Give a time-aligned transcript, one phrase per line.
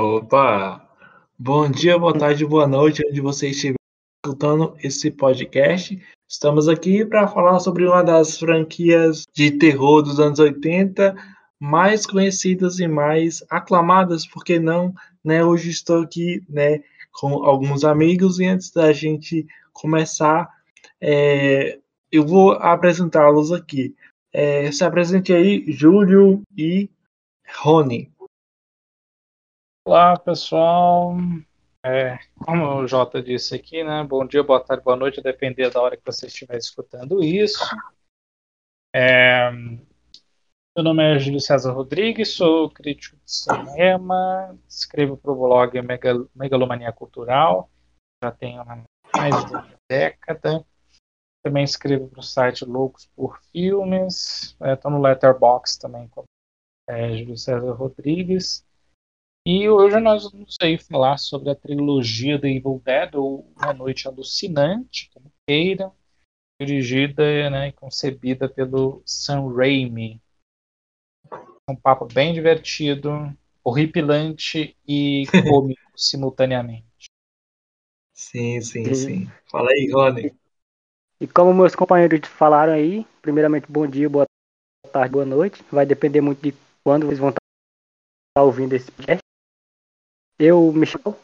[0.00, 0.80] Opa!
[1.36, 3.74] Bom dia, boa tarde, boa noite, onde você estiver
[4.24, 6.00] escutando esse podcast.
[6.28, 11.16] Estamos aqui para falar sobre uma das franquias de terror dos anos 80,
[11.58, 14.94] mais conhecidas e mais aclamadas, porque não,
[15.24, 15.44] né?
[15.44, 16.80] Hoje estou aqui, né,
[17.10, 20.48] com alguns amigos e antes da gente começar,
[21.00, 21.76] é,
[22.12, 23.96] eu vou apresentá-los aqui.
[24.32, 26.88] É, se apresente aí, Júlio e
[27.56, 28.12] Rony.
[29.88, 31.16] Olá, pessoal.
[31.82, 34.04] É, como o Jota disse aqui, né?
[34.04, 37.64] Bom dia, boa tarde, boa noite, a depender da hora que você estiver escutando isso.
[38.94, 39.50] É,
[40.76, 46.28] meu nome é Júlio César Rodrigues, sou crítico de cinema, escrevo para o blog Megal
[46.34, 47.70] Megalomania Cultural,
[48.22, 48.62] já tenho
[49.16, 50.66] mais de uma década.
[51.42, 56.26] Também escrevo para o site Loucos por Filmes, estou é, no Letterboxd também, como
[56.86, 58.67] é, Júlio César Rodrigues.
[59.50, 64.06] E hoje nós vamos aí falar sobre a trilogia The Evil Dead, ou Uma Noite
[64.06, 65.90] Alucinante, como queira,
[66.60, 70.20] dirigida né, e concebida pelo Sam Raimi.
[71.66, 73.10] Um papo bem divertido,
[73.64, 77.08] horripilante e cômico simultaneamente.
[78.12, 79.32] Sim, sim, sim.
[79.50, 80.36] Fala aí, Rony.
[81.18, 84.26] E como meus companheiros falaram aí, primeiramente, bom dia, boa
[84.92, 85.64] tarde, boa noite.
[85.72, 86.54] Vai depender muito de
[86.84, 89.27] quando vocês vão estar ouvindo esse podcast.
[90.38, 91.16] Eu me chamo,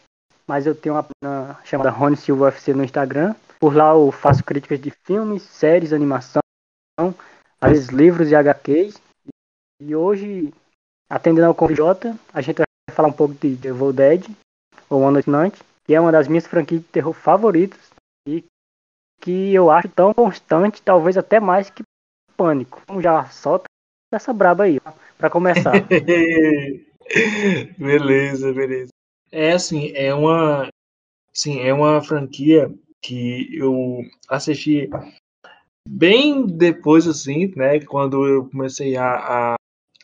[0.47, 3.35] mas eu tenho uma página chamada Rony Silva UFC no Instagram.
[3.61, 6.43] Por lá eu faço críticas de filmes, séries, animação,
[7.61, 9.01] às vezes livros e HQs.
[9.81, 10.53] E hoje,
[11.09, 11.81] atendendo ao convite
[12.33, 14.27] a gente vai falar um pouco de The Evil Dead,
[14.91, 17.81] ou One Night Night, que é uma das minhas franquias de terror favoritas
[18.27, 18.45] e
[19.21, 21.83] que eu acho tão constante, talvez até mais que
[22.37, 22.83] Pânico.
[22.89, 23.65] Vamos já solta
[24.13, 24.81] essa braba aí,
[25.17, 25.73] para começar.
[27.79, 28.94] beleza, beleza.
[29.37, 30.69] É assim, é uma,
[31.33, 34.89] sim, é uma franquia que eu assisti
[35.89, 39.57] bem depois, assim, né, quando eu comecei a,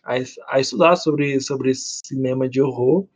[0.02, 0.14] a,
[0.48, 3.06] a estudar sobre, sobre cinema de horror.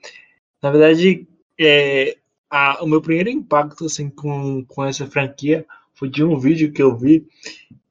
[0.62, 1.26] Na verdade,
[1.60, 2.16] é,
[2.48, 6.80] a, o meu primeiro impacto, assim, com, com essa franquia foi de um vídeo que
[6.80, 7.26] eu vi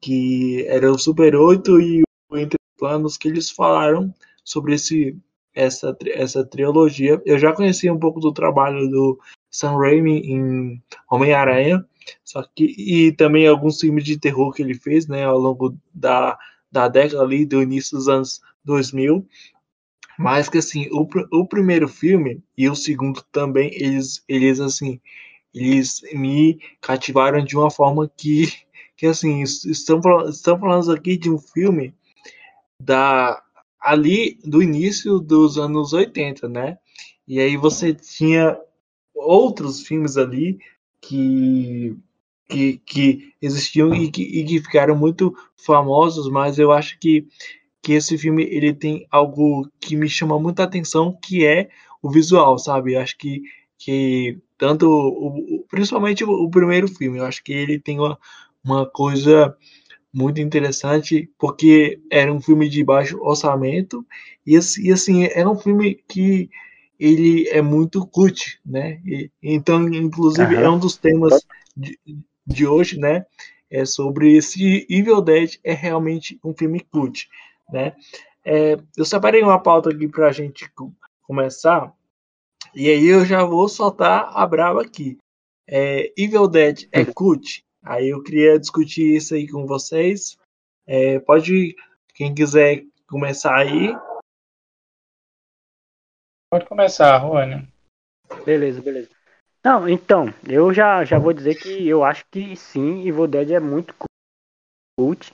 [0.00, 5.14] que era o Super 8 e o Entre Planos que eles falaram sobre esse
[5.54, 7.20] essa, essa trilogia.
[7.24, 9.18] Eu já conhecia um pouco do trabalho do
[9.50, 11.84] Sam Raimi em Homem-Aranha,
[12.24, 16.36] só que e também alguns filmes de terror que ele fez, né, ao longo da,
[16.70, 19.26] da década ali do início dos anos 2000.
[20.18, 25.00] Mas que assim, o, o primeiro filme e o segundo também, eles eles assim,
[25.54, 28.52] eles me cativaram de uma forma que
[28.96, 31.94] que assim, estão estão falando aqui de um filme
[32.80, 33.42] da
[33.84, 36.78] ali do início dos anos 80, né?
[37.28, 38.58] E aí você tinha
[39.14, 40.58] outros filmes ali
[41.00, 41.96] que
[42.48, 47.26] que, que existiam e que, e que ficaram muito famosos, mas eu acho que,
[47.82, 51.68] que esse filme ele tem algo que me chama muita atenção, que é
[52.02, 52.94] o visual, sabe?
[52.94, 53.42] Eu acho que,
[53.78, 58.18] que tanto, o, principalmente o, primeiro filme, eu acho que ele tem uma,
[58.62, 59.56] uma coisa
[60.14, 64.06] muito interessante, porque era um filme de baixo orçamento,
[64.46, 66.48] e, e assim, era um filme que
[67.00, 69.00] ele é muito cult, né?
[69.04, 70.62] E, então, inclusive, uhum.
[70.62, 71.44] é um dos temas
[71.76, 71.98] de,
[72.46, 73.26] de hoje, né?
[73.68, 77.28] É sobre se Evil Dead é realmente um filme cult,
[77.68, 77.96] né?
[78.44, 80.70] É, eu separei uma pauta aqui para a gente
[81.22, 81.92] começar,
[82.72, 85.18] e aí eu já vou soltar a brava aqui.
[85.66, 87.64] É, Evil Dead é cult?
[87.84, 90.38] Aí eu queria discutir isso aí com vocês.
[90.86, 91.76] É, pode,
[92.14, 93.94] quem quiser começar aí.
[96.50, 97.68] Pode começar, Rony.
[98.44, 99.10] Beleza, beleza.
[99.62, 103.60] Não, então, eu já, já vou dizer que eu acho que sim, Evil Dead é
[103.60, 103.94] muito
[104.98, 105.32] cult.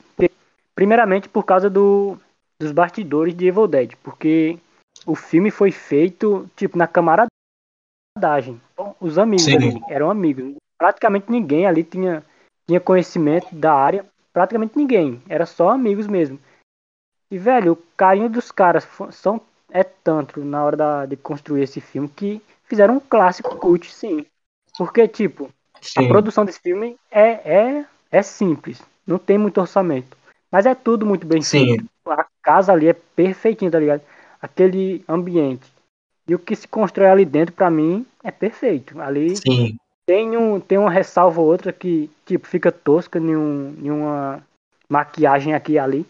[0.75, 2.19] Primeiramente por causa do,
[2.61, 4.59] dos bastidores de Evil Dead, porque
[5.07, 8.61] o filme foi feito, tipo, na camaradagem.
[9.01, 10.55] Os amigos ali, eram amigos.
[10.79, 12.25] Praticamente ninguém ali tinha
[12.71, 16.39] tinha conhecimento da área, praticamente ninguém, era só amigos mesmo.
[17.29, 19.41] E velho, o carinho dos caras são
[19.73, 24.25] é tanto na hora da, de construir esse filme que fizeram um clássico cult, sim.
[24.79, 25.51] Porque tipo,
[25.81, 26.05] sim.
[26.05, 30.17] a produção desse filme é, é é simples, não tem muito orçamento,
[30.51, 31.77] mas é tudo muito bem sim.
[31.77, 31.85] feito.
[32.07, 34.03] A casa ali é perfeitinha, tá ligado?
[34.41, 35.73] Aquele ambiente.
[36.27, 39.01] E o que se constrói ali dentro, para mim, é perfeito.
[39.01, 39.77] Ali Sim.
[40.11, 44.45] Tem, um, tem uma ressalva ou outra que, tipo, fica tosca em, um, em uma
[44.89, 46.05] maquiagem aqui e ali.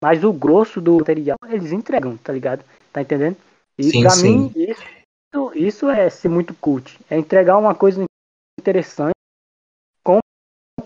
[0.00, 2.64] Mas o grosso do material eles entregam, tá ligado?
[2.92, 3.36] Tá entendendo?
[3.76, 4.52] E sim, pra sim.
[4.52, 6.96] mim, isso, isso é ser muito cult.
[7.10, 8.04] É entregar uma coisa
[8.56, 9.16] interessante
[10.04, 10.20] com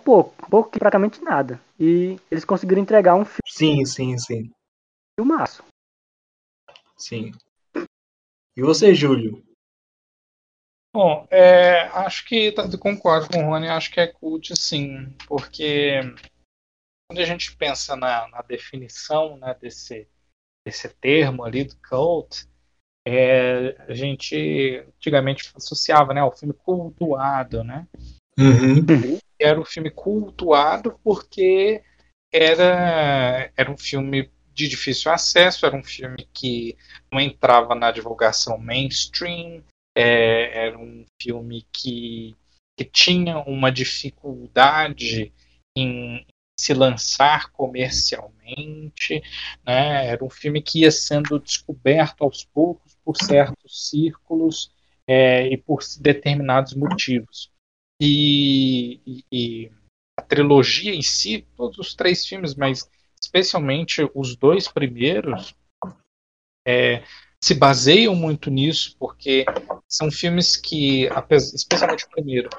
[0.02, 1.60] pouco, pouco praticamente nada.
[1.78, 3.42] E eles conseguiram entregar um filme.
[3.46, 4.50] Sim, sim, sim.
[5.20, 5.62] Filmaço.
[6.96, 7.30] Sim.
[8.56, 9.46] E você, Júlio?
[10.92, 16.00] Bom, é, acho que concordo com o Rony, acho que é cult sim, porque
[17.08, 20.08] quando a gente pensa na, na definição né, desse,
[20.66, 22.46] desse termo ali do cult,
[23.06, 27.86] é, a gente antigamente associava né, ao filme cultuado, né?
[28.38, 29.18] Uhum.
[29.38, 31.82] Era um filme cultuado porque
[32.32, 36.76] era, era um filme de difícil acesso, era um filme que
[37.10, 39.62] não entrava na divulgação mainstream,
[39.98, 42.36] é, era um filme que,
[42.76, 45.32] que tinha uma dificuldade
[45.76, 46.24] em
[46.56, 49.20] se lançar comercialmente,
[49.66, 50.06] né?
[50.06, 54.70] era um filme que ia sendo descoberto aos poucos por certos círculos
[55.04, 57.50] é, e por determinados motivos.
[58.00, 59.72] E, e, e,
[60.16, 62.88] a trilogia em si, todos os três filmes, mas
[63.20, 65.56] especialmente os dois primeiros,
[66.64, 67.02] é,
[67.42, 69.44] se baseiam muito nisso, porque
[69.88, 71.08] são filmes que,
[71.54, 72.50] especialmente o primeiro,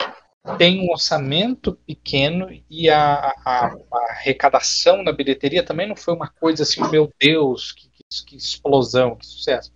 [0.58, 6.30] tem um orçamento pequeno e a, a, a, arrecadação na bilheteria também não foi uma
[6.30, 7.90] coisa assim, meu Deus, que,
[8.26, 9.72] que, explosão, que sucesso.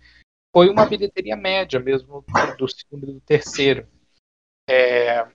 [0.54, 2.24] Foi uma bilheteria média mesmo
[2.58, 3.86] do, segundo e do terceiro.
[4.68, 5.26] É,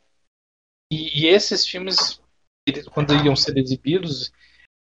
[0.92, 2.22] e, e, esses filmes,
[2.92, 4.32] quando iam ser exibidos,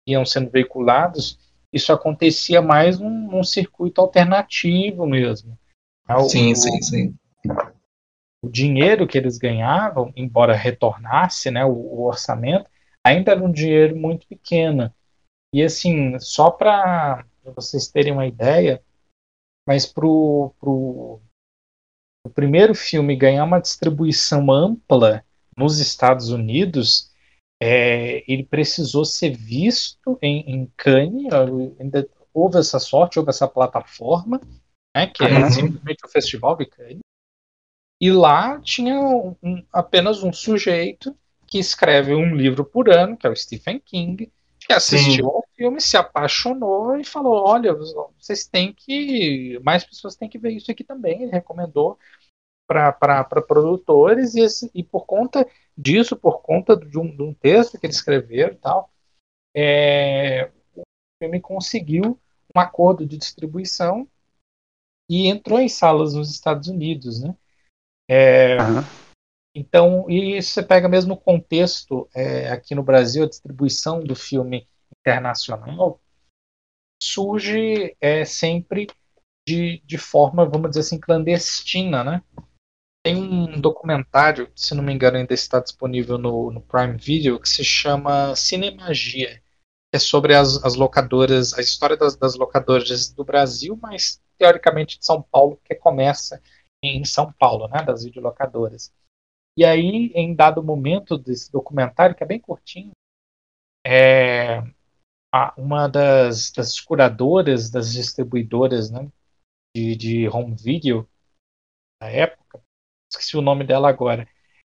[0.07, 1.39] iam sendo veiculados,
[1.71, 5.57] isso acontecia mais num, num circuito alternativo mesmo.
[6.07, 6.15] Né?
[6.15, 7.15] O, sim, sim, sim.
[8.41, 12.69] O dinheiro que eles ganhavam, embora retornasse né, o, o orçamento,
[13.05, 14.93] ainda era um dinheiro muito pequeno.
[15.53, 17.25] E assim, só para
[17.55, 18.81] vocês terem uma ideia,
[19.67, 21.21] mas para o
[22.33, 25.23] primeiro filme ganhar uma distribuição ampla
[25.57, 27.06] nos Estados Unidos,
[27.61, 31.27] é, ele precisou ser visto em, em Cannes,
[31.79, 34.39] ainda houve essa sorte, houve essa plataforma,
[34.95, 36.99] né, que é simplesmente o Festival de Cannes,
[37.99, 41.15] e lá tinha um, apenas um sujeito
[41.47, 45.31] que escreve um livro por ano, que é o Stephen King, que assistiu Sim.
[45.31, 47.73] ao filme, se apaixonou e falou: olha,
[48.19, 49.59] vocês têm que.
[49.63, 51.23] Mais pessoas têm que ver isso aqui também.
[51.23, 51.97] Ele recomendou
[52.67, 54.45] para produtores, e,
[54.75, 58.55] e por conta disso, por conta de um, de um texto que ele escreveu e
[58.55, 58.91] tal,
[59.55, 60.81] é, o
[61.21, 62.19] filme conseguiu
[62.55, 64.07] um acordo de distribuição
[65.09, 67.35] e entrou em salas nos Estados Unidos, né?
[68.09, 68.81] É, uhum.
[69.55, 74.67] Então, e você pega mesmo o contexto é, aqui no Brasil, a distribuição do filme
[75.01, 75.99] internacional
[77.01, 78.87] surge é, sempre
[79.47, 82.23] de, de forma, vamos dizer assim, clandestina, né?
[83.07, 87.47] Tem um documentário, se não me engano, ainda está disponível no, no Prime Video, que
[87.47, 89.41] se chama Cinemagia.
[89.93, 95.05] É sobre as, as locadoras, a história das, das locadoras do Brasil, mas teoricamente de
[95.05, 96.43] São Paulo, que começa
[96.83, 98.93] em São Paulo, né, das videolocadoras.
[99.57, 102.91] E aí, em dado momento desse documentário, que é bem curtinho,
[103.85, 104.61] é,
[105.55, 109.09] uma das, das curadoras, das distribuidoras né,
[109.73, 111.07] de, de home video
[112.01, 112.66] da época,
[113.09, 114.27] esqueci o nome dela agora.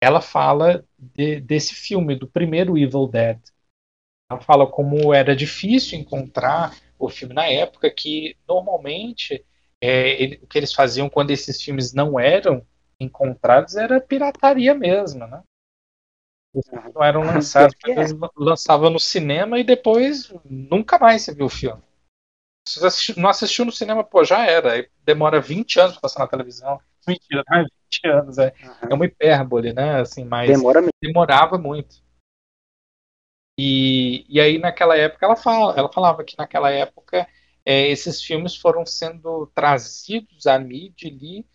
[0.01, 3.39] Ela fala de, desse filme, do primeiro Evil Dead.
[4.31, 9.45] Ela fala como era difícil encontrar o filme na época, que normalmente
[9.81, 12.65] é, ele, o que eles faziam quando esses filmes não eram
[12.99, 15.43] encontrados era pirataria mesmo, né?
[16.95, 21.83] Não eram lançados, eles lançavam no cinema e depois nunca mais você viu o filme.
[22.69, 24.87] Se não assistiu no cinema, pô, já era.
[25.05, 26.81] Demora 20 anos para passar na televisão.
[27.07, 28.89] Mentira, não é 20 anos, é, uhum.
[28.91, 30.01] é uma hipérbole, né?
[30.01, 32.03] Assim, mas Demora demorava muito.
[33.59, 37.29] E, e aí naquela época ela, fala, ela falava que naquela época
[37.65, 41.47] é, esses filmes foram sendo trazidos à mídia ali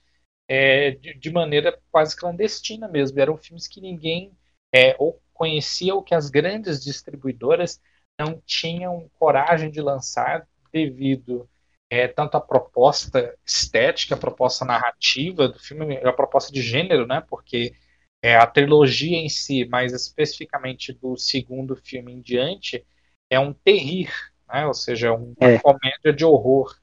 [0.47, 3.19] é, de, de, maneira quase clandestina mesmo.
[3.19, 4.31] Eram filmes que ninguém
[4.73, 7.81] é, ou conhecia ou que as grandes distribuidoras
[8.19, 11.49] não tinham coragem de lançar devido
[11.89, 17.21] é, tanto a proposta estética, a proposta narrativa do filme, a proposta de gênero, né?
[17.27, 17.75] Porque
[18.23, 22.85] é, a trilogia em si, mais especificamente do segundo filme em diante,
[23.29, 24.11] é um terrir,
[24.47, 24.65] né?
[24.65, 25.59] Ou seja, uma é.
[25.59, 26.75] comédia de horror.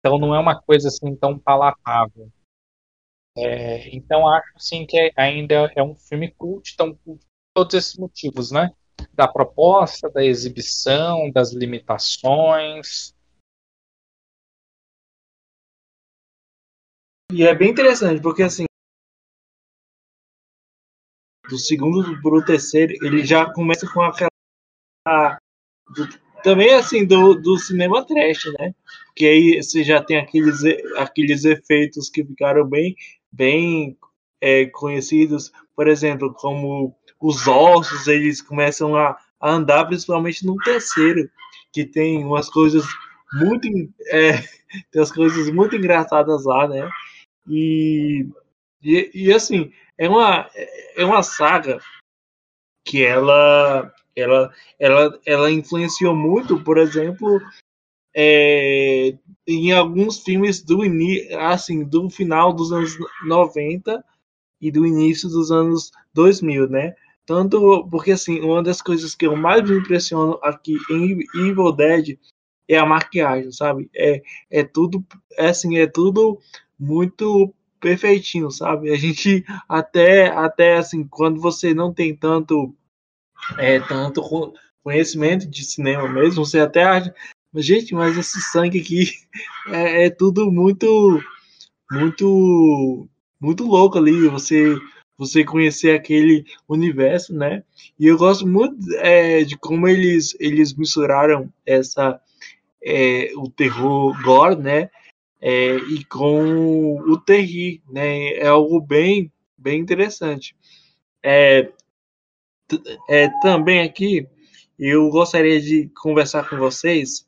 [0.00, 2.30] Então não é uma coisa assim tão palatável.
[3.36, 7.96] É, então acho assim que ainda é um filme cult, tão cult por todos esses
[7.96, 8.70] motivos, né?
[9.12, 13.13] Da proposta, da exibição, das limitações,
[17.34, 18.64] E é bem interessante, porque assim.
[21.50, 24.30] Do segundo pro terceiro, ele já começa com aquela.
[25.96, 26.08] Do,
[26.44, 28.72] também assim, do, do cinema trash, né?
[29.06, 30.60] Porque aí você já tem aqueles,
[30.96, 32.94] aqueles efeitos que ficaram bem,
[33.32, 33.98] bem
[34.40, 41.28] é, conhecidos, por exemplo, como os ossos, eles começam a, a andar, principalmente no terceiro,
[41.72, 42.84] que tem umas coisas
[43.32, 43.66] muito.
[44.06, 44.34] É,
[44.92, 46.88] tem as coisas muito engraçadas lá, né?
[47.48, 48.26] E,
[48.82, 50.48] e, e, assim, é uma,
[50.96, 51.80] é uma saga
[52.84, 57.40] que ela, ela, ela, ela influenciou muito, por exemplo,
[58.14, 60.80] é, em alguns filmes do,
[61.38, 62.96] assim, do final dos anos
[63.26, 64.04] 90
[64.60, 66.94] e do início dos anos 2000, né?
[67.26, 72.18] Tanto porque, assim, uma das coisas que eu mais me impressiono aqui em Evil Dead
[72.68, 73.90] é a maquiagem, sabe?
[73.94, 76.38] É, é tudo, é assim, é tudo
[76.78, 78.90] muito perfeitinho, sabe?
[78.90, 82.74] A gente até, até assim, quando você não tem tanto,
[83.58, 84.22] é, tanto
[84.82, 87.14] conhecimento de cinema mesmo, você até acha,
[87.56, 89.10] gente, mas esse sangue aqui
[89.68, 91.20] é, é tudo muito,
[91.90, 93.08] muito,
[93.40, 94.28] muito louco ali.
[94.28, 94.78] Você
[95.16, 97.62] você conhecer aquele universo, né?
[97.98, 102.20] E eu gosto muito é, de como eles, eles misturaram essa
[102.84, 104.90] é, o terror gore, né?
[105.46, 108.28] É, e com o terri, né?
[108.28, 110.56] É algo bem, bem interessante.
[111.22, 111.70] É,
[113.10, 114.26] é, também aqui
[114.78, 117.26] eu gostaria de conversar com vocês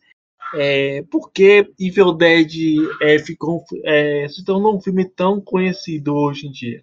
[0.55, 2.53] é, porque Evil Dead
[3.03, 6.83] é, ficou, é, se tornou um filme tão conhecido hoje em dia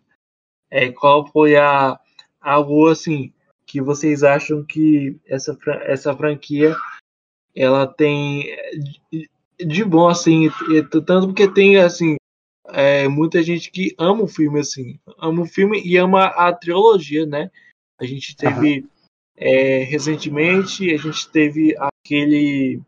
[0.69, 1.99] é, qual foi a
[2.39, 3.33] algo assim
[3.65, 6.75] que vocês acham que essa, essa franquia
[7.55, 8.45] ela tem
[9.57, 10.49] de bom assim
[11.05, 12.15] tanto porque tem assim
[12.69, 17.25] é, muita gente que ama o filme assim ama o filme e ama a trilogia
[17.25, 17.51] né
[17.99, 18.87] a gente teve uhum.
[19.37, 22.81] é, recentemente a gente teve aquele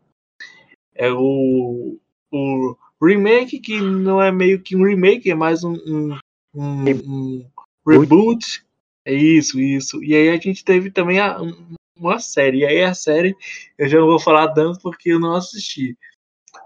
[0.94, 1.98] é o,
[2.32, 6.18] o remake que não é meio que um remake é mais um, um,
[6.54, 7.46] um, um
[7.86, 8.64] Reboot.
[9.04, 10.02] É isso, isso.
[10.02, 11.38] E aí a gente teve também a,
[11.96, 12.58] uma série.
[12.58, 13.36] E aí a série
[13.78, 15.96] eu já não vou falar tanto porque eu não assisti.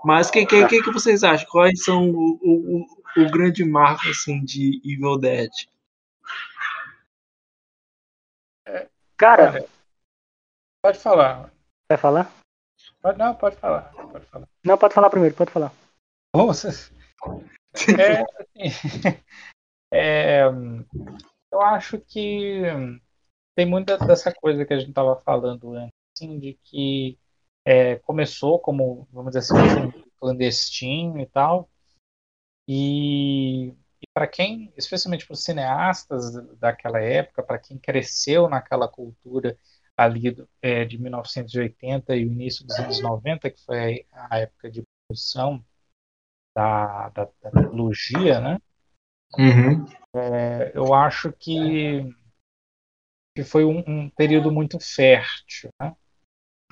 [0.05, 1.49] Mas o que, que, que, que, vocês acham?
[1.51, 2.87] Quais são o, o,
[3.23, 5.51] o, grande marco assim, de Evil Dead?
[9.17, 9.69] Cara,
[10.83, 11.53] pode falar.
[11.91, 12.33] Vai falar?
[13.03, 14.49] Pode, não, pode falar, pode falar.
[14.65, 15.73] Não, pode falar primeiro, pode falar.
[16.35, 16.69] Nossa.
[17.99, 19.23] É, assim,
[19.93, 20.45] é,
[21.53, 22.63] eu acho que
[23.55, 27.19] tem muita dessa coisa que a gente estava falando antes, assim, de que
[27.65, 31.69] é, começou como, vamos dizer assim, clandestino e tal,
[32.69, 33.69] e,
[34.01, 39.59] e para quem, especialmente para os cineastas daquela época, para quem cresceu naquela cultura
[39.97, 44.83] ali é, de 1980 e o início dos anos 90, que foi a época de
[45.07, 45.63] produção
[46.57, 48.59] da, da, da trilogia, né?
[49.39, 49.87] Uhum.
[50.15, 52.15] É, eu acho que,
[53.37, 55.71] que foi um, um período muito fértil.
[55.81, 55.95] Né?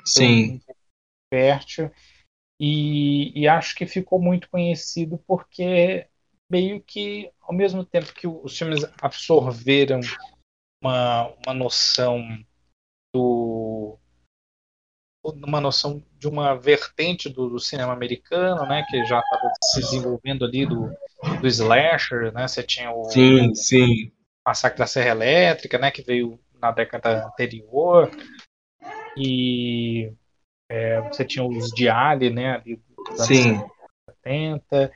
[0.05, 0.61] Sim.
[1.33, 1.91] Fértil.
[2.61, 6.07] E, e acho que ficou muito conhecido porque
[6.51, 10.01] meio que, ao mesmo tempo que os filmes absorveram
[10.83, 12.23] uma, uma noção
[13.15, 13.99] do
[15.25, 20.45] uma noção de uma vertente do, do cinema americano, né, que já estava se desenvolvendo
[20.45, 20.91] ali do,
[21.41, 22.47] do slasher, né?
[22.49, 24.13] Você tinha o sim, sim.
[24.47, 25.91] Massacre da Serra Elétrica, né?
[25.91, 28.11] Que veio na década anterior
[29.17, 30.13] e
[30.69, 32.57] é, você tinha os Diali, né?
[32.57, 33.59] Ali dos sim.
[34.09, 34.93] 70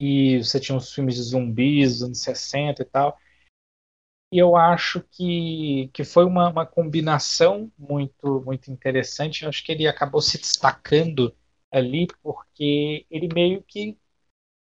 [0.00, 3.18] e você tinha os filmes de zumbis dos anos 60 e tal.
[4.32, 9.42] E eu acho que, que foi uma, uma combinação muito muito interessante.
[9.42, 11.34] Eu acho que ele acabou se destacando
[11.70, 13.96] ali porque ele meio que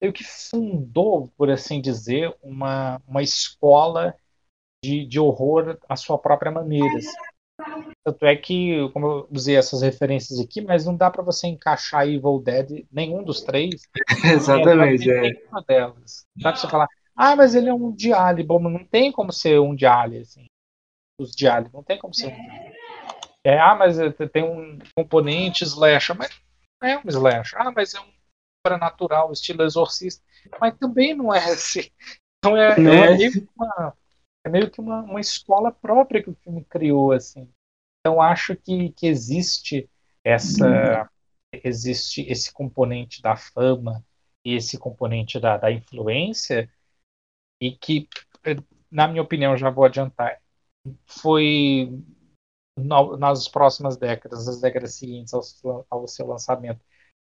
[0.02, 4.14] meio que fundou, por assim dizer, uma, uma escola
[4.84, 6.98] de, de horror à sua própria maneira.
[6.98, 7.35] Assim.
[8.04, 12.08] Tanto é que, como eu usei essas referências aqui, mas não dá para você encaixar
[12.08, 13.88] Evil Dead, nenhum dos três.
[14.26, 15.22] Exatamente, é.
[15.22, 16.26] Nenhuma delas.
[16.36, 18.46] Dá pra você falar, ah, mas ele é um diário.
[18.46, 20.46] Bom, não tem como ser um diário, assim.
[21.20, 22.76] Os diários, não tem como ser um
[23.46, 23.98] é, ah, mas
[24.34, 26.32] tem um componente slasher, mas
[26.82, 27.62] não é um slasher.
[27.62, 28.12] Ah, mas é um
[28.66, 30.24] sobrenatural, estilo exorcista,
[30.60, 31.92] mas também não é assim.
[32.40, 33.94] Então é, é, é que, uma,
[34.46, 37.50] é meio que uma, uma escola própria que o filme criou, assim.
[38.00, 39.90] Então acho que, que existe
[40.24, 41.10] essa
[41.64, 44.04] existe esse componente da fama
[44.46, 46.70] esse componente da, da influência
[47.60, 48.08] e que,
[48.92, 50.40] na minha opinião, já vou adiantar,
[51.06, 51.90] foi
[52.78, 56.80] no, nas próximas décadas, as décadas seguintes ao, ao, seu lançamento,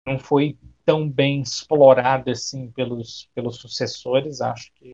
[0.06, 4.40] não foi tão bem explorado assim pelos, pelos sucessores.
[4.40, 4.92] Acho que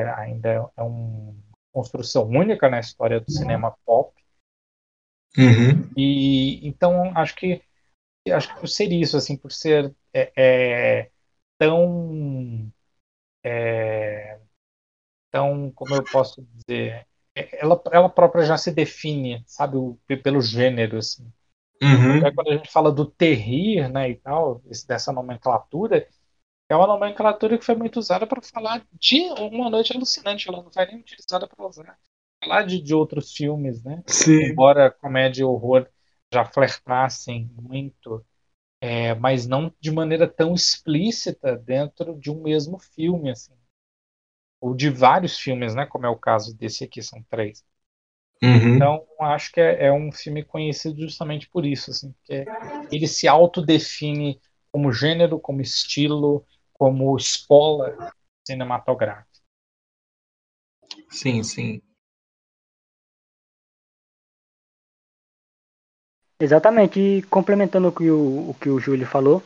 [0.00, 1.34] é, ainda é uma
[1.72, 4.12] construção única na história do cinema pop.
[5.36, 5.90] Uhum.
[5.96, 7.62] E então acho que
[8.30, 11.10] acho que por ser isso, assim, por ser é, é,
[11.58, 12.70] tão
[13.44, 14.38] é,
[15.30, 17.06] tão como eu posso dizer
[17.52, 21.30] ela, ela própria já se define, sabe, o, pelo gênero, assim.
[21.80, 22.20] Uhum.
[22.34, 26.08] quando a gente fala do terrir, né, e tal, dessa nomenclatura,
[26.68, 30.70] é uma nomenclatura que foi muito usada para falar de Uma Noite Alucinante, ela não
[30.70, 31.98] foi nem utilizada para usar
[32.42, 34.02] falar de, de outros filmes, né?
[34.06, 34.44] Sim.
[34.44, 35.88] Embora comédia e horror
[36.32, 38.24] já flertassem muito,
[38.80, 43.58] é, mas não de maneira tão explícita dentro de um mesmo filme, assim
[44.60, 45.86] ou de vários filmes, né?
[45.86, 47.64] Como é o caso desse aqui, são três.
[48.42, 48.76] Uhum.
[48.76, 52.44] Então, acho que é, é, um filme conhecido justamente por isso, assim, porque
[52.90, 56.44] ele se autodefine como gênero, como estilo,
[56.78, 58.12] como escola
[58.46, 59.28] cinematográfica.
[61.10, 61.82] Sim, sim.
[66.40, 69.42] Exatamente, e complementando o que o, o que o Júlio falou,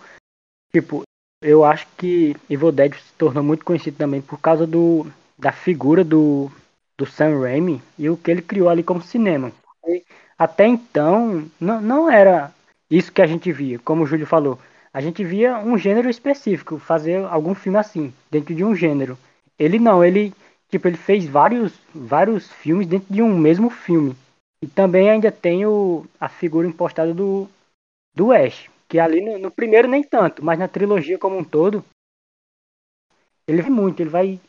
[0.72, 1.02] tipo,
[1.42, 5.06] eu acho que Evil Dead se tornou muito conhecido também por causa do,
[5.38, 6.50] da figura do,
[6.98, 9.52] do Sam Raimi e o que ele criou ali como cinema.
[9.86, 10.04] E
[10.38, 12.52] até então, não, não era
[12.90, 14.58] isso que a gente via, como o Júlio falou.
[14.92, 19.18] A gente via um gênero específico, fazer algum filme assim, dentro de um gênero.
[19.58, 20.34] Ele não, ele
[20.68, 24.14] tipo ele fez vários vários filmes dentro de um mesmo filme.
[24.62, 27.48] E também ainda tem o, a figura impostada do
[28.14, 31.82] do Ash, que ali no, no, primeiro nem tanto, mas na trilogia como um todo,
[33.48, 34.40] ele vai muito, ele vai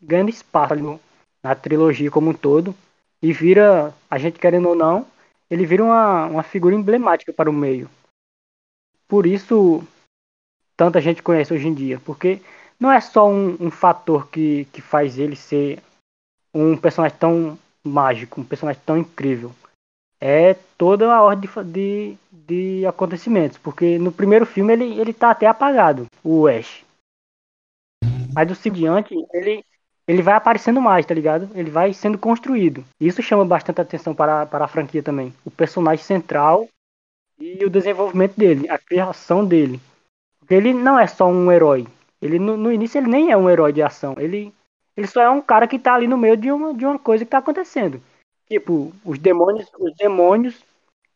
[0.00, 0.82] ganhando espaço ali
[1.42, 2.74] na trilogia como um todo
[3.20, 5.06] e vira, a gente querendo ou não,
[5.50, 7.90] ele vira uma, uma figura emblemática para o meio.
[9.08, 9.82] Por isso,
[10.76, 12.40] tanta gente conhece hoje em dia, porque
[12.78, 15.82] não é só um, um fator que, que faz ele ser
[16.54, 19.52] um personagem tão mágico, um personagem tão incrível
[20.20, 22.18] é toda a ordem de, de,
[22.80, 23.58] de, acontecimentos.
[23.58, 26.84] Porque no primeiro filme ele, ele tá até apagado, o Ash.
[28.34, 29.64] Mas do seguinte, ele,
[30.06, 31.48] ele vai aparecendo mais, tá ligado?
[31.54, 32.84] Ele vai sendo construído.
[33.00, 35.32] Isso chama bastante atenção para, para a franquia também.
[35.44, 36.68] O personagem central
[37.40, 39.80] e o desenvolvimento dele, a criação dele.
[40.40, 41.86] Porque ele não é só um herói.
[42.20, 44.14] Ele no, no início ele nem é um herói de ação.
[44.18, 44.52] Ele,
[44.96, 47.24] ele só é um cara que tá ali no meio de uma, de uma coisa
[47.24, 48.00] que tá acontecendo.
[48.48, 50.64] Tipo, os demônios, os demônios,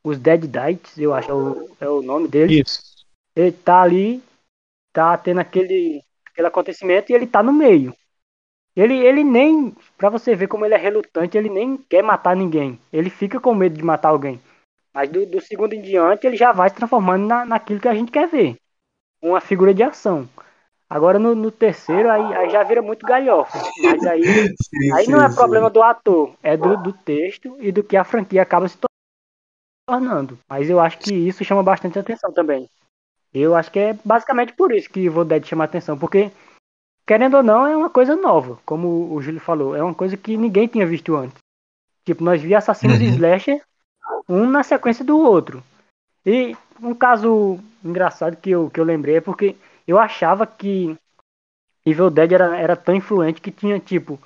[0.04, 2.68] os Dead Dites, eu acho é o, é o nome deles.
[2.68, 3.06] Isso.
[3.34, 4.22] Ele tá ali,
[4.92, 7.94] tá tendo aquele, aquele acontecimento e ele tá no meio.
[8.76, 12.78] Ele, ele nem, pra você ver como ele é relutante, ele nem quer matar ninguém.
[12.92, 14.40] Ele fica com medo de matar alguém.
[14.92, 17.94] Mas do, do segundo em diante, ele já vai se transformando na, naquilo que a
[17.94, 18.56] gente quer ver.
[19.22, 20.28] Uma figura de ação.
[20.88, 23.58] Agora no, no terceiro aí, aí, já vira muito galhofa.
[23.82, 24.22] Mas aí,
[24.60, 25.34] sim, aí sim, não é sim.
[25.34, 28.76] problema do ator, é do, do texto e do que a franquia acaba se
[29.88, 30.38] tornando.
[30.46, 32.68] Mas eu acho que isso chama bastante atenção também.
[33.32, 36.30] Eu acho que é basicamente por isso que Evil Dead chama atenção, porque
[37.06, 40.36] querendo ou não é uma coisa nova, como o Júlio falou, é uma coisa que
[40.36, 41.38] ninguém tinha visto antes.
[42.04, 43.06] Tipo, nós vimos assassinos uhum.
[43.06, 43.62] slasher
[44.28, 45.62] um na sequência do outro.
[46.24, 50.96] E um caso engraçado que eu, que eu lembrei é porque eu achava que
[51.84, 54.18] Evil Dead era, era tão influente que tinha, tipo,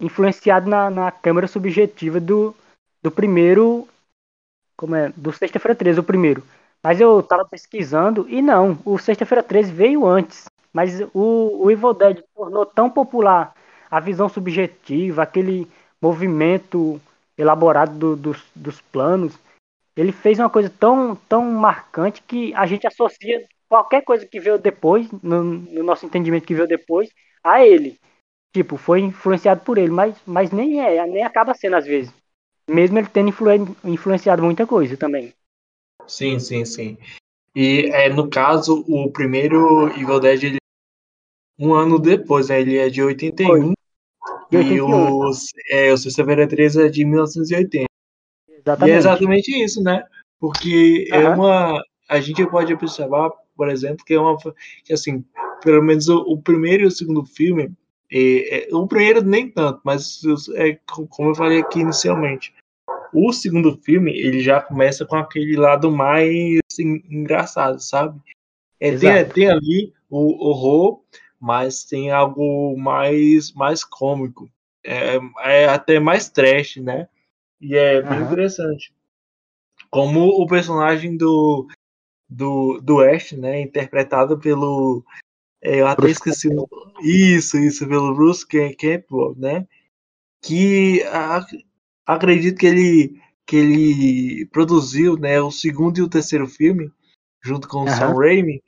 [0.00, 2.54] influenciado na, na câmera subjetiva do,
[3.02, 3.88] do primeiro.
[4.76, 5.10] Como é?
[5.16, 6.42] Do Sexta-feira 13, o primeiro.
[6.82, 10.46] Mas eu tava pesquisando e não, o Sexta-feira 13 veio antes.
[10.72, 13.54] Mas o, o Evil Dead tornou tão popular
[13.90, 17.00] a visão subjetiva, aquele movimento
[17.36, 19.38] elaborado do, dos, dos planos.
[19.96, 24.58] Ele fez uma coisa tão, tão marcante que a gente associa qualquer coisa que veio
[24.58, 27.10] depois, no, no, nosso entendimento que veio depois,
[27.42, 27.98] a ele.
[28.54, 32.12] Tipo, foi influenciado por ele, mas, mas nem é, nem acaba sendo às vezes.
[32.68, 33.48] Mesmo ele tendo influ,
[33.84, 35.32] influenciado muita coisa também.
[36.06, 36.98] Sim, sim, sim.
[37.54, 40.58] E é, no caso, o primeiro Evil Dead, ele,
[41.58, 43.70] um ano depois, né, ele é de 81.
[43.70, 43.76] De
[44.56, 45.30] 81 e o,
[45.70, 47.86] é, o Sexta-feira 13 é de 1980.
[48.48, 48.90] Exatamente.
[48.90, 50.04] E é exatamente isso, né?
[50.38, 51.18] Porque uhum.
[51.18, 51.82] é uma.
[52.08, 54.36] A gente pode observar por exemplo, que é uma
[54.84, 55.24] que assim,
[55.62, 57.72] pelo menos o, o primeiro e o segundo filme,
[58.10, 60.20] é, é, o primeiro nem tanto, mas
[60.54, 62.54] é como eu falei aqui inicialmente.
[63.14, 68.18] O segundo filme, ele já começa com aquele lado mais assim, engraçado, sabe?
[68.80, 71.02] É, tem, tem, ali o horror,
[71.42, 74.48] mas tem algo mais, mais cômico.
[74.86, 77.08] É, é até mais trash, né?
[77.60, 78.94] E é bem interessante.
[79.90, 81.66] Como o personagem do,
[82.30, 83.60] do, do Ash, né?
[83.60, 85.04] Interpretado pelo.
[85.60, 86.48] é, eu até Bruce esqueci.
[86.48, 86.68] o-
[87.02, 89.66] Isso, isso, pelo Bruce Cam- Campbell, né?
[90.40, 91.44] Que a-
[92.06, 96.88] acredito que ele, que ele produziu né, o segundo e o terceiro filme,
[97.42, 97.96] junto com o Aham.
[97.96, 98.62] Sam Raimi.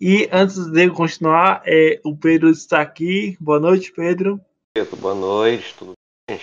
[0.00, 3.36] E antes de eu continuar, é, o Pedro está aqui.
[3.40, 4.40] Boa noite, Pedro.
[5.00, 5.94] Boa noite, tudo
[6.30, 6.38] bem?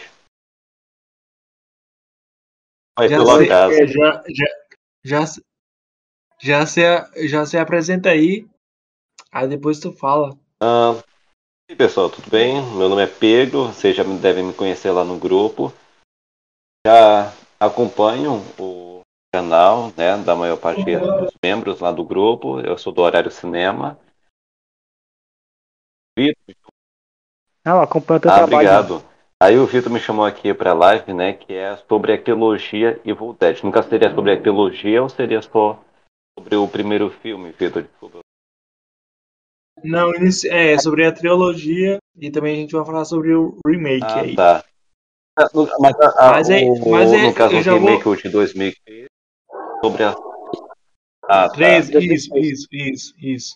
[3.00, 3.74] Vai Já pelo se, acaso.
[3.74, 4.46] é, já, já,
[5.06, 5.46] já, se-
[6.42, 8.46] já, se, já se apresenta aí.
[9.32, 10.38] Aí depois tu fala.
[10.62, 11.02] Ah,
[11.70, 12.56] e pessoal, tudo bem?
[12.76, 15.72] Meu nome é Pedro, vocês já devem me conhecer lá no grupo.
[16.86, 19.00] Já acompanho o
[19.40, 22.62] canal, né, da maior parte dos membros lá do grupo.
[22.62, 24.00] Eu sou do Horário Cinema.
[26.18, 26.56] Vitor,
[27.66, 28.56] Não, acompanha o teu ah, trabalho.
[28.56, 29.04] obrigado.
[29.44, 33.34] Aí o Vitor me chamou aqui pra live, né, que é sobre a trilogia Evil
[33.38, 33.62] Dead.
[33.64, 35.84] Nunca seria sobre a trilogia ou seria só
[36.40, 37.84] sobre o primeiro filme, Vitor?
[37.84, 38.20] Desculpa.
[39.84, 40.12] Não,
[40.50, 44.36] é sobre a trilogia e também a gente vai falar sobre o remake Ah, aí.
[44.36, 44.64] tá.
[45.38, 45.50] Ah,
[45.82, 48.30] Mas, a- a- Mas é- o, mas é- no caso o vou- remake o de
[48.30, 49.08] 2003
[49.86, 50.16] sobre a.
[51.28, 51.50] Ah, tá.
[51.50, 53.56] 13, isso, isso, isso, isso.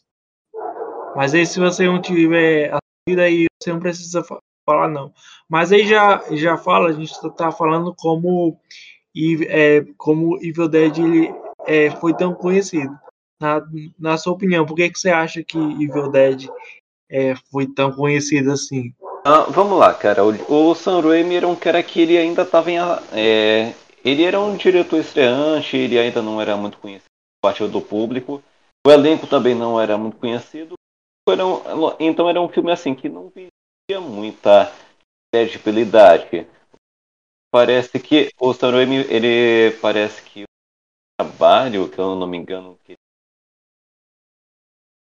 [1.16, 5.12] Mas aí se você não tiver assistido aí, você não precisa fa- falar não.
[5.50, 8.58] Mas aí já, já fala, a gente tá- tá falando como,
[9.14, 11.34] e- é, como Evil Dead ele,
[11.66, 12.96] é, foi tão conhecido.
[13.42, 13.62] Na,
[13.98, 16.48] na sua opinião, por que, que você acha que Evil Dead
[17.10, 18.94] é, foi tão conhecido assim?
[19.26, 20.24] Ah, vamos lá, cara.
[20.24, 22.78] O, o Sam Raimi era um cara que ele ainda estava em.
[22.80, 27.10] a- é, ele era um diretor estreante, ele ainda não era muito conhecido
[27.42, 28.44] parte do público.
[28.86, 30.74] O elenco também não era muito conhecido.
[31.30, 31.62] Era um-
[32.00, 34.72] então era um filme assim que não via muita
[35.34, 36.48] credibilidade.
[37.52, 40.48] Parece que o Sam ele parece que o
[41.20, 42.96] trabalho, que eu não me engano, que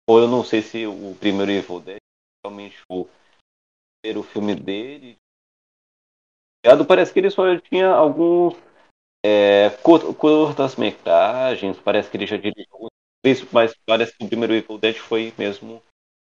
[0.08, 3.08] ou eu não sei se o primeiro Evil Dead é realmente o
[4.02, 5.16] primeiro filme dele.
[6.86, 8.54] Parece que ele só tinha alguns
[9.24, 12.88] é, cur- curtas-metragens, parece que ele já dirigiu
[13.24, 15.82] isso, mas parece que o primeiro Evil Dead foi mesmo o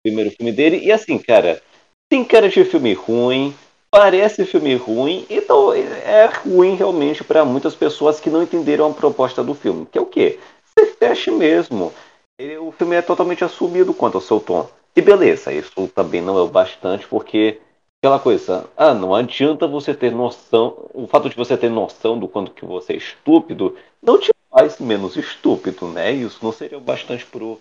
[0.03, 0.79] primeiro filme dele.
[0.79, 1.61] E assim, cara,
[2.09, 3.55] tem cara de filme ruim,
[3.91, 9.43] parece filme ruim, então é ruim realmente para muitas pessoas que não entenderam a proposta
[9.43, 9.85] do filme.
[9.85, 10.39] Que é o quê?
[10.77, 11.93] Ser trash mesmo.
[12.39, 14.67] Ele- o filme é totalmente assumido quanto ao seu tom.
[14.95, 17.59] E beleza, isso também não é o bastante, porque
[17.99, 22.27] aquela coisa, ah, não adianta você ter noção, o fato de você ter noção do
[22.27, 26.11] quanto que você é estúpido, não te faz menos estúpido, né?
[26.11, 27.59] Isso não seria bastante pro,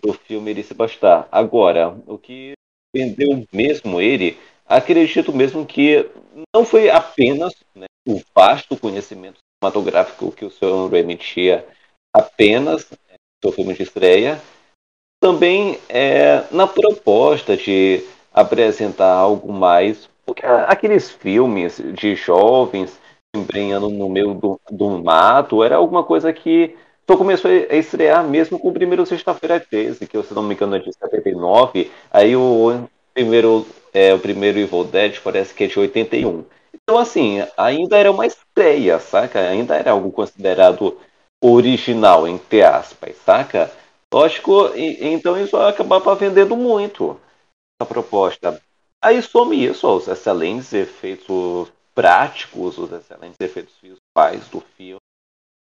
[0.00, 1.26] pro filme ele se bastar.
[1.32, 2.52] Agora, o que
[2.94, 6.08] vendeu mesmo ele, acredito mesmo que
[6.54, 11.64] não foi apenas né, o vasto conhecimento cinematográfico que o Sam Raimi tinha
[12.14, 12.96] apenas no
[13.42, 14.40] seu filme de estreia,
[15.20, 18.04] também é, na proposta de
[18.40, 22.98] apresentar algo mais, porque aqueles filmes de jovens
[23.34, 26.76] embrenhando no meio do, do mato era alguma coisa que
[27.08, 30.76] só começou a estrear mesmo com o primeiro Sexta-feira 13, que se não me engano
[30.76, 35.78] é de 79, aí o primeiro, é, o primeiro Evil Dead parece que é de
[35.78, 36.44] 81.
[36.74, 39.40] Então assim, ainda era uma estreia, saca?
[39.40, 40.96] Ainda era algo considerado
[41.42, 43.70] original, entre aspas, saca?
[44.12, 47.18] Lógico, e- então isso acabava vendendo muito
[47.86, 48.60] proposta.
[49.02, 55.00] Aí some isso, os excelentes efeitos práticos, os excelentes efeitos visuais do filme.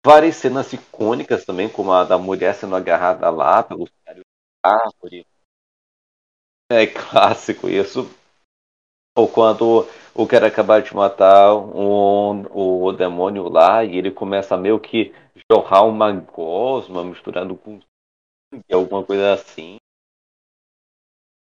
[0.04, 4.24] Várias cenas icônicas também, como a da mulher sendo agarrada lá galhos
[4.64, 5.26] da árvore.
[6.70, 8.08] É clássico isso.
[9.16, 14.80] Ou quando o cara acaba de matar um, o, demônio lá e ele começa meio
[14.80, 15.14] que
[15.50, 17.78] jorrar uma gosma misturado com
[18.72, 19.76] alguma coisa assim.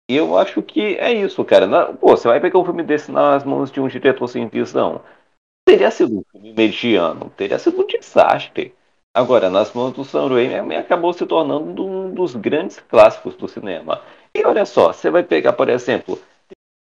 [0.09, 1.67] E eu acho que é isso, cara.
[1.67, 5.01] Na- pô, você vai pegar um filme desse nas mãos de um diretor sem visão.
[5.67, 8.75] Teria sido um filme mediano, teria sido um desastre.
[9.15, 14.01] Agora, nas mãos do Sam Raimi, acabou se tornando um dos grandes clássicos do cinema.
[14.35, 16.19] E olha só, você vai pegar, por exemplo,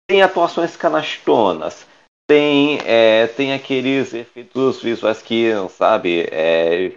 [0.07, 1.87] tem atuações canastonas,
[2.27, 6.91] tem, é, tem aqueles efeitos visuais que, sabe, é,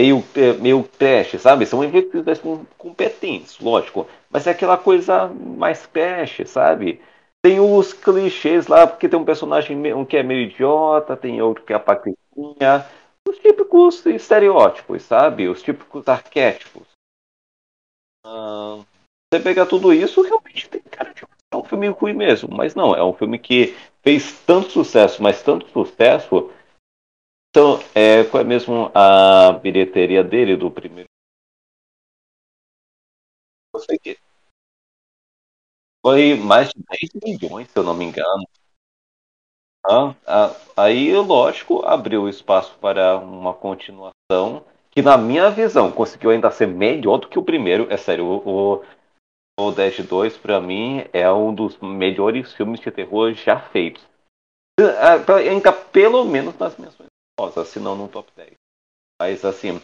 [0.00, 1.66] meio, é, meio trash, sabe?
[1.66, 7.00] São visuais com- competentes, lógico, mas é aquela coisa mais trash, sabe?
[7.42, 11.64] Tem os clichês lá, porque tem um personagem um que é meio idiota, tem outro
[11.64, 12.86] que é a patricinha,
[13.28, 15.48] os típicos estereótipos, sabe?
[15.48, 16.86] Os típicos arquétipos.
[18.24, 18.82] Ah,
[19.32, 22.48] você pegar tudo isso, realmente tem cara de é um filme ruim mesmo.
[22.54, 26.50] Mas não, é um filme que fez tanto sucesso, mas tanto sucesso.
[27.50, 31.08] Então, é, qual é mesmo a bilheteria dele do primeiro?
[36.00, 38.44] Foi mais de 10 milhões, se eu não me engano.
[39.84, 46.68] Ah, aí, lógico, abriu espaço para uma continuação que, na minha visão, conseguiu ainda ser
[46.68, 47.92] melhor do que o primeiro.
[47.92, 48.84] É sério, o,
[49.58, 54.06] o Dead 2, para mim, é um dos melhores filmes de terror já feitos.
[55.44, 57.09] Ainda pelo menos nas menções
[57.40, 58.52] famosas, se não no top 10.
[59.20, 59.80] Mas, assim,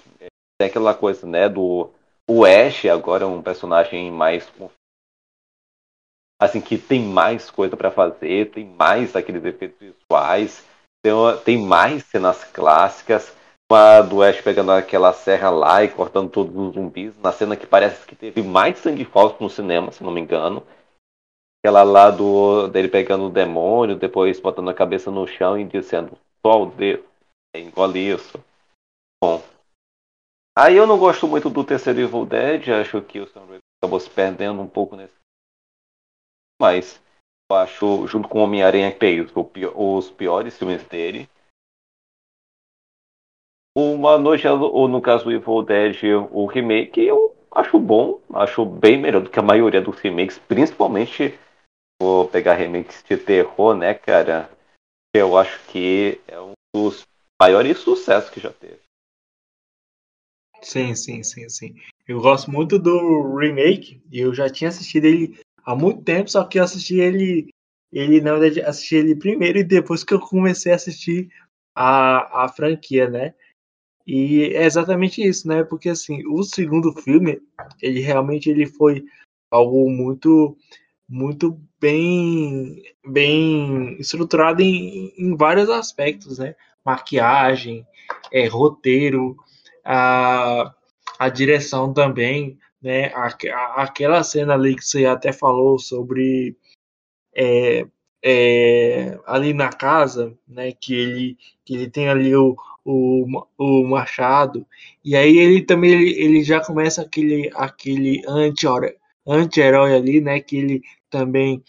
[0.58, 1.90] tem aquela coisa, né, do...
[2.28, 4.50] O Ash agora é um personagem mais
[6.42, 10.66] assim que tem mais coisa para fazer, tem mais aqueles efeitos visuais,
[11.02, 11.12] tem,
[11.44, 13.34] tem mais cenas clássicas,
[13.70, 17.66] uma do Ash pegando aquela serra lá e cortando todos os zumbis, na cena que
[17.66, 20.66] parece que teve mais sangue falso no cinema, se não me engano.
[21.62, 26.18] Aquela lá do dele pegando o demônio, depois botando a cabeça no chão e dizendo,
[26.44, 27.15] só o Deus, é
[27.60, 28.42] engole isso.
[29.22, 29.42] Bom.
[30.56, 34.00] Aí eu não gosto muito do terceiro Evil Dead, acho que o Sam Raimi acabou
[34.00, 35.14] se perdendo um pouco nesse
[36.60, 37.00] mas
[37.50, 39.30] eu acho, junto com Homem-Aranha fez
[39.74, 41.28] os piores filmes dele.
[43.76, 45.96] Uma noite, ou no caso do Evil Dead,
[46.30, 51.38] o remake, eu acho bom, acho bem melhor do que a maioria dos remakes, principalmente
[52.00, 54.50] vou pegar remakes de terror, né, cara?
[55.14, 57.06] Eu acho que é um dos
[57.40, 58.80] maiores sucessos que já teve.
[60.62, 61.74] Sim, sim, sim, sim.
[62.08, 66.58] Eu gosto muito do remake, eu já tinha assistido ele há muito tempo, só que
[66.58, 67.50] eu assisti ele,
[67.92, 71.28] ele na verdade, assisti ele primeiro e depois que eu comecei a assistir
[71.74, 73.34] a, a franquia, né?
[74.06, 75.64] E é exatamente isso, né?
[75.64, 77.40] Porque assim, o segundo filme,
[77.82, 79.04] ele realmente ele foi
[79.50, 80.56] algo muito
[81.08, 86.54] muito bem bem estruturado em, em vários aspectos, né?
[86.86, 87.84] Maquiagem,
[88.32, 89.36] é, roteiro,
[89.84, 90.72] a,
[91.18, 93.12] a direção também, né?
[93.74, 96.56] Aquela cena ali que você até falou sobre
[97.34, 97.86] é,
[98.24, 100.72] é, ali na casa, né?
[100.72, 103.26] Que ele, que ele tem ali o, o,
[103.58, 104.66] o machado
[105.04, 108.96] e aí ele também ele, ele já começa aquele aquele anti-herói
[109.26, 110.40] anti ali, né?
[110.40, 111.62] Que ele também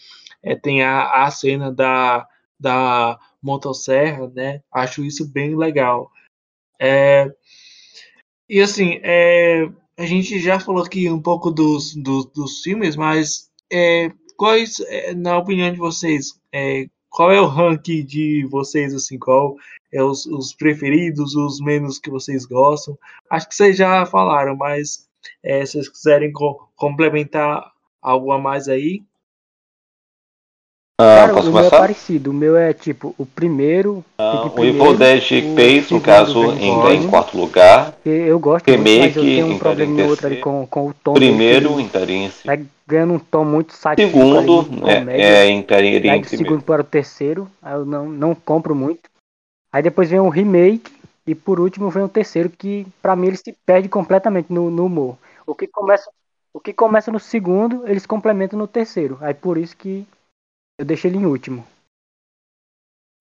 [0.43, 2.27] é, tem a, a cena da,
[2.60, 4.62] da motosserra, né?
[4.71, 6.12] Acho isso bem legal.
[6.80, 7.32] É,
[8.50, 13.50] e assim, é, a gente já falou aqui um pouco dos, dos, dos filmes, mas
[13.71, 19.17] é, quais, é, na opinião de vocês, é, qual é o ranking de vocês, assim,
[19.17, 19.56] qual
[19.91, 22.97] é os, os, preferidos, os menos que vocês gostam?
[23.30, 25.08] Acho que vocês já falaram, mas
[25.43, 27.71] é, se vocês quiserem co complementar
[28.02, 29.04] algo a mais aí,
[30.99, 32.31] ah, Cara, o meu é parecido.
[32.31, 34.03] O meu é tipo, o primeiro.
[34.17, 35.21] Ah, o Evil Dead
[35.55, 37.93] fez, no caso, em, em quarto lugar.
[38.03, 41.13] Eu gosto Remake, muito, mas eu tenho um problema outro ali com, com o tom.
[41.13, 41.88] Primeiro, em
[42.43, 44.10] Vai ganhando um tom muito sático.
[44.10, 49.10] Segundo, é, é em segundo para o terceiro, aí eu não, não compro muito.
[49.71, 50.97] Aí depois vem o remake.
[51.27, 54.86] E por último vem o terceiro, que pra mim ele se perde completamente no, no
[54.86, 55.17] humor.
[55.45, 56.10] O que começa
[56.53, 59.17] o que começa no segundo, eles complementam no terceiro.
[59.21, 60.07] Aí por isso que
[60.77, 61.65] eu deixo ele em último.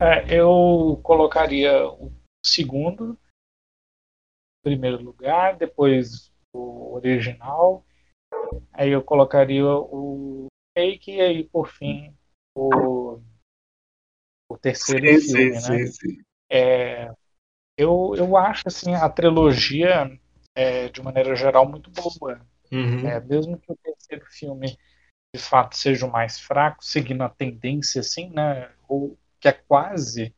[0.00, 2.12] É, eu colocaria o
[2.44, 3.18] segundo,
[4.58, 7.84] em primeiro lugar, depois o original,
[8.72, 12.14] aí eu colocaria o fake e aí por fim
[12.54, 13.20] o,
[14.50, 15.86] o terceiro sim, filme, sim, né?
[15.86, 17.10] Sim, é,
[17.76, 20.10] eu, eu acho assim a trilogia
[20.54, 22.40] é, de maneira geral muito boa.
[22.70, 23.06] Uhum.
[23.06, 24.76] É, mesmo que o terceiro filme
[25.36, 28.72] de fato seja o mais fraco, seguindo a tendência assim, né?
[28.88, 30.34] Ou que é quase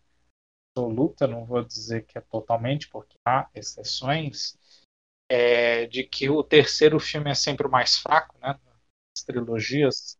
[0.77, 4.59] absoluta, não vou dizer que é totalmente, porque há exceções,
[5.31, 8.59] é, de que o terceiro filme é sempre o mais fraco, né?
[9.17, 10.19] As trilogias.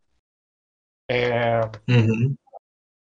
[1.09, 2.35] É, uhum.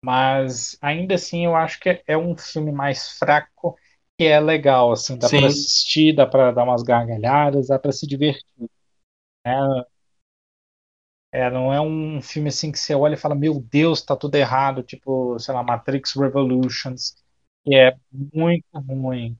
[0.03, 3.77] Mas ainda assim eu acho que é um filme mais fraco
[4.17, 8.07] que é legal, assim, dá para assistir, dá para dar umas gargalhadas, dá para se
[8.07, 8.69] divertir.
[9.45, 9.51] É,
[11.31, 14.35] é, não é um filme assim que você olha e fala, meu Deus, tá tudo
[14.35, 17.15] errado, tipo, sei lá, Matrix Revolutions,
[17.63, 19.37] que é muito ruim.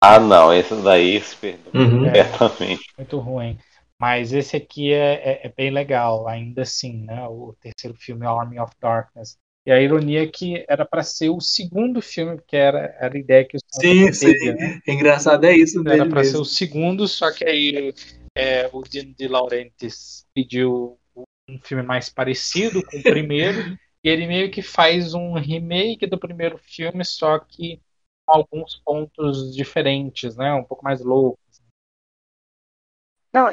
[0.00, 2.04] Ah, não, esse daí se perdeu uhum.
[2.04, 2.84] completamente.
[2.90, 3.58] É, muito ruim.
[3.98, 7.26] Mas esse aqui é, é, é, bem legal, ainda assim, né?
[7.26, 9.36] O terceiro filme, Army of Darkness.
[9.66, 13.18] E a ironia é que era para ser o segundo filme, que era, era a
[13.18, 14.52] ideia que o Sim, sim.
[14.52, 14.78] Né?
[14.86, 17.94] Engraçado é isso Era para ser o segundo, só que aí
[18.36, 20.98] é, o Dino de Laurentiis pediu
[21.48, 23.58] um filme mais parecido com o primeiro,
[24.02, 27.80] e ele meio que faz um remake do primeiro filme, só que
[28.26, 30.52] com alguns pontos diferentes, né?
[30.54, 31.62] Um pouco mais loucos.
[33.32, 33.52] Não,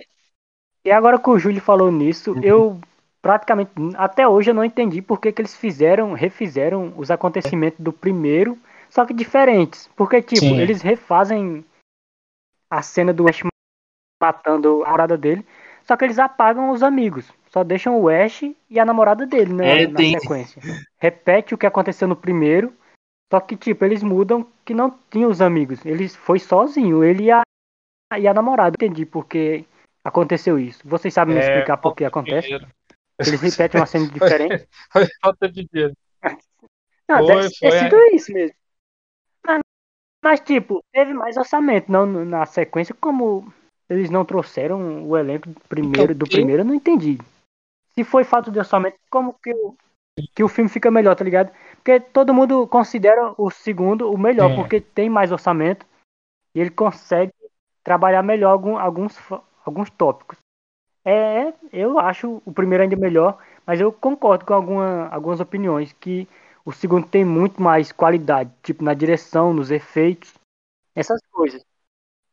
[0.84, 2.44] e agora que o Júlio falou nisso, Uhum.
[2.44, 2.82] eu
[3.22, 7.94] praticamente até hoje eu não entendi por que, que eles fizeram, refizeram os acontecimentos do
[7.94, 8.58] primeiro,
[8.90, 9.90] só que diferentes.
[9.96, 10.60] Porque, tipo, Sim.
[10.60, 11.66] eles refazem
[12.70, 13.42] a cena do Ash
[14.22, 15.46] matando a namorada dele,
[15.84, 17.32] só que eles apagam os amigos.
[17.52, 20.62] Só deixam o Ash e a namorada dele né, É, na tem- sequência.
[20.98, 22.74] Repete o que aconteceu no primeiro,
[23.32, 25.86] só que, tipo, eles mudam que não tinha os amigos.
[25.86, 27.42] Ele foi sozinho, ele e a,
[28.18, 28.76] e a namorada.
[28.76, 29.66] Entendi porque
[30.04, 30.82] aconteceu isso.
[30.86, 32.48] Vocês sabem me É, explicar por que acontece?
[32.48, 32.68] dinheiro.
[33.20, 34.68] Eles repetem uma cena diferente.
[34.92, 35.94] Foi falta de dinheiro.
[37.10, 38.56] Não, Foi, deve ter foi, sido isso mesmo.
[39.46, 39.60] Mas,
[40.24, 41.92] mas, tipo, teve mais orçamento.
[41.92, 43.52] Não, na sequência, como
[43.90, 47.18] eles não trouxeram o elenco do primeiro, do Então, primeiro, eu não entendi.
[48.02, 49.76] Se foi falta de orçamento, como que o,
[50.34, 51.52] que o filme fica melhor, tá ligado?
[51.76, 54.56] Porque todo mundo considera o segundo o melhor, É.
[54.56, 55.86] porque tem mais orçamento
[56.56, 57.32] e ele consegue
[57.84, 59.16] trabalhar melhor algum- alguns,
[59.64, 60.40] alguns tópicos.
[61.06, 63.38] É, eu acho o primeiro ainda melhor,
[63.68, 66.28] mas eu concordo com alguma, algumas opiniões que
[66.66, 70.34] o segundo tem muito mais qualidade, tipo na direção, nos efeitos,
[70.96, 71.64] essas coisas.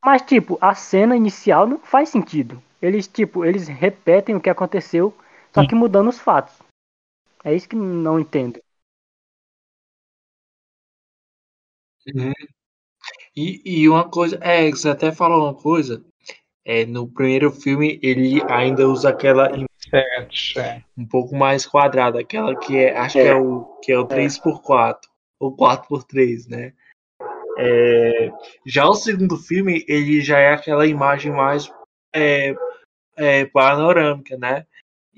[0.02, 2.62] Mas tipo, a cena inicial não faz sentido.
[2.80, 5.12] Eles tipo, eles repetem o que aconteceu,
[5.54, 6.54] só que mudando os fatos.
[7.44, 8.60] É isso que não entendo.
[12.14, 12.32] Uhum.
[13.36, 16.04] E, e uma coisa, é, você até falou uma coisa,
[16.64, 19.50] é, no primeiro filme ele ainda usa aquela
[19.90, 20.84] Certo, é.
[20.96, 24.98] um pouco mais quadrada, aquela que é, acho que é o, que é o 3x4,
[25.40, 26.74] ou 4x3, né?
[27.58, 28.30] É,
[28.66, 31.72] já o segundo filme, ele já é aquela imagem mais
[32.14, 32.54] é,
[33.16, 34.66] é, panorâmica, né?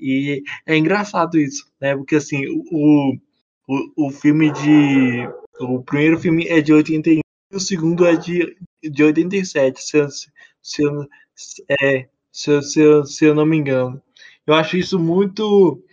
[0.01, 1.95] E é engraçado isso, né?
[1.95, 3.15] Porque assim, o,
[3.67, 5.27] o, o filme de.
[5.59, 10.09] O primeiro filme é de 81 e o segundo é de, de 87, se eu,
[10.61, 11.07] se, eu,
[11.81, 14.01] é, se, eu, se, eu, se eu não me engano.
[14.47, 15.83] Eu acho isso muito,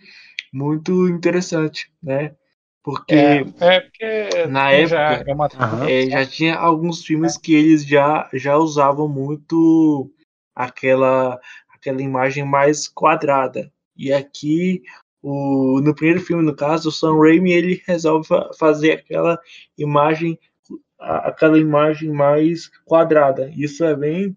[0.51, 2.35] muito interessante, né?
[2.81, 5.49] Porque É, é porque na já época é uma
[5.87, 10.09] é, já tinha alguns filmes que eles já, já usavam muito
[10.55, 13.71] aquela, aquela imagem mais quadrada.
[13.99, 14.81] E aqui,
[15.21, 19.37] o, no primeiro filme, no caso, o Sam Raimi ele resolve fa- fazer aquela
[19.77, 20.39] imagem
[20.97, 23.51] aquela imagem mais quadrada.
[23.55, 24.35] Isso é bem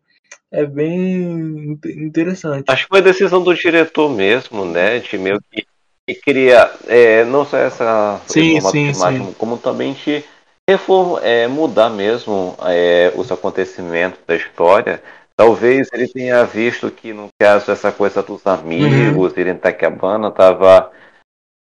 [0.51, 2.71] é bem in- interessante.
[2.71, 4.99] Acho que foi a decisão do diretor mesmo, né?
[4.99, 5.65] De meio que,
[6.07, 9.33] que queria é, não só essa Sim, sim, de imagem, sim.
[9.39, 10.23] como também de
[10.69, 15.03] reform, é, mudar mesmo é, os acontecimentos da história.
[15.43, 20.93] Talvez ele tenha visto que, no caso, essa coisa dos amigos, ele em Itacabana tava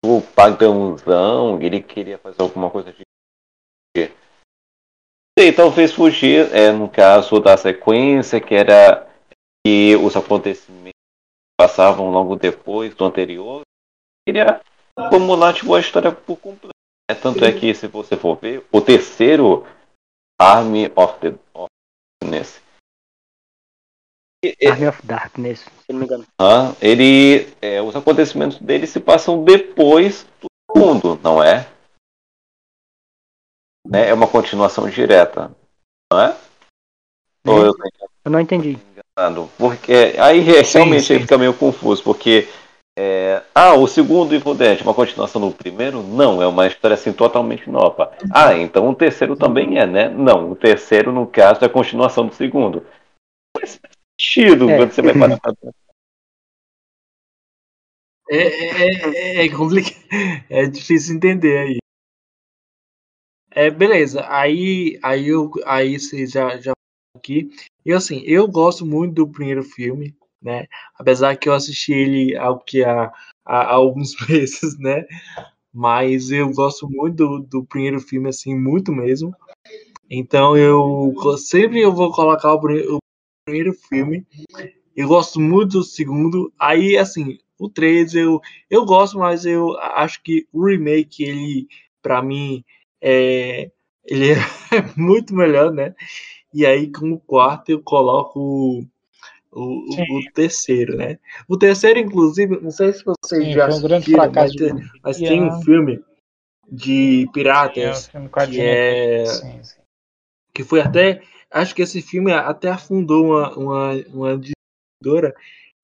[0.01, 3.03] o pagãozão, ele queria fazer alguma coisa de.
[5.38, 9.09] Sei, talvez fugir, é, no caso da sequência, que era
[9.67, 10.93] que os acontecimentos
[11.59, 13.63] passavam logo depois do anterior.
[14.25, 14.61] Queria
[15.09, 16.69] formular tipo, a história por completo.
[17.11, 17.17] né?
[17.21, 19.67] Tanto é que, se você for ver, o terceiro
[20.39, 22.64] Army of the Darkness, e-
[24.65, 26.25] Army of Darkness, se eu não me engano.
[26.39, 31.67] ah, ele, é, os acontecimentos dele se passam depois do mundo, não é?
[33.88, 34.10] Né?
[34.10, 35.51] É uma continuação direta,
[36.12, 36.36] não é?
[37.47, 37.84] Ou eu tô
[38.25, 38.77] Eu não entendi.
[39.17, 39.49] enganado?
[39.58, 41.13] Porque aí é, Sim, realmente sim.
[41.13, 42.47] aí fica meio confuso, porque
[42.97, 46.01] é, ah, o segundo Evil Dead, uma continuação do primeiro?
[46.01, 48.12] Não, é uma história assim totalmente nova.
[48.34, 50.10] Ah, então o terceiro também é, né?
[50.10, 52.84] Não, o terceiro, no caso, é a continuação do segundo.
[53.55, 53.79] Faz
[54.19, 54.78] sentido É.
[54.78, 55.54] quando você vai parar pra.
[58.30, 59.95] É, é, é, complicado.
[60.49, 61.78] É difícil entender aí.
[63.51, 64.25] É, beleza.
[64.28, 66.74] Aí, aí, eu, aí vocês já, já
[67.16, 67.49] aqui.
[67.86, 70.66] E assim, eu gosto muito do primeiro filme, né?
[70.97, 73.05] Apesar que eu assisti ele ao que há,
[73.45, 75.05] há, há alguns meses, né?
[75.74, 79.34] Mas eu gosto muito do, do primeiro filme, assim, muito mesmo.
[80.09, 82.99] Então eu sempre eu vou colocar o
[83.45, 84.25] primeiro filme.
[84.95, 86.51] Eu gosto muito do segundo.
[86.59, 91.67] Aí, assim, o 3 eu, eu gosto, mas eu acho que o remake, ele,
[92.01, 92.63] pra mim,
[92.99, 93.71] é,
[94.03, 94.31] ele
[94.73, 95.93] é muito melhor, né?
[96.51, 98.83] E aí, como quarto, eu coloco o,
[99.51, 101.19] o, o terceiro, né?
[101.47, 104.99] O terceiro, inclusive, não sei se vocês Sim, já um assistiram, fracasso mas, tem- de
[105.03, 105.65] mas tem um bilheteria.
[105.65, 106.03] filme
[106.71, 109.77] de É, piratas a que é sim, sim.
[110.51, 111.21] que foi até
[111.51, 114.41] acho que esse filme até afundou uma, uma, uma
[115.01, 115.33] Dora,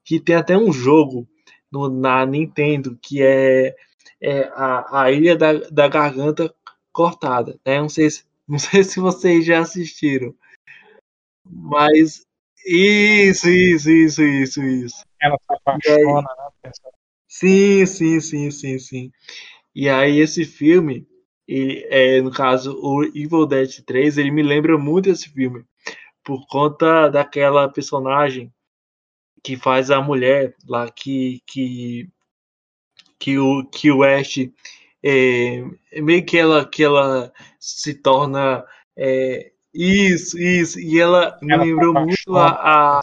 [0.04, 1.28] que tem até um jogo
[1.72, 3.76] no, na Nintendo que é,
[4.20, 6.54] é a, a Ilha da, da Garganta
[6.92, 7.60] Cortada.
[7.66, 7.80] Né?
[7.80, 10.34] Não, sei se, não sei se vocês já assistiram.
[11.46, 12.26] Mas.
[12.64, 15.06] Isso, isso, isso, isso, isso.
[15.20, 16.30] Ela se apaixona,
[16.64, 16.72] né?
[17.28, 19.12] Sim, sim, sim, sim, sim.
[19.74, 21.08] E aí esse filme,
[21.48, 25.66] ele, é, no caso, o Evil Dead 3, ele me lembra muito esse filme.
[26.24, 28.54] Por conta daquela personagem
[29.44, 32.10] que faz a mulher lá que que
[33.20, 34.38] que o que o Ash
[35.04, 35.64] é,
[36.02, 38.64] meio que ela que ela se torna
[38.96, 43.02] é, isso isso e ela me Ela lembrou muito a, a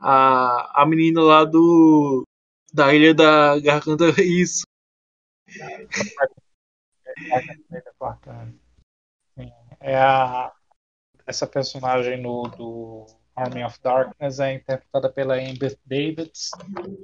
[0.00, 2.24] a a menina lá do
[2.72, 4.64] da Ilha da Garganta isso
[9.80, 10.52] É a,
[11.26, 16.50] essa personagem no, do Army of Darkness é interpretada pela Amber Davids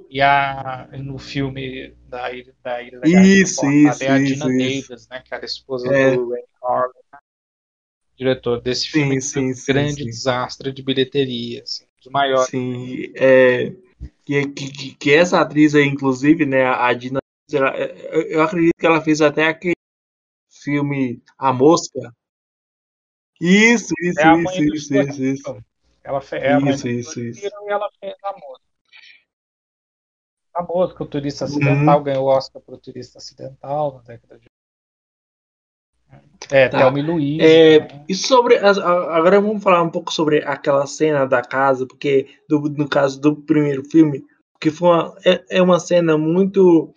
[0.09, 4.87] e a, no filme da Ilha da, Ilha da Isso, isso, é a Dina isso.
[4.87, 6.15] Davis, né, que era a esposa É.
[6.15, 6.91] do Ray Harlan,
[8.15, 10.05] diretor desse Sim, filme sim, um sim, grande sim.
[10.05, 12.49] desastre de bilheteria, assim, dos maiores.
[12.49, 13.73] Sim, é,
[14.25, 17.19] que, que, que essa atriz aí, inclusive, né, a Dina,
[17.51, 19.72] ela- eu acredito que ela fez até aquele
[20.63, 22.13] filme A Mosca.
[23.41, 25.21] Isso, isso, É isso, isso, isso, isso.
[25.21, 25.61] Little.
[26.03, 27.45] Ela fe, é Isso, isso, isso.
[27.45, 28.63] E ela fez a música.
[30.55, 31.51] A música, o Turista Uhum.
[31.51, 34.45] Acidental, ganhou o Oscar pro Turista Acidental na década de.
[36.51, 36.77] É, Tá.
[36.77, 37.39] Thelma e Luiz.
[37.41, 38.05] É, né?
[38.07, 42.59] e sobre as- agora vamos falar um pouco sobre aquela cena da casa, porque do,
[42.69, 44.23] no caso do primeiro filme,
[44.59, 46.93] que foi uma, é, é uma cena muito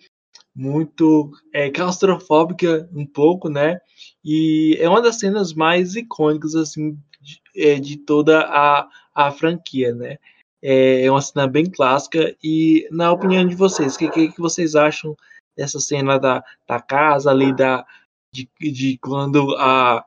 [0.57, 3.79] muito é, claustrofóbica um pouco, né?
[4.25, 9.93] E é uma das cenas mais icônicas assim de, é, de toda a, a franquia,
[9.93, 10.17] né?
[10.59, 14.41] É, é uma cena bem clássica e na opinião de vocês, o que, que, que
[14.41, 15.15] vocês acham
[15.55, 17.85] dessa cena da, da casa ali da
[18.33, 20.03] de, de quando a,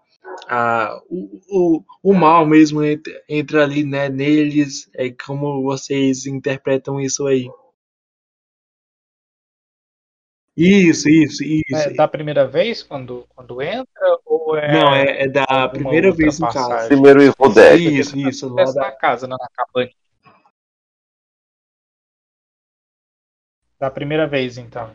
[0.48, 7.00] a o, o, o mal mesmo entra, entra ali né, neles, é como vocês interpretam
[7.00, 7.48] isso aí?
[10.56, 11.64] Isso, isso, isso.
[11.76, 14.72] É da primeira vez, quando, quando entra, ou é.
[14.72, 16.88] Não, é, é da primeira vez no caso.
[16.88, 17.80] Primeiro Evil Dead.
[17.80, 19.94] Isso, isso, lá da, na casa, na cabane.
[23.78, 24.92] Da primeira vez, então.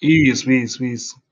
[0.00, 1.22] isso, isso, isso.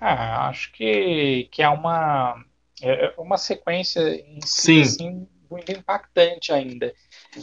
[0.00, 2.44] Ah, acho que, que é uma,
[2.82, 4.80] é uma sequência em si, Sim.
[4.82, 6.92] assim, muito impactante ainda.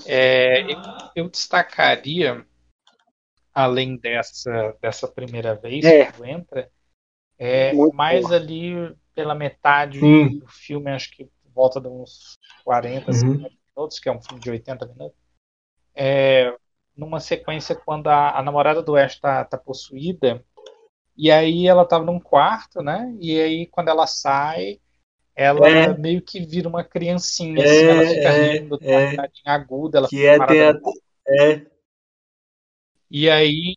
[0.06, 0.82] É, eu,
[1.16, 2.46] eu destacaria,
[3.56, 6.12] além dessa, dessa primeira vez É.
[6.12, 6.70] que entra,
[7.40, 8.36] é, Muito mais boa.
[8.36, 10.40] ali pela metade Sim.
[10.40, 13.18] do filme, acho que volta de uns 40, Uhum.
[13.18, 15.18] 50 minutos, que é um filme de 80 minutos.
[15.96, 16.54] É,
[16.96, 20.44] numa sequência quando a, a namorada do Ash tá, tá possuída,
[21.18, 23.16] e aí ela tava num quarto, né?
[23.22, 24.80] E aí quando ela sai,
[25.34, 25.98] ela É.
[25.98, 29.10] meio que vira uma criancinha, É, assim, ela fica é, rindo, tem uma é.
[29.12, 30.82] risadinha aguda, ela Que fica é, parada
[31.28, 31.66] é,
[33.20, 33.76] E aí,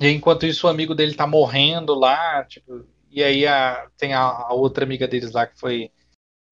[0.00, 4.20] e enquanto isso, o amigo dele tá morrendo lá, tipo, e aí a, tem a,
[4.22, 5.90] a outra amiga deles lá que foi,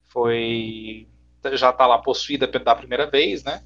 [0.07, 1.09] foi,
[1.55, 3.65] já tá lá possuída da primeira vez, né?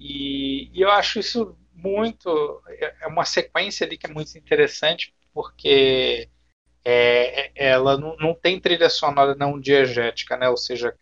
[0.00, 5.14] E, e eu acho isso muito, é é uma sequência ali que é muito interessante,
[5.34, 6.28] porque
[6.84, 10.48] é, é- ela não, não tem trilha sonora não diegética, né?
[10.50, 10.96] Ou seja,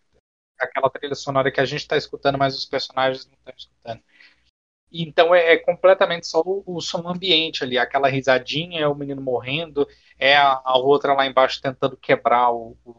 [0.59, 4.03] aquela trilha sonora que a gente está escutando, mas os personagens não estão escutando.
[4.91, 9.21] Então é, é completamente só o, o som ambiente ali, aquela risadinha, é o menino
[9.21, 9.87] morrendo,
[10.17, 12.95] é a, a outra lá embaixo tentando quebrar o, o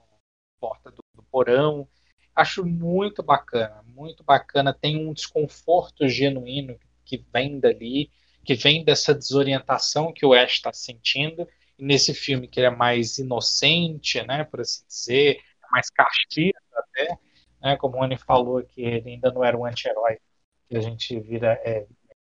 [0.60, 1.88] porta do, do porão.
[2.34, 4.72] Acho muito bacana, muito bacana.
[4.72, 8.10] Tem um desconforto genuíno que vem dali,
[8.44, 11.48] que vem dessa desorientação que o Ash está sentindo.
[11.78, 17.18] E nesse filme que ele é mais inocente, né, por assim dizer, mais castigo até,
[17.60, 20.18] né, como o Anny falou que ele ainda não era um anti-herói
[20.70, 21.84] que a gente vira é,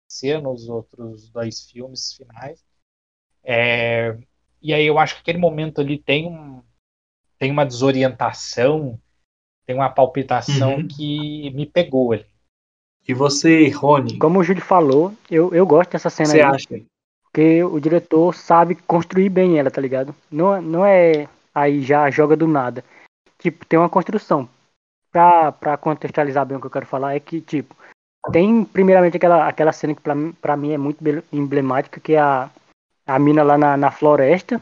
[0.09, 2.64] ser nos outros dois filmes finais.
[3.43, 4.16] É,
[4.62, 6.62] e aí eu acho que aquele momento ali tem um
[7.39, 9.01] tem uma desorientação,
[9.66, 10.89] tem uma palpitação Uhum.
[10.89, 12.26] que me pegou ali.
[13.09, 16.83] E você, Rony, Como o Júlio falou, eu, eu gosto dessa cena você aí, acha?
[17.24, 20.14] porque o diretor sabe construir bem ela, tá ligado?
[20.31, 22.85] Não, não é aí já joga do nada.
[23.39, 24.49] Tipo, tem uma construção.
[25.11, 27.74] Pra, pra contextualizar bem o que eu quero falar, é que, tipo,
[28.33, 30.99] tem primeiramente aquela, aquela cena que pra, mim- pra mim é muito
[31.33, 32.49] emblemática, que é a,
[33.07, 34.61] a mina lá na, na floresta,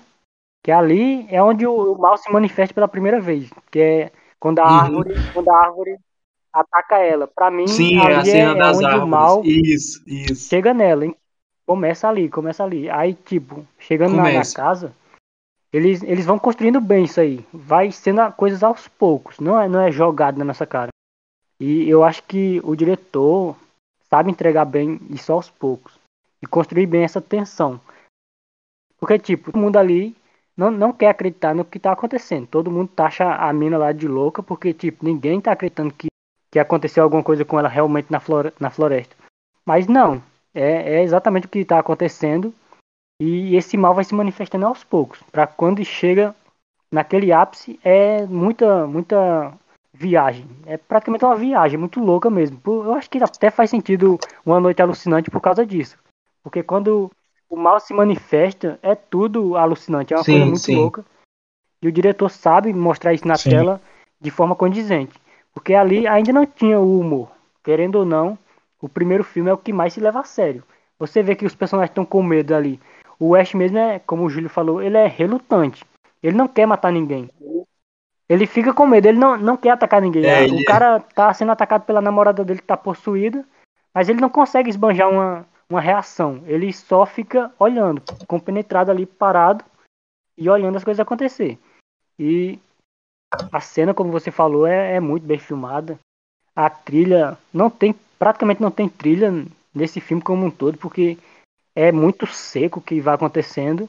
[0.63, 4.59] que ali é onde o, o mal se manifesta pela primeira vez, que é quando
[4.61, 4.81] a Uhum.
[4.81, 5.97] árvore, quando a árvore
[6.53, 7.27] ataca ela.
[7.27, 9.05] Pra mim, Sim, é a cena é, é das onde árvores.
[9.05, 10.49] o mal Isso, isso.
[10.49, 11.15] chega nela, hein?
[11.67, 12.89] Começa ali, começa ali.
[12.89, 14.93] Aí, tipo, chegando na, na casa,
[15.73, 17.45] eles, eles vão construindo bem isso aí.
[17.53, 20.89] Vai sendo coisas aos poucos, não é, não é jogado na nossa cara.
[21.61, 23.57] E eu acho que o diretor
[24.09, 25.99] sabe entregar bem isso aos poucos.
[26.43, 27.81] E construir bem essa tensão.
[28.99, 30.17] Porque, tipo, todo mundo ali
[30.57, 32.47] não, não quer acreditar no que tá acontecendo.
[32.47, 36.09] Todo mundo taxa a mina lá de louca, porque, tipo, ninguém tá acreditando que,
[36.51, 39.17] que aconteceu alguma coisa com ela realmente na, flore- na floresta.
[39.65, 40.23] Mas não,
[40.55, 42.55] é, é exatamente o que está acontecendo
[43.21, 45.23] e esse mal vai se manifestando aos poucos.
[45.31, 46.35] Para quando chega
[46.91, 49.53] naquele ápice é muita muita
[49.99, 50.47] viagem.
[50.65, 52.61] É praticamente uma viagem muito louca mesmo.
[52.65, 55.99] Eu acho que até faz sentido uma noite alucinante por causa disso.
[56.43, 57.11] Porque quando
[57.51, 60.77] o mal se manifesta é tudo alucinante, é uma Sim, coisa muito sim.
[60.77, 61.05] louca.
[61.83, 63.51] E o diretor sabe mostrar isso na Sim.
[63.51, 63.81] tela
[64.21, 65.19] de forma condizente.
[65.53, 67.29] Porque ali ainda não tinha o humor.
[67.65, 68.39] Querendo ou não,
[68.81, 70.63] o primeiro filme é o que mais se leva a sério.
[70.99, 72.81] Você vê que os personagens estão com medo ali.
[73.19, 75.85] O Ash mesmo é, como o Júlio falou, ele é relutante.
[76.23, 77.29] Ele não quer matar ninguém.
[78.29, 80.25] Ele fica com medo, ele não, não quer atacar ninguém.
[80.27, 83.45] É, O cara tá sendo atacado pela namorada dele que tá possuída,
[83.95, 86.43] mas ele não consegue esbanjar uma, uma reação.
[86.47, 89.65] Ele só fica olhando, compenetrado ali, parado
[90.37, 91.59] e olhando as coisas acontecer.
[92.19, 92.59] E
[93.53, 95.99] a cena, como você falou, é, é muito bem filmada.
[96.55, 99.33] A trilha não tem, praticamente não tem trilha
[99.75, 101.17] nesse filme como um todo, porque
[101.75, 103.89] é muito seco o que vai acontecendo.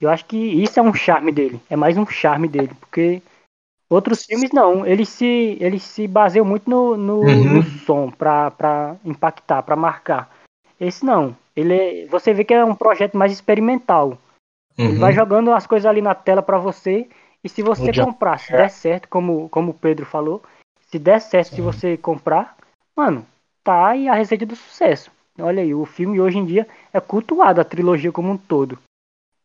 [0.00, 3.20] Eu acho que isso é um charme dele, é mais um charme dele, porque
[3.88, 7.44] outros filmes não, eles se, eles se baseiam muito no, no, Uhum.
[7.54, 10.30] no som pra impactar, pra marcar.
[10.80, 14.18] Esse não, ele é- você vê que é um projeto mais experimental.
[14.76, 14.98] Ele Uhum.
[15.00, 17.08] vai jogando as coisas ali na tela pra você.
[17.42, 20.42] E se você jump comprar, se der certo, como, como o Pedro falou,
[20.90, 22.56] se der certo, se você comprar,
[22.96, 23.26] mano,
[23.64, 25.10] tá aí a receita do sucesso.
[25.40, 28.76] Olha aí, o filme hoje em dia é cultuado, a trilogia como um todo.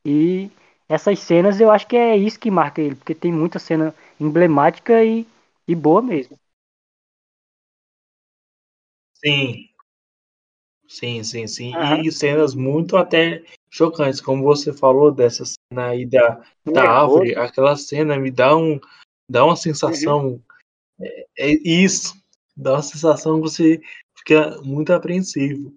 [0.06, 0.50] E
[0.88, 5.04] essas cenas eu acho que é isso que marca ele, porque tem muita cena emblemática
[5.04, 5.26] e,
[5.68, 6.38] e boa mesmo.
[9.14, 9.70] Sim.
[10.88, 11.74] Sim, sim, sim.
[11.76, 12.02] Aham.
[12.04, 17.76] E cenas muito até chocantes, como você falou dessa cena aí da, da árvore, aquela
[17.76, 18.80] cena me dá um
[19.28, 20.40] dá uma sensação
[21.00, 22.14] é, é isso,
[22.56, 23.82] dá uma sensação que você
[24.18, 25.74] fica muito apreensivo.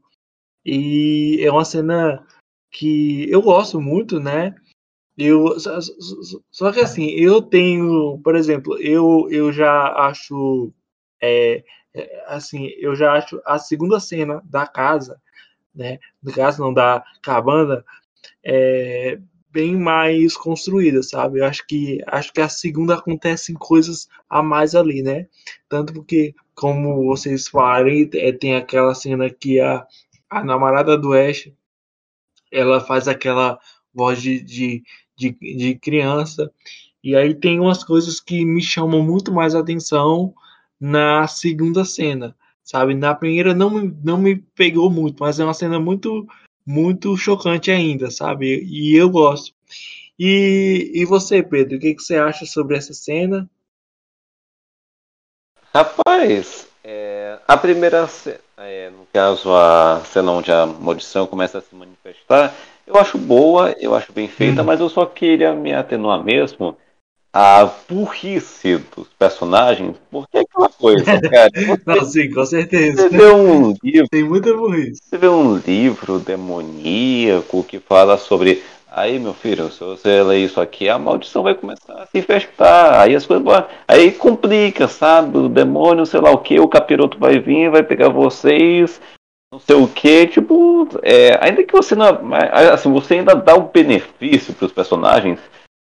[0.65, 2.27] E é uma cena
[2.71, 4.55] que eu gosto muito, né?
[5.19, 5.79] Eu só,
[6.51, 10.73] só- que assim, eu tenho, por exemplo, eu eu já acho
[11.23, 11.65] é,
[11.95, 15.21] é, assim, eu já acho a segunda cena da casa,
[15.75, 15.99] né?
[16.23, 17.85] Do caso não da cabana,
[18.45, 19.19] é
[19.51, 21.41] bem mais construída, sabe?
[21.41, 25.27] Eu acho que acho que a segunda acontecem coisas a mais ali, né?
[25.69, 29.87] Tanto porque, como vocês falaram, é, tem aquela cena que a,
[30.31, 31.51] a namorada do Ash
[32.53, 33.59] ela faz aquela
[33.95, 34.83] voz de, de,
[35.17, 36.51] de, de criança.
[37.03, 40.35] E aí tem umas coisas que me chamam muito mais atenção
[40.81, 42.95] na segunda cena, sabe?
[42.95, 46.27] Na primeira não me, não me pegou muito, mas é uma cena muito
[46.69, 48.61] muito chocante ainda, sabe?
[48.65, 49.55] E eu gosto.
[50.19, 53.49] E, e você, Pedro, o que, que você acha sobre essa cena?
[55.75, 61.61] Rapaz, é, a primeira, ce- é, no caso, a cena onde a maldição começa a
[61.61, 62.55] se manifestar,
[62.87, 64.67] eu acho boa, eu acho bem feita, Hum.
[64.67, 66.77] mas eu só queria me atenuar mesmo
[67.33, 71.51] à burrice dos personagens, porque é aquela coisa, cara,
[71.87, 73.03] Não, sim, com certeza.
[73.03, 75.01] você vê um livro, Tem muita burrice.
[75.03, 80.59] você vê um livro demoníaco que fala sobre Aí, meu filho, se você ler isso
[80.59, 83.01] aqui, a maldição vai começar a se infestar.
[83.01, 83.45] Aí as coisas.
[83.45, 85.37] vão- Aí complica, sabe?
[85.37, 88.99] O demônio, sei lá o que, o capiroto vai vir, vai pegar vocês,
[89.53, 90.27] não sei o que.
[90.27, 92.07] Tipo, é, ainda que você não.
[92.73, 95.41] Assim, você ainda dá um benefício para os personagens,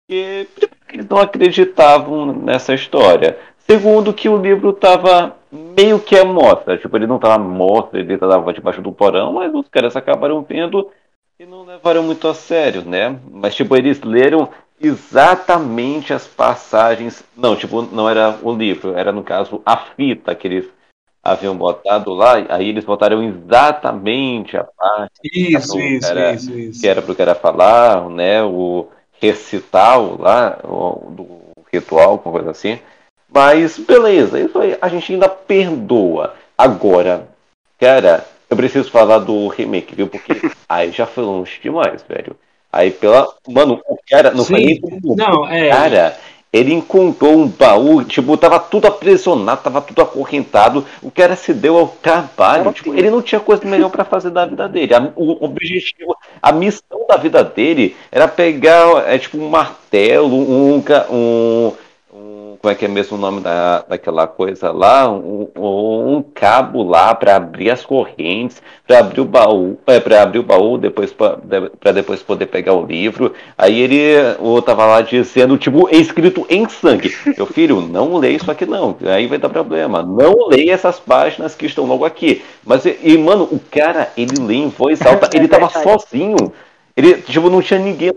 [0.09, 0.47] que
[0.87, 3.37] que eles não acreditavam nessa história.
[3.59, 6.77] Segundo, que o livro tava meio que à mostra.
[6.77, 10.41] Tipo, ele não tava à mostra, ele tava debaixo do porão, mas os caras acabaram
[10.41, 10.89] vendo
[11.39, 13.19] e não levaram muito a sério, né?
[13.29, 17.23] Mas, tipo, eles leram exatamente as passagens.
[17.35, 20.69] Não, tipo, não era o livro, era no caso a fita que eles
[21.31, 22.33] haviam botado lá.
[22.49, 26.81] Aí eles botaram exatamente a parte Isso, Não, isso, era- isso, isso.
[26.81, 28.43] que era pro cara falar, né?
[28.43, 28.87] O
[29.21, 31.27] recital lá, o, do
[31.71, 32.79] ritual, alguma coisa assim.
[33.29, 36.33] Mas beleza, isso aí a gente ainda perdoa.
[36.57, 37.27] Agora,
[37.79, 40.07] cara, eu preciso falar do remake, viu?
[40.07, 40.33] Porque
[40.69, 42.35] aí já foi longe demais, velho.
[42.71, 43.27] Aí pela.
[43.47, 44.65] Mano, o cara não foi Sim.
[44.65, 45.15] nem todo mundo.
[45.17, 45.69] Não, é.
[45.69, 46.17] Cara,
[46.51, 50.85] Ele encontrou um baú, tipo, tava tudo aprisionado, tava tudo acorrentado.
[51.01, 52.71] O cara se deu ao trabalho.
[52.71, 54.93] Tipo, ele não tinha coisa melhor para fazer da vida dele.
[55.15, 61.73] o objetivo, a missão da vida dele era pegar, é, tipo, um martelo, um, um
[62.67, 65.09] como é que é mesmo o nome da, daquela coisa lá?
[65.09, 70.39] Um, um cabo lá para abrir as correntes, para abrir o baú, é, para abrir
[70.39, 73.33] o baú, depois para depois poder pegar o livro.
[73.57, 77.15] Aí ele o, tava lá dizendo, tipo, escrito em sangue.
[77.37, 80.03] Meu filho, não leia isso aqui não, aí vai dar problema.
[80.03, 82.43] Não leia essas páginas que estão logo aqui.
[82.65, 86.51] Mas, e, mano, o cara, ele lê em voz alta, ele tava sozinho.
[86.97, 88.11] Ele, tipo, não tinha ninguém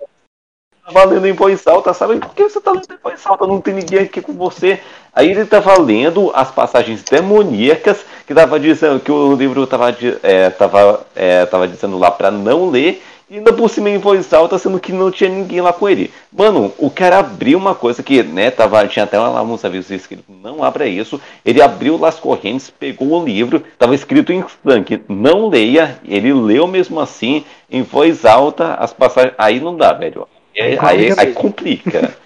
[0.92, 2.18] tava lendo em voz alta, sabe?
[2.18, 3.46] Por que você tá lendo em voz alta?
[3.46, 4.80] Não tem ninguém aqui com você.
[5.14, 10.50] Aí ele tava lendo as passagens demoníacas que tava dizendo que o livro tava, é,
[10.50, 13.02] tava, é, tava dizendo lá para não ler.
[13.28, 16.12] E ainda por cima em voz alta, sendo que não tinha ninguém lá com ele.
[16.32, 20.24] Mano, o cara abriu uma coisa que, né, tava, tinha até lá uns avisos escritos,
[20.42, 21.20] não abra isso.
[21.44, 25.96] Ele abriu lá as correntes, pegou o livro, tava escrito em sangue, não leia.
[26.04, 29.34] Ele leu mesmo assim, em voz alta, as passagens.
[29.38, 30.26] Aí não dá, velho.
[30.60, 32.16] Aí, aí, aí complica.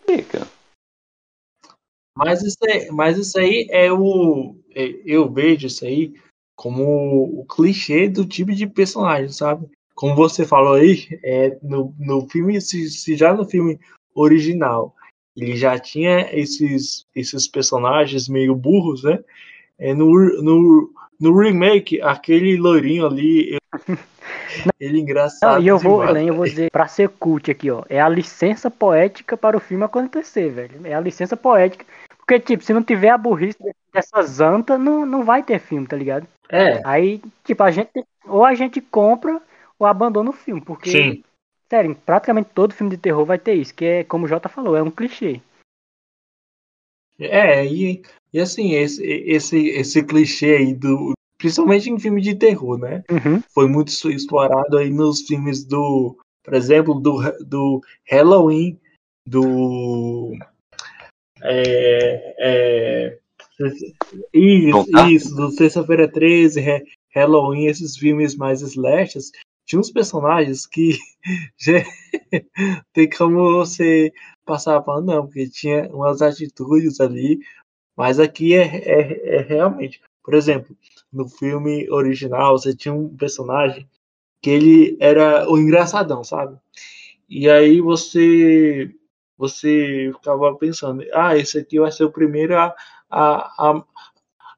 [0.00, 0.46] complica.
[2.16, 4.56] Mas isso, aí, mas isso aí é o.
[4.74, 6.12] É, eu vejo isso aí
[6.56, 9.68] como o clichê do tipo de personagem, sabe?
[9.94, 13.78] Como você falou aí, é, no, no filme, se, se já no filme
[14.14, 14.94] original
[15.36, 19.22] ele já tinha esses, esses personagens meio burros, né?
[19.78, 20.12] É, no,
[20.42, 23.56] no, no remake, aquele loirinho ali,
[24.78, 25.54] Ele é engraçado.
[25.54, 27.84] Não, e eu vou, além, eu vou dizer, pra ser cult aqui, ó.
[27.88, 30.86] É a licença poética para o filme acontecer, velho.
[30.86, 31.84] É a licença poética.
[32.18, 33.58] Porque, tipo, se não tiver a burrice
[33.92, 36.26] dessa zanta, não, não vai ter filme, tá ligado?
[36.48, 36.80] É.
[36.84, 37.90] Aí, tipo, a gente.
[38.26, 39.40] Ou a gente compra
[39.78, 40.60] ou abandona o filme.
[40.60, 40.90] Porque.
[40.90, 41.24] Sim.
[41.70, 44.74] Sério, praticamente todo filme de terror vai ter isso, que é, como o Jota falou,
[44.74, 45.42] é um clichê.
[47.18, 52.78] É, e, e assim, esse, esse, esse clichê aí do, principalmente em filmes de terror,
[52.78, 53.02] né?
[53.10, 53.40] Uhum.
[53.54, 57.80] Foi muito explorado aí nos filmes do, por exemplo, do, do
[58.10, 58.78] Halloween,
[59.26, 60.32] do
[61.42, 63.18] é, é,
[64.32, 66.84] isso, isso, do Sexta-feira 13,
[67.14, 69.30] Halloween, esses filmes mais slashers,
[69.66, 70.96] tinha uns personagens que
[72.92, 74.12] tem como você
[74.44, 77.38] passar falando, não, porque tinha umas atitudes ali,
[77.96, 80.76] mas aqui é, é, é realmente, por exemplo,
[81.12, 83.88] no filme original, você tinha um personagem
[84.42, 86.56] que ele era o engraçadão, sabe?
[87.28, 88.94] E aí você
[89.36, 92.74] você ficava pensando, ah, esse aqui vai ser o primeiro a,
[93.08, 93.84] a, a,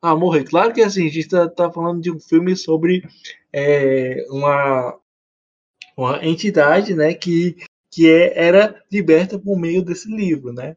[0.00, 0.44] a morrer.
[0.44, 3.06] Claro que assim, a gente está tá falando de um filme sobre
[3.52, 4.98] é, uma,
[5.96, 7.56] uma entidade né, que,
[7.90, 10.76] que é, era liberta por meio desse livro, né?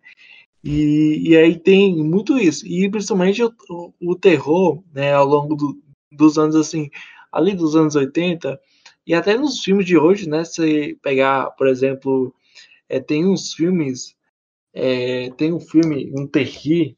[0.64, 2.66] E, e aí tem muito isso.
[2.66, 5.78] E principalmente o, o, o terror, né, ao longo do,
[6.11, 6.89] dos anos assim,
[7.32, 8.59] ali dos anos 80,
[9.05, 10.45] e até nos filmes de hoje, né?
[10.45, 12.34] Se pegar, por exemplo,
[12.88, 14.16] é, tem uns filmes,
[14.74, 16.97] é, tem um filme, um terri,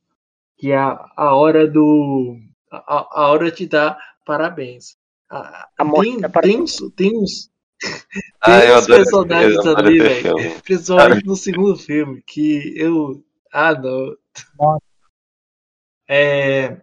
[0.58, 2.38] que é a, a hora do.
[2.72, 4.98] A, a hora de dar parabéns.
[5.30, 7.50] A, a tem, tem, uns, tem uns.
[8.40, 10.62] Ah, tem uns personagens ali, velho.
[10.62, 13.24] Principalmente no segundo filme, que eu
[13.56, 14.18] ah, não.
[16.10, 16.82] É,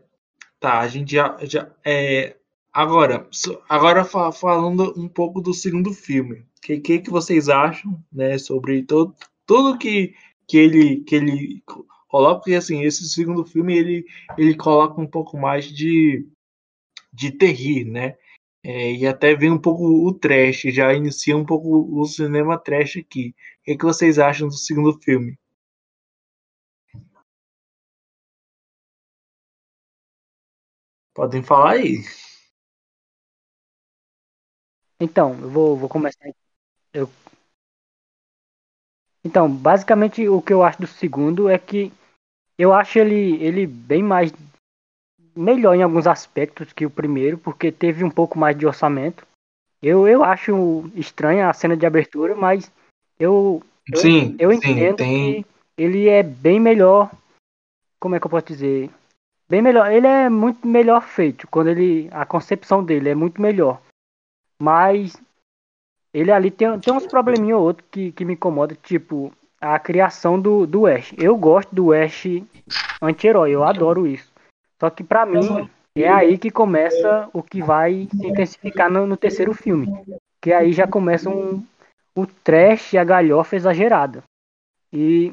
[0.58, 1.36] tá, a gente já.
[1.42, 2.36] já é,
[2.72, 3.28] agora,
[3.68, 6.40] agora falando um pouco do segundo filme.
[6.40, 9.14] O que, que, que vocês acham né, sobre todo,
[9.46, 10.14] tudo que,
[10.48, 11.62] que, ele, que ele
[12.08, 12.36] coloca?
[12.40, 14.06] Porque assim, esse segundo filme ele,
[14.38, 16.26] ele coloca um pouco mais de,
[17.12, 18.16] de terrir, né?
[18.64, 22.96] É, e até vem um pouco o trash, já inicia um pouco o cinema trash
[22.96, 23.34] aqui.
[23.60, 25.36] O que, que vocês acham do segundo filme?
[31.14, 32.02] Podem falar aí.
[35.00, 36.30] Então, eu vou, vou começar.
[36.92, 37.10] Eu...
[39.24, 41.92] Então, basicamente o que eu acho do segundo é que
[42.58, 44.32] eu acho ele, ele bem mais
[45.34, 49.26] melhor em alguns aspectos que o primeiro, porque teve um pouco mais de orçamento.
[49.82, 52.70] Eu, eu acho estranha a cena de abertura, mas
[53.18, 55.42] eu, eu, sim, eu sim, entendo tem...
[55.42, 57.10] que ele é bem melhor.
[57.98, 58.90] Como é que eu posso dizer?
[59.52, 59.92] Bem melhor.
[59.92, 61.46] Ele é muito melhor feito.
[61.46, 62.08] Quando ele.
[62.10, 63.82] A concepção dele é muito melhor.
[64.58, 65.20] Mas
[66.14, 69.30] ele ali tem, tem uns probleminhos ou outros que, que me incomodam, tipo
[69.60, 71.12] a criação do, do Ash.
[71.18, 72.24] Eu gosto do Ash
[73.00, 74.32] anti-herói, eu adoro isso.
[74.80, 79.16] Só que para mim é aí que começa o que vai se intensificar no, no
[79.16, 79.86] terceiro filme.
[80.40, 81.64] Que aí já começa um,
[82.16, 84.24] o trash e a galhofa exagerada.
[84.92, 85.32] E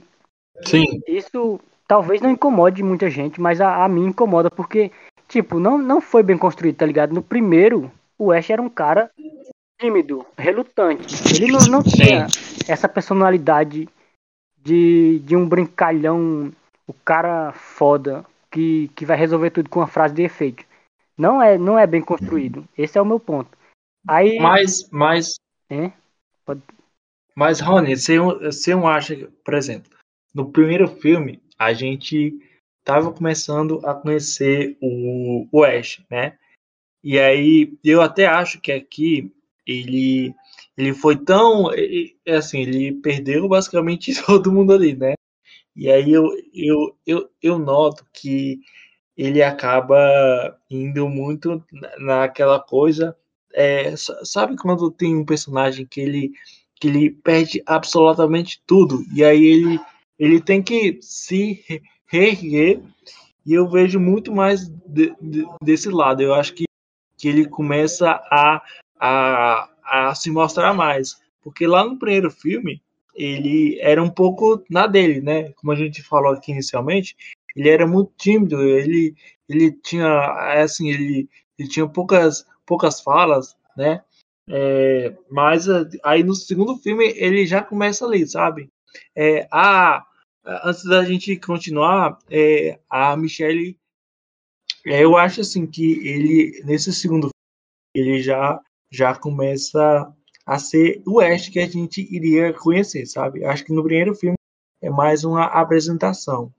[0.66, 1.02] Sim.
[1.08, 1.60] Isso
[1.90, 4.92] talvez não incomode muita gente, mas a, a mim incomoda porque,
[5.28, 7.16] tipo, não, não foi bem construído, tá ligado?
[7.16, 9.10] No primeiro, o Ash era um cara
[9.82, 11.16] tímido, relutante.
[11.34, 12.28] Ele não, não tinha
[12.68, 13.90] essa personalidade
[14.62, 16.54] de, de um brincalhão,
[16.86, 20.64] o cara foda, que, que vai resolver tudo com uma frase de efeito.
[21.18, 22.68] Não é, não é bem construído.
[22.78, 23.50] Esse é o meu ponto.
[24.08, 24.38] Aí.
[24.40, 25.40] Mas, mas.
[25.70, 25.92] É?
[26.46, 26.62] Pode...
[27.36, 29.92] Mas, Rony, você, você acha, por exemplo,
[30.36, 32.34] no primeiro filme, a gente
[32.84, 36.38] tava começando a conhecer o, o Ash, né?
[37.04, 39.32] E aí, eu até acho que aqui
[39.68, 40.34] ele
[40.78, 45.14] ele foi tão é assim ele perdeu basicamente todo mundo ali né
[45.76, 48.60] e aí eu eu, eu, eu noto que
[49.18, 51.64] ele acaba indo muito
[52.00, 53.16] naquela coisa
[53.54, 56.32] é, sabe quando tem um personagem que ele
[56.76, 59.80] que ele perde absolutamente tudo e aí ele
[60.20, 61.64] ele tem que se
[62.06, 62.82] reerguer
[63.46, 66.66] e eu vejo muito mais de, de, desse lado eu acho que
[67.20, 68.62] que ele começa a,
[68.98, 71.22] a, a se mostrar mais.
[71.42, 72.82] Porque lá no primeiro filme,
[73.14, 75.52] ele era um pouco na dele, né?
[75.58, 77.16] Como a gente falou aqui inicialmente,
[77.56, 79.14] ele era muito tímido, ele,
[79.50, 84.02] ele tinha, assim, ele, ele tinha poucas, poucas falas, né?
[84.52, 85.68] É, mas
[86.04, 88.70] aí no segundo filme ele já começa ali, sabe?
[89.16, 90.04] É, a,
[90.46, 93.78] antes da gente continuar, é, a Michelle,
[94.86, 97.30] é, eu acho assim que ele nesse segundo
[97.96, 98.62] ele já
[98.92, 100.14] já começa
[100.46, 103.46] a ser o Ash que a gente iria conhecer, sabe?
[103.46, 104.36] Acho que no primeiro filme
[104.82, 106.54] é mais uma apresentação.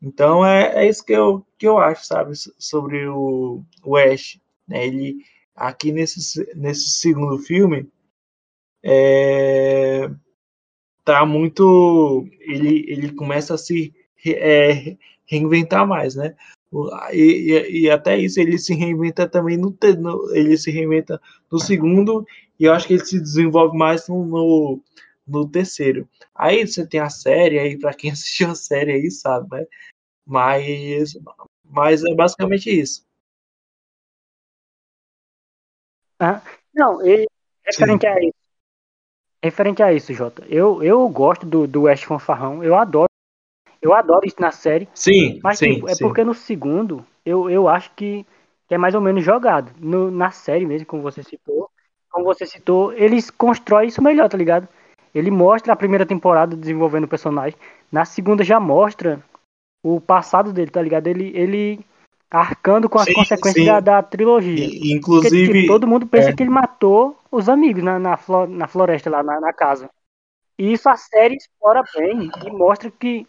[0.00, 3.64] Então é, é isso que eu, que eu acho, sabe, sobre o,
[3.96, 4.38] Ash.
[4.68, 4.86] Né?
[4.86, 5.24] Ele
[5.54, 7.90] aqui nesse, nesse segundo filme
[8.84, 10.08] é,
[11.04, 12.26] tá muito.
[12.40, 13.94] Ele, ele começa a se
[14.26, 14.96] é,
[15.26, 16.34] reinventar mais, né?
[17.12, 22.26] E, e, até isso ele se reinventa também no, no, ele se reinventa no segundo
[22.58, 24.82] e eu acho que ele se desenvolve mais no, no,
[25.26, 26.08] no terceiro.
[26.34, 29.66] Aí você tem a série aí para quem assistiu a série aí sabe, né?
[30.26, 31.14] Mas
[31.64, 33.04] mas é basicamente isso.
[36.18, 36.42] Ah,
[36.74, 37.26] não, e,
[37.64, 38.43] referente a isso.
[39.44, 43.10] Referente a isso, Jota, eu, eu gosto do, do West Fanfarrão, eu adoro
[43.82, 44.88] eu adoro isso na série.
[44.94, 46.02] Sim, mas sim, tipo, é sim.
[46.02, 48.24] porque no segundo eu, eu acho que,
[48.66, 49.70] que é mais ou menos jogado.
[49.78, 51.68] No, na série mesmo, como você citou,
[52.10, 54.66] como você citou, eles constroem isso melhor, tá ligado?
[55.14, 57.58] Ele mostra a primeira temporada desenvolvendo o personagem.
[57.92, 59.22] Na segunda já mostra
[59.82, 61.06] o passado dele, tá ligado?
[61.06, 61.80] Ele, ele
[62.34, 63.70] arcando com as sim, consequências sim.
[63.70, 64.66] Da, da, trilogia.
[64.66, 65.46] E, inclusive.
[65.46, 66.32] Porque, tipo, todo mundo pensa é.
[66.32, 68.18] que ele matou os amigos na, na,
[68.48, 69.88] na floresta lá, na, na casa.
[70.58, 73.26] E isso a série explora bem e mostra que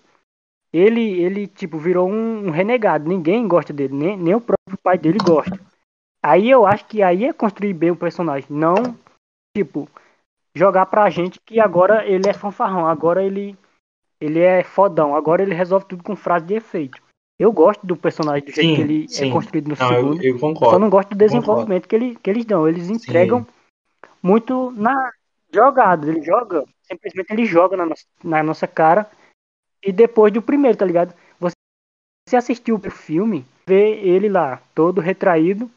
[0.74, 3.08] ele, ele tipo, virou um, um, renegado.
[3.08, 5.60] Ninguém gosta dele, nem, nem o próprio pai dele gosta.
[6.24, 8.98] Aí eu acho que aí é construir bem o personagem, não,
[9.56, 9.88] tipo,
[10.56, 13.56] jogar pra gente que agora ele é fanfarrão, agora ele,
[14.20, 17.05] ele é fodão, agora ele resolve tudo com frase de efeito.
[17.38, 19.30] Eu gosto do personagem do jeito sim, que ele é sim.
[19.30, 20.24] é construído no não, segundo.
[20.24, 20.74] Eu, eu concordo.
[20.74, 22.68] Só não gosto do desenvolvimento que, ele, que eles dão.
[22.68, 24.10] Eles entregam sim.
[24.24, 25.12] muito na
[25.54, 26.08] jogada.
[26.10, 29.10] Ele joga, simplesmente ele joga na nossa, na nossa cara
[29.84, 31.14] e depois do primeiro, tá ligado?
[32.28, 35.70] Você assistiu o filme, vê ele lá, todo retraído,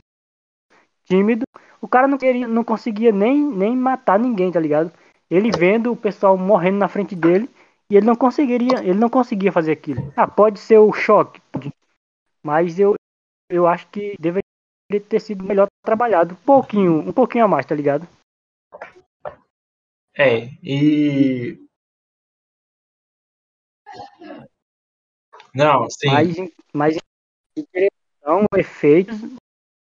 [1.04, 1.44] tímido.
[1.78, 4.90] O cara não, queria, não conseguia nem, nem matar ninguém, tá ligado?
[5.30, 7.50] Ele vendo o pessoal morrendo na frente dele
[7.90, 10.12] e ele não conseguiria, ele não conseguia fazer aquilo.
[10.16, 11.40] Ah, pode ser o choque,
[12.42, 12.94] mas eu,
[13.50, 14.42] eu acho que deveria
[15.08, 18.06] ter sido melhor trabalhado, um pouquinho, um pouquinho a mais, tá ligado?
[20.16, 21.58] É, e
[25.54, 26.08] não, sim.
[26.08, 26.36] Mas,
[26.72, 26.96] mas
[27.56, 29.18] em direção, efeitos,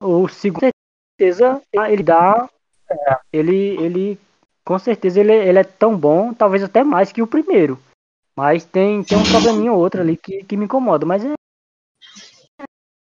[0.02, 0.72] o segundo
[1.20, 2.50] certeza ele dá.
[2.90, 4.20] É, ele, ele
[4.66, 7.80] com certeza ele, ele é tão bom, talvez até mais que o primeiro.
[8.36, 11.06] Mas tem, tem um probleminha ou outro ali que, que me incomoda.
[11.06, 11.34] Mas é,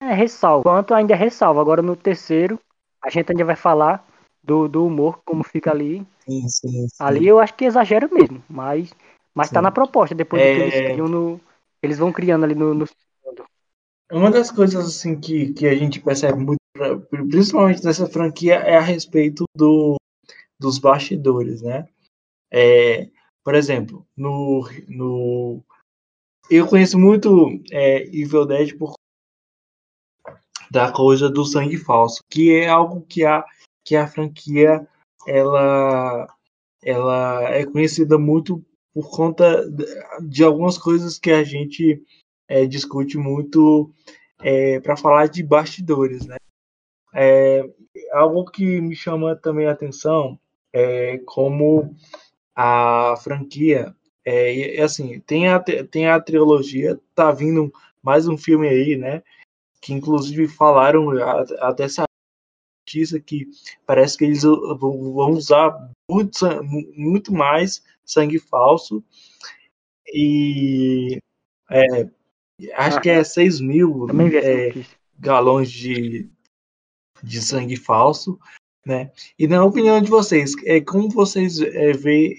[0.01, 0.63] é ressalvo.
[0.63, 1.59] Quanto ainda é ressalvo.
[1.59, 2.59] Agora no terceiro,
[3.01, 4.05] a gente ainda vai falar
[4.41, 6.05] do, do humor, como fica ali.
[6.25, 6.95] Sim, sim, sim.
[6.99, 8.41] Ali eu acho que exagera mesmo.
[8.47, 8.93] Mas
[9.33, 10.53] mas tá na proposta, depois é...
[10.53, 11.39] que eles criam no.
[11.81, 12.85] Eles vão criando ali no, no.
[14.11, 16.59] Uma das coisas assim que, que a gente percebe muito,
[17.29, 19.95] principalmente nessa franquia, é a respeito do,
[20.59, 21.87] dos bastidores, né?
[22.51, 23.09] É,
[23.43, 25.63] por exemplo, no, no
[26.49, 28.93] eu conheço muito é, Evil Dead por
[30.71, 33.45] da coisa do sangue falso, que é algo que a
[33.83, 34.87] que a franquia
[35.27, 36.27] ela
[36.83, 39.65] ela é conhecida muito por conta
[40.21, 42.03] de algumas coisas que a gente
[42.47, 43.91] é, discute muito
[44.41, 46.37] é, para falar de bastidores, né?
[47.13, 47.63] É,
[48.13, 50.39] algo que me chama também a atenção
[50.73, 51.95] é como
[52.55, 53.95] a franquia.
[54.25, 59.23] É, é assim tem a tem a trilogia tá vindo mais um filme aí né
[59.81, 61.09] que inclusive falaram
[61.59, 62.03] até essa
[62.89, 63.47] notícia que
[63.85, 66.45] parece que eles vão usar muito,
[66.95, 69.03] muito mais sangue falso.
[70.07, 71.19] E
[71.69, 72.09] é,
[72.73, 74.07] acho ah, que é 6 mil
[74.41, 74.73] é,
[75.19, 76.27] galões de,
[77.21, 78.39] de sangue falso,
[78.85, 79.11] né?
[79.37, 82.37] E na opinião de vocês, é como vocês é, vê,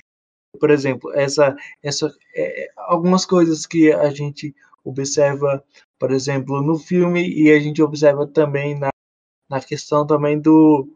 [0.59, 5.63] por exemplo, essa, essa é, algumas coisas que a gente observa,
[5.99, 8.91] por exemplo, no filme e a gente observa também na,
[9.49, 10.89] na questão também do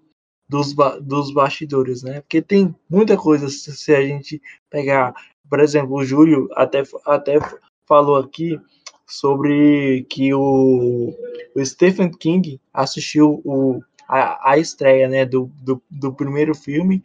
[0.49, 2.21] dos, dos bastidores, né?
[2.21, 4.41] Porque tem muita coisa se a gente
[4.71, 5.15] pegar,
[5.49, 7.39] por exemplo, o Júlio até, até
[7.87, 8.61] falou aqui
[9.07, 11.15] sobre que o,
[11.55, 17.03] o Stephen King assistiu o, a, a estreia né, do, do, do primeiro filme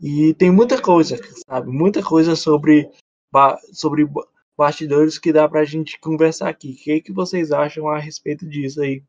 [0.00, 1.18] e tem muita coisa,
[1.48, 1.70] sabe?
[1.70, 2.90] Muita coisa sobre,
[3.72, 4.06] sobre
[4.56, 6.72] bastidores que dá pra gente conversar aqui.
[6.72, 9.02] O que, que vocês acham a respeito disso aí?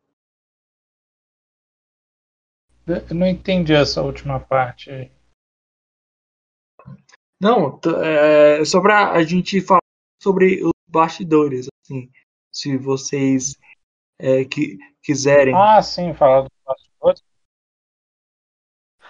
[2.87, 5.11] Eu não entendi essa última parte.
[7.41, 9.81] Não, é, só pra a gente falar
[10.21, 12.09] sobre os bastidores, assim,
[12.51, 13.57] se vocês
[14.19, 15.53] é, que, quiserem.
[15.55, 16.47] Ah, sim, falar.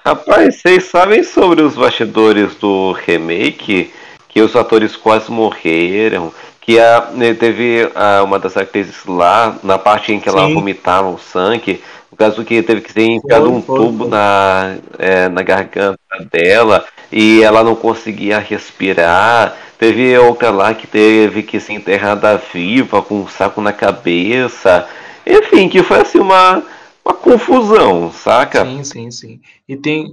[0.06, 3.91] Rapaz, vocês sabem sobre os bastidores do remake?
[4.30, 6.32] Que os atores quase morreram,
[6.62, 10.53] que a, né, teve a, uma das atrizes lá, na parte em que ela Sim.
[10.53, 11.82] vomitava o sangue,
[12.12, 14.08] no caso que teve que ser enfiado um tubo.
[14.08, 15.97] Na, é, na garganta
[16.32, 19.56] dela e ela não conseguia respirar.
[19.80, 24.88] Teve outra lá que teve que ser enterrada viva com um saco na cabeça.
[25.26, 26.62] Enfim, que foi assim uma,
[27.06, 28.66] uma confusão, saca?
[28.66, 29.41] Sim, sim, sim.
[29.68, 30.10] E tem.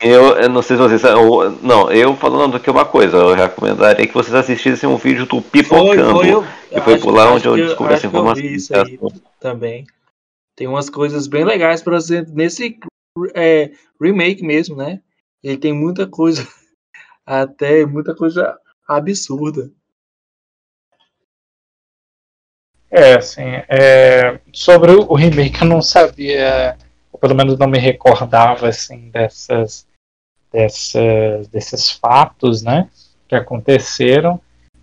[0.00, 1.02] Eu, eu não sei se vocês.
[1.02, 5.40] Eu, não, eu falando aqui uma coisa, eu recomendaria que vocês assistissem um vídeo do
[5.40, 6.10] Pipocando.
[6.10, 8.44] Foi, foi, eu, que foi por lá onde eu descobri essa informação.
[8.44, 8.98] Isso aí
[9.40, 9.86] também.
[10.54, 12.78] Tem umas coisas bem legais para você nesse
[13.34, 15.00] é, remake mesmo, né?
[15.42, 16.46] Ele tem muita coisa,
[17.26, 19.70] até muita coisa absurda.
[22.96, 26.78] É, assim, é, sobre o remake eu não sabia,
[27.12, 29.84] ou pelo menos não me recordava, assim, dessas,
[30.52, 32.88] dessas, desses fatos, né,
[33.26, 34.40] que aconteceram.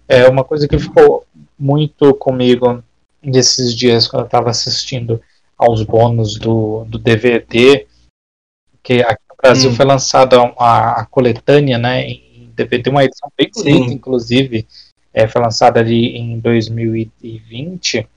[0.09, 1.25] É uma coisa que ficou
[1.57, 2.83] muito comigo
[3.23, 5.21] nesses dias quando eu estava assistindo
[5.57, 7.87] aos bônus do, do DVD,
[8.83, 9.75] que aqui no Brasil hum.
[9.75, 14.67] foi lançada a, a, coletânea, né, em DVD, uma edição bem bonita, inclusive,
[15.13, 18.07] é, foi lançada ali em 2020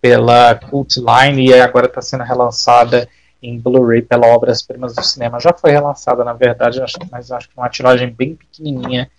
[0.00, 3.08] pela Cult Line e agora está sendo relançada
[3.42, 5.40] em Blu-ray pela Obras Primas do Cinema.
[5.40, 6.80] Já foi relançada, na verdade,
[7.10, 9.10] mas acho que uma tiragem bem pequenininha,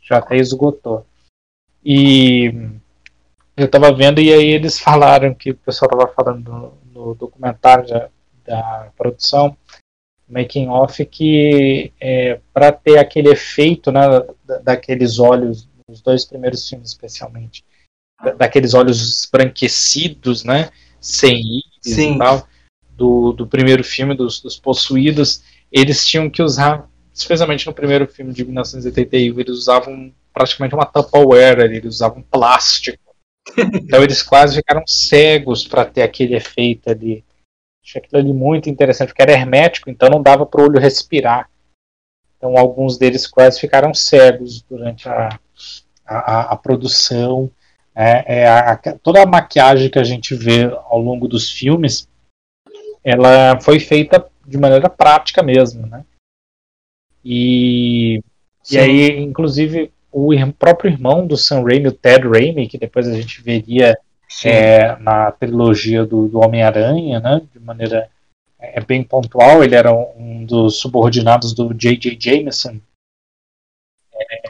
[0.00, 1.06] já até esgotou.
[1.84, 2.70] E
[3.56, 8.08] eu estava vendo e aí eles falaram que o pessoal estava falando no documentário da,
[8.44, 9.56] da produção,
[10.28, 14.02] making off, que é, para ter aquele efeito né,
[14.62, 17.62] daqueles olhos, nos dois primeiros filmes especialmente,
[18.38, 20.70] daqueles olhos esbranquecidos, né,
[21.00, 22.48] sem íris e tal,
[22.96, 28.32] do, do primeiro filme, dos, dos possuídos, eles tinham que usar, especialmente no primeiro filme
[28.32, 33.00] de 1981, eles usavam praticamente uma Tupperware, eles usavam plástico.
[33.74, 37.24] Então eles quase ficaram cegos para ter aquele efeito ali.
[37.84, 41.50] Achei aquilo ali muito interessante, porque era hermético, então não dava para o olho respirar.
[42.36, 45.38] Então alguns deles quase ficaram cegos durante a,
[46.18, 47.50] a, a produção.
[47.94, 52.08] É, é a, toda a maquiagem que a gente vê ao longo dos filmes,
[53.04, 56.04] ela foi feita de maneira prática mesmo, né?
[57.24, 58.22] E,
[58.70, 63.14] e aí, inclusive, o próprio irmão do Sam Raimi, o Ted Raimi, que depois a
[63.14, 63.96] gente veria
[64.44, 68.08] é, na trilogia do, do Homem-Aranha, né, de maneira
[68.58, 72.16] é, bem pontual, ele era um dos subordinados do J.J.
[72.18, 72.78] Jameson.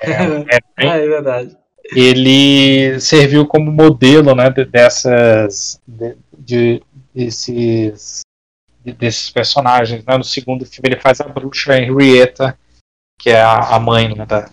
[0.02, 0.10] É,
[0.56, 1.56] é, bem, ah, é verdade.
[1.94, 6.82] Ele serviu como modelo né, dessas, de, de,
[7.14, 8.22] desses,
[8.84, 10.04] desses personagens.
[10.04, 10.16] Né?
[10.16, 12.58] No segundo filme ele faz a bruxa Henrietta,
[13.18, 14.48] que é a, a mãe né, da,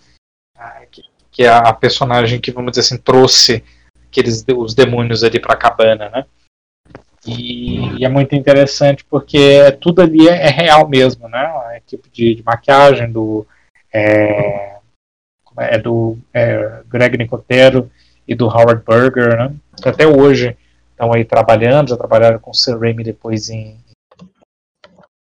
[1.40, 3.64] que é a personagem que, vamos dizer assim, trouxe
[4.10, 6.26] aqueles os demônios ali para a cabana, né?
[7.26, 11.40] E, e, é muito interessante porque tudo ali é, é real mesmo, né?
[11.40, 13.48] A equipe de, de maquiagem do
[13.94, 14.79] é,
[15.60, 17.92] é do é, Greg Nicotero
[18.28, 19.56] e do Howard Berger, né?
[19.82, 20.58] Que até hoje
[20.92, 23.80] estão aí trabalhando, já trabalharam com o Sam Raimi depois em,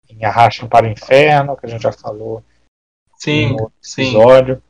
[0.10, 2.44] em Arrastem para o Inferno, que a gente já falou
[3.18, 4.04] sim, no sim.
[4.04, 4.62] episódio.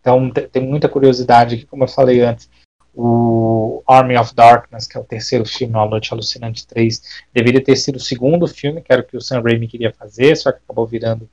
[0.00, 2.48] Então tem muita curiosidade aqui, como eu falei antes.
[2.94, 7.02] O Army of Darkness, que é o terceiro filme, A Noite Alucinante 3,
[7.32, 10.36] deveria ter sido o segundo filme, que era o que o Sam Raimi queria fazer,
[10.36, 11.30] só que acabou virando o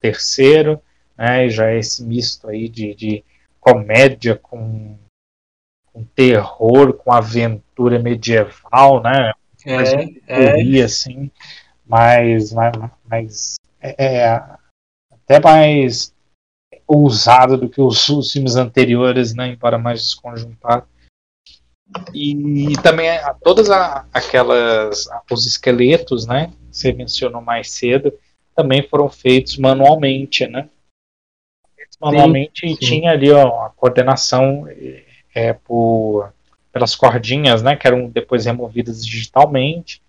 [0.00, 0.80] terceiro,
[1.20, 3.24] né, e já é esse misto aí de, de
[3.60, 4.96] comédia com,
[5.92, 9.32] com terror, com aventura medieval, né,
[9.66, 10.82] é, é.
[10.82, 11.30] assim,
[11.86, 12.72] mas, mas,
[13.06, 14.42] mas é, é
[15.12, 16.14] até mais
[16.86, 20.86] ousado do que os, os filmes anteriores, né, embora mais desconjuntado.
[22.14, 23.10] E, também
[23.42, 28.10] todas a, aquelas os esqueletos, né, que você mencionou mais cedo,
[28.56, 30.68] também foram feitos manualmente, né?
[32.00, 32.76] Manualmente sim, sim.
[32.76, 34.66] tinha ali ó, a coordenação
[35.34, 36.32] é, por,
[36.72, 40.00] pelas cordinhas, né, que eram depois removidas digitalmente.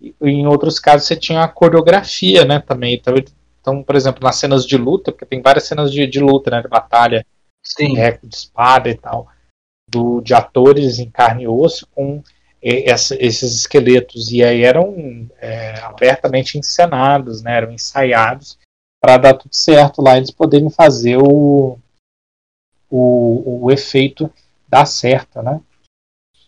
[0.00, 2.94] E, em outros casos você tinha a coreografia, né, também.
[2.94, 3.14] Então,
[3.60, 6.62] então, por exemplo, nas cenas de luta, porque tem várias cenas de, de luta, né,
[6.62, 7.26] de batalha,
[7.62, 7.98] sim.
[7.98, 9.28] É, de espada e tal
[9.90, 12.22] do, de atores em carne e osso com
[12.62, 18.58] essa, esses esqueletos e aí eram é, abertamente encenados, né, eram ensaiados
[19.00, 21.78] para dar tudo certo lá eles poderem fazer o,
[22.88, 24.32] o, o efeito
[24.68, 25.60] dar certo, né?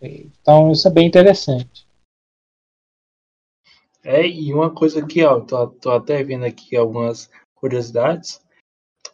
[0.01, 1.87] Então isso é bem interessante.
[4.05, 8.45] É, e uma coisa aqui, ó, tô, tô até vendo aqui algumas curiosidades.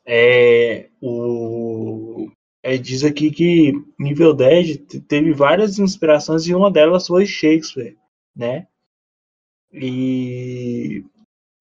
[0.05, 2.30] É, o,
[2.62, 7.99] é, diz aqui que nível 10 teve várias inspirações e uma delas foi Shakespeare,
[8.34, 8.66] né?
[9.70, 11.05] E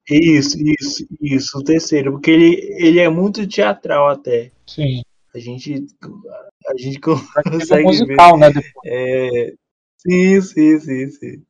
[0.09, 4.51] isso, isso, isso, o terceiro, porque ele, ele é muito teatral até.
[4.65, 5.01] Sim.
[5.35, 5.85] A gente
[6.67, 8.53] a gente consegue musical, ver.
[8.53, 8.61] né?
[8.85, 9.53] É,
[9.97, 11.43] sim, sim, sim, sim.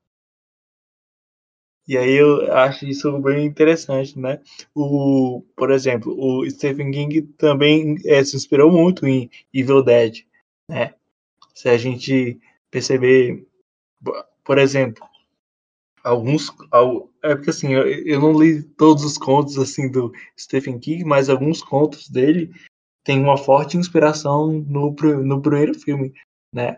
[1.88, 4.42] E aí eu acho isso bem interessante, né?
[4.76, 10.26] O, por exemplo, o Stephen King também é, se inspirou muito em Evil Dead,
[10.70, 10.94] né?
[11.54, 12.38] Se a gente
[12.70, 13.48] perceber,
[14.44, 15.02] por exemplo,
[16.08, 16.54] alguns,
[17.24, 21.30] é porque assim, eu, eu não li todos os contos assim do Stephen King, mas
[21.30, 22.52] alguns contos dele
[23.04, 26.14] têm uma forte inspiração no, no primeiro filme,
[26.54, 26.78] né?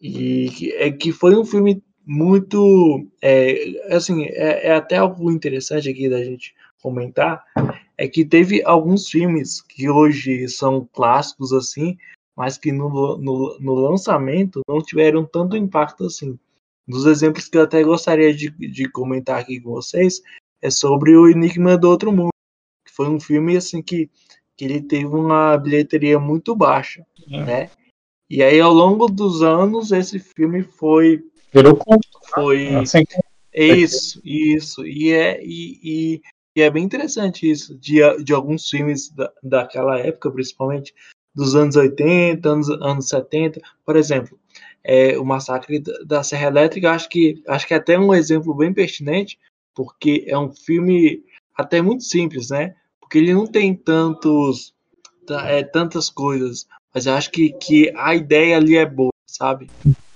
[0.00, 3.06] E é que foi um filme muito.
[3.22, 7.44] É, assim, é, é, até algo interessante aqui da gente comentar.
[7.96, 11.96] É que teve alguns filmes que hoje são clássicos assim,
[12.36, 16.38] mas que no, no, no lançamento não tiveram tanto impacto assim.
[16.88, 20.20] Um dos exemplos que eu até gostaria de, de comentar aqui com vocês
[20.60, 22.30] é sobre o Enigma do Outro Mundo,
[22.86, 24.10] que foi um filme assim que,
[24.56, 27.44] que ele teve uma bilheteria muito baixa, é.
[27.44, 27.70] né?
[28.28, 31.22] E aí ao longo dos anos esse filme foi
[31.54, 32.08] Virou culto.
[32.34, 32.74] Foi.
[32.74, 33.04] Assim,
[33.52, 34.84] isso, isso.
[34.84, 36.22] E é, e, e,
[36.56, 40.92] e, é bem interessante isso, de, de alguns filmes da, daquela época, principalmente
[41.32, 43.60] dos anos 80, anos, anos 70.
[43.86, 44.36] Por exemplo,
[44.84, 48.72] é, o Massacre da Serra Elétrica, acho que, acho que é até um exemplo bem
[48.72, 49.38] pertinente,
[49.74, 51.22] porque é um filme
[51.56, 52.74] até muito simples, né?
[53.00, 54.74] Porque ele não tem tantos,
[55.46, 59.68] é, tantas coisas, mas acho que, que a ideia ali é boa, sabe?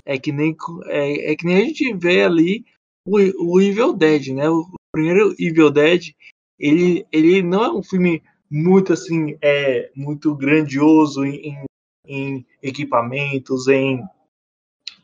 [0.09, 0.57] é que nem,
[0.87, 2.64] é, é que nem a gente vê ali
[3.05, 3.19] o,
[3.57, 4.49] o Evil Dead, né?
[4.49, 6.14] O, primeiro Evil Dead,
[6.59, 11.62] ele, ele não é um filme muito assim, é muito grandioso em,
[12.07, 14.03] em equipamentos, em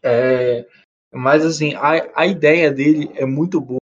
[0.04, 0.66] é,
[1.10, 3.78] mas assim, a, a ideia dele é muito boa.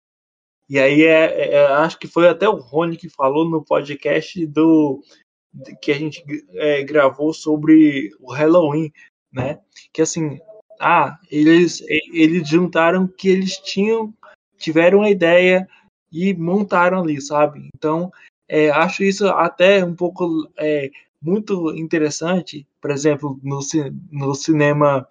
[0.68, 4.44] E aí é, é, é acho que foi até o Rony que falou no podcast
[4.46, 5.00] do
[5.80, 6.22] que a gente
[6.54, 8.92] é, gravou sobre o Halloween,
[9.32, 9.60] né?
[9.92, 10.38] Que assim,
[10.80, 14.12] ah, eles, eles juntaram que eles tinham,
[14.58, 15.66] tiveram a ideia
[16.12, 17.68] e montaram ali, sabe?
[17.74, 18.10] Então,
[18.48, 20.90] é, acho isso até um pouco é,
[21.22, 22.66] muito interessante.
[22.80, 23.60] Por exemplo, no,
[24.10, 25.06] no cinema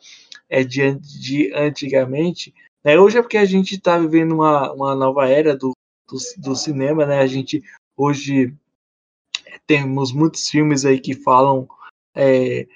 [0.50, 3.00] é, de, de antigamente, né?
[3.00, 5.72] hoje é porque a gente está vivendo uma, uma nova era do,
[6.08, 7.20] do, do cinema, né?
[7.20, 7.62] A gente
[7.96, 8.54] hoje
[9.66, 11.68] temos muitos filmes aí que falam
[12.16, 12.68] é,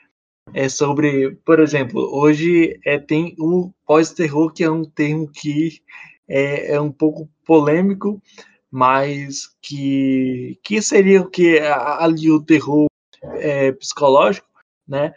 [0.54, 5.82] é sobre, por exemplo, hoje é, tem o pós-terror, que é um termo que
[6.28, 8.22] é, é, um pouco polêmico,
[8.70, 12.88] mas que, que seria o que ali o terror
[13.24, 14.48] é, psicológico,
[14.88, 15.14] né?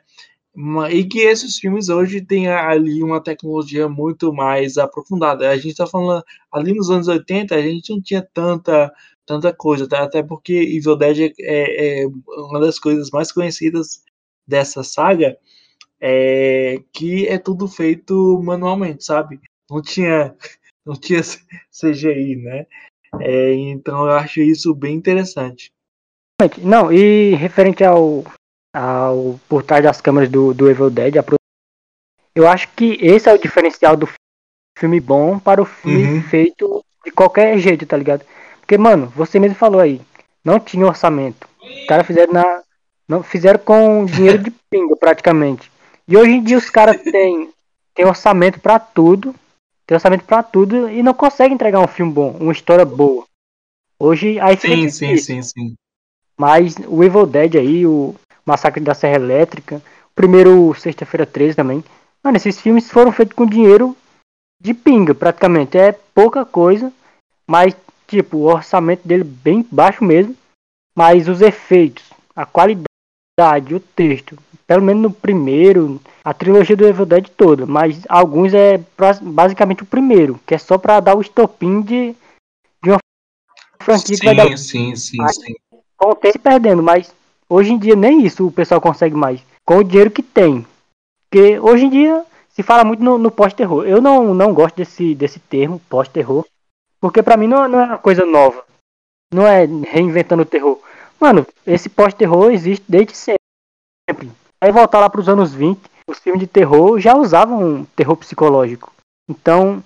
[0.90, 5.50] E que esses filmes hoje têm ali uma tecnologia muito mais aprofundada.
[5.50, 8.92] A gente está falando ali nos anos 80, a gente não tinha tanta
[9.26, 10.02] tanta coisa, tá?
[10.02, 14.02] até porque Evil Dead é, é, uma das coisas mais conhecidas
[14.46, 15.36] dessa saga,
[16.00, 19.40] é que é tudo feito manualmente, sabe?
[19.70, 20.34] Não tinha,
[20.84, 21.20] não tinha
[21.72, 22.66] CGI, né?
[23.20, 25.72] É, então eu acho isso bem interessante.
[26.60, 28.24] Não, e referente ao,
[28.74, 31.14] ao por trás das câmeras do, do Evil Dead,
[32.34, 34.08] eu acho que esse é o diferencial do
[34.76, 36.22] filme bom para o filme uhum.
[36.22, 38.24] feito de qualquer jeito, tá ligado?
[38.60, 40.00] Porque, mano, você mesmo falou aí,
[40.44, 41.48] não tinha orçamento.
[41.62, 42.62] Os caras fizeram na.
[43.06, 45.70] Não, fizeram com dinheiro de pinga, praticamente.
[46.08, 47.50] E hoje em dia os caras têm,
[47.94, 49.34] têm orçamento para tudo.
[49.86, 53.26] Tem orçamento para tudo e não conseguem entregar um filme bom, uma história boa.
[53.98, 55.74] Hoje aí Sim, sim, sim, sim.
[56.36, 58.14] Mas o Evil Dead aí, o
[58.44, 59.82] Massacre da Serra Elétrica,
[60.14, 61.84] primeiro Sexta-feira 13 também.
[62.22, 63.96] Mano, esses filmes foram feitos com dinheiro
[64.60, 65.76] de pinga, praticamente.
[65.76, 66.92] É pouca coisa,
[67.46, 67.76] mas
[68.06, 70.36] tipo, o orçamento dele bem baixo mesmo,
[70.96, 77.06] mas os efeitos, a qualidade, o texto, pelo menos no primeiro, a trilogia do Evil
[77.06, 78.80] Dead toda, mas alguns é
[79.22, 82.14] basicamente o primeiro, que é só para dar o estopim de,
[82.82, 82.98] de uma
[83.80, 84.56] franquia sim, que vai dar.
[84.56, 85.54] Sim, sim, sim.
[85.96, 87.12] Com o tempo perdendo, mas
[87.54, 90.66] hoje em dia nem isso o pessoal consegue mais, com o dinheiro que tem.
[91.30, 93.84] Porque hoje em dia se fala muito no, no pós-terror.
[93.84, 96.44] Eu não, não gosto desse, desse termo, pós-terror,
[97.00, 98.64] porque para mim não, não é uma coisa nova.
[99.32, 100.78] Não é reinventando o terror.
[101.20, 104.30] Mano, esse pós-terror existe desde sempre.
[104.60, 108.92] Aí voltar lá pros anos 20, os filmes de terror já usavam terror psicológico.
[109.28, 109.82] Então,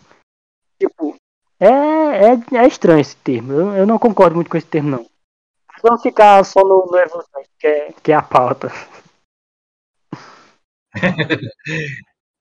[0.80, 1.16] tipo,
[1.60, 3.52] é, é, é estranho esse termo.
[3.52, 5.06] Eu, eu não concordo muito com esse termo, não.
[5.82, 8.68] Vamos ficar só no, no Evolução, que é, que é a pauta.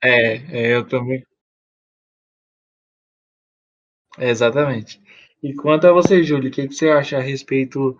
[0.04, 1.24] é, é, eu também.
[4.18, 5.02] Exatamente.
[5.42, 7.98] E quanto a você, Júlio, o que, que você acha a respeito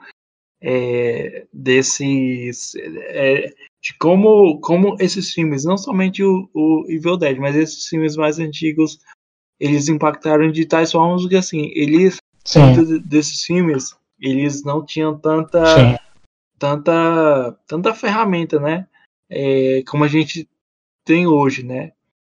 [0.62, 2.74] é, desses.
[2.76, 8.16] É, de como, como esses filmes, não somente o, o Evil Dead, mas esses filmes
[8.16, 9.00] mais antigos,
[9.60, 12.18] eles impactaram de tais formas que, assim, eles.
[12.44, 13.00] Sim.
[13.02, 15.66] desses filmes, eles não tinham tanta.
[15.76, 15.98] Sim.
[16.60, 18.88] Tanta, tanta ferramenta, né?
[19.30, 20.50] É, como a gente
[21.06, 21.92] tem hoje, né?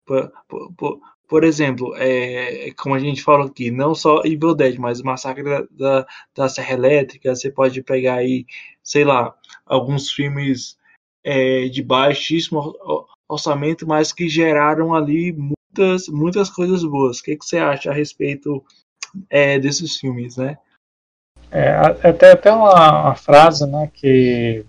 [0.06, 0.32] Por,
[0.76, 5.04] por, por, exemplo, é, como a gente falou aqui, não só Evil Dead, mas o
[5.04, 6.06] Massacre da, da,
[6.36, 8.46] da Serra Elétrica, você pode pegar aí,
[8.82, 9.34] sei lá,
[9.66, 10.78] alguns filmes
[11.24, 12.74] é, de baixíssimo
[13.28, 17.18] orçamento, mas que geraram ali muitas, muitas coisas boas.
[17.18, 18.62] O que, que você acha a respeito
[19.28, 20.58] é, desses filmes, né?
[21.52, 21.68] É,
[22.08, 24.64] até, até uma, uma frase né, que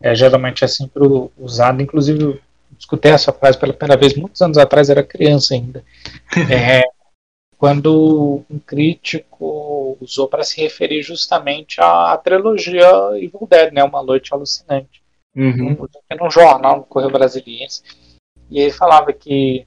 [0.00, 1.02] é, geralmente é sempre
[1.36, 2.40] usada, inclusive
[2.78, 5.84] escutei essa frase pela primeira vez muitos anos atrás, era criança ainda.
[6.50, 6.82] É,
[7.56, 12.86] quando um crítico usou para se referir justamente à trilogia
[13.16, 15.02] Evil Dead, né, Uma Noite Alucinante,
[15.34, 15.76] uhum.
[16.20, 17.82] num, jornal no Correio Brasiliense,
[18.48, 19.66] e ele falava que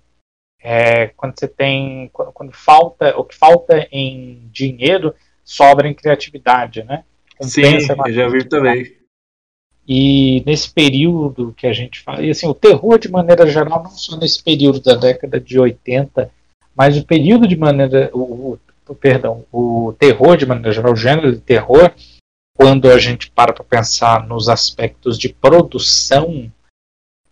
[0.64, 5.14] é, quando você tem, quando, quando, falta, o que falta em dinheiro
[5.44, 7.04] sobra em criatividade, né?
[7.42, 9.02] Sim, eu já vi também.
[9.88, 13.92] E nesse período que a gente fala, e assim, o terror de maneira geral, não
[13.92, 16.32] só nesse período da década de 80,
[16.76, 18.10] mas o período de maneira.
[18.14, 21.92] O, o perdão, o terror de maneira geral, o gênero de terror,
[22.56, 26.52] quando a gente para para pensar nos aspectos de produção,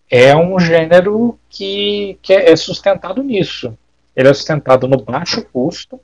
[0.10, 3.78] é um gênero que, que é sustentado nisso.
[4.16, 6.00] Ele é sustentado no baixo custo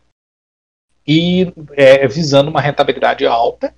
[1.07, 3.73] e é, visando uma rentabilidade alta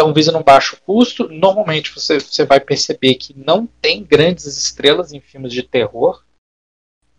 [0.00, 1.28] então visa um baixo custo.
[1.28, 6.24] Normalmente você, você vai perceber que não tem grandes estrelas em filmes de terror.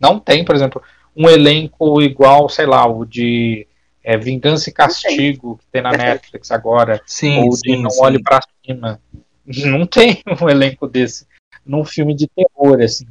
[0.00, 0.82] Não tem, por exemplo,
[1.16, 3.68] um elenco igual, sei lá, o de
[4.02, 8.02] é, Vingança e Castigo, que tem na Netflix agora, sim, ou de sim, Não sim.
[8.02, 9.00] Olhe para Cima.
[9.46, 11.24] Não tem um elenco desse
[11.64, 13.06] num filme de terror, assim.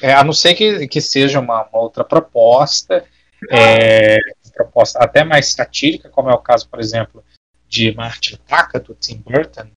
[0.00, 3.04] É, a não ser que, que seja uma, uma outra proposta,
[3.50, 4.16] é,
[4.58, 7.24] proposta até mais satírica, como é o caso, por exemplo,
[7.68, 9.68] de Martin Taka, do Tim Burton,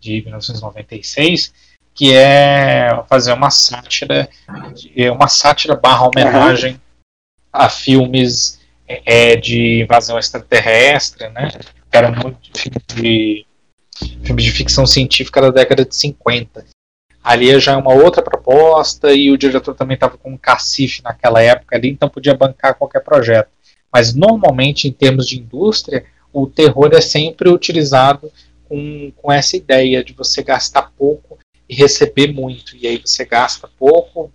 [0.00, 1.52] de 1996,
[1.94, 4.28] que é fazer uma sátira,
[5.12, 6.80] uma sátira barra homenagem
[7.52, 11.50] a filmes é, de invasão extraterrestre, né?
[11.90, 12.50] Era muito
[12.94, 13.44] de,
[14.22, 16.64] filme de ficção científica da década de 50.
[17.22, 21.42] Ali já é uma outra proposta e o diretor também estava com um cacife naquela
[21.42, 23.50] época ali, então podia bancar qualquer projeto.
[23.92, 28.30] Mas normalmente, em termos de indústria, o terror é sempre utilizado
[28.68, 31.38] com, com essa ideia de você gastar pouco
[31.68, 32.76] e receber muito.
[32.76, 34.30] E aí você gasta pouco,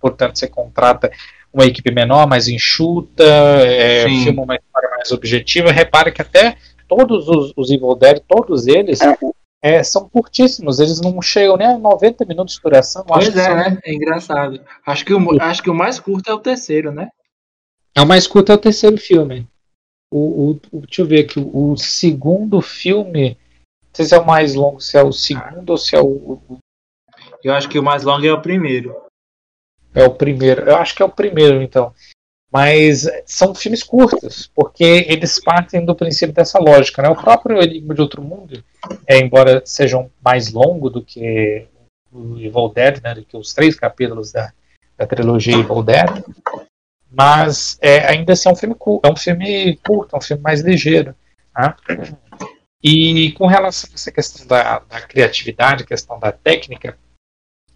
[0.00, 1.10] portanto você contrata
[1.52, 5.70] uma equipe menor, mais enxuta, é, filma uma história mais objetiva.
[5.70, 6.56] Repare que até
[6.88, 9.00] todos os, os Evil Dead, todos eles,
[9.62, 13.04] é, são curtíssimos, eles não chegam nem a 90 minutos de duração.
[13.06, 13.54] Pois é, são...
[13.54, 13.78] né?
[13.84, 14.60] É engraçado.
[14.86, 17.08] Acho que, o, acho que o mais curto é o terceiro, né?
[17.94, 19.46] É o mais curto é o terceiro filme.
[20.10, 24.26] O, o, deixa eu ver aqui, o, o segundo filme, não sei se é o
[24.26, 26.40] mais longo, se é o segundo ou se é o.
[27.42, 28.94] Eu acho que o mais longo é o primeiro.
[29.94, 30.62] É o primeiro.
[30.62, 31.94] Eu acho que é o primeiro, então.
[32.50, 37.00] Mas são filmes curtos, porque eles partem do princípio dessa lógica.
[37.00, 37.08] Né?
[37.08, 38.62] O próprio Enigma de Outro Mundo,
[39.06, 41.66] é, embora sejam mais longo do que
[42.12, 44.52] o Evil Dead, né, do que os três capítulos da,
[44.98, 46.22] da trilogia Evil Dead,
[47.12, 50.42] mas é, ainda assim é um filme curto, é um filme curto, é um filme
[50.42, 51.14] mais ligeiro.
[51.56, 51.74] Né?
[52.82, 56.98] E com relação a essa questão da, da criatividade, questão da técnica,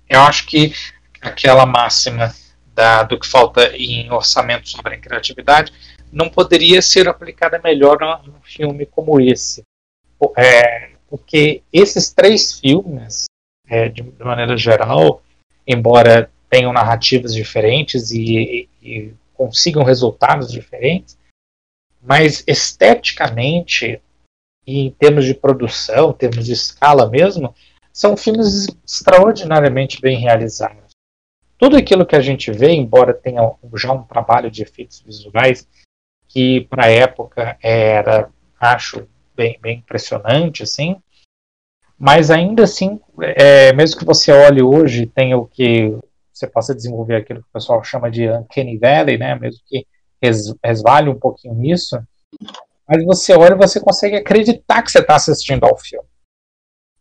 [0.08, 0.72] eu acho que
[1.20, 2.34] aquela máxima
[2.76, 5.72] da, do que falta em orçamento sobre a criatividade,
[6.12, 9.62] não poderia ser aplicada melhor num filme como esse.
[10.36, 13.24] É, porque esses três filmes,
[13.66, 15.22] é, de, de, maneira geral,
[15.66, 21.18] embora tenham narrativas diferentes e, e, e consigam resultados diferentes,
[22.02, 24.00] mas esteticamente
[24.66, 27.54] e em termos de produção, em termos de escala mesmo,
[27.92, 30.90] são filmes extraordinariamente bem realizados.
[31.56, 33.40] Tudo aquilo que a gente vê, embora tenha
[33.74, 35.66] já um trabalho de efeitos visuais
[36.28, 38.28] que para a época era,
[38.60, 41.00] acho, bem, bem impressionante, assim,
[41.98, 45.96] mas ainda assim, é, mesmo que você olhe hoje, tem o que
[46.38, 49.86] você possa desenvolver aquilo que o pessoal chama de uncanny valley, né, mesmo que
[50.62, 51.98] resvale um pouquinho nisso,
[52.88, 56.08] mas você olha e você consegue acreditar que você está assistindo ao filme.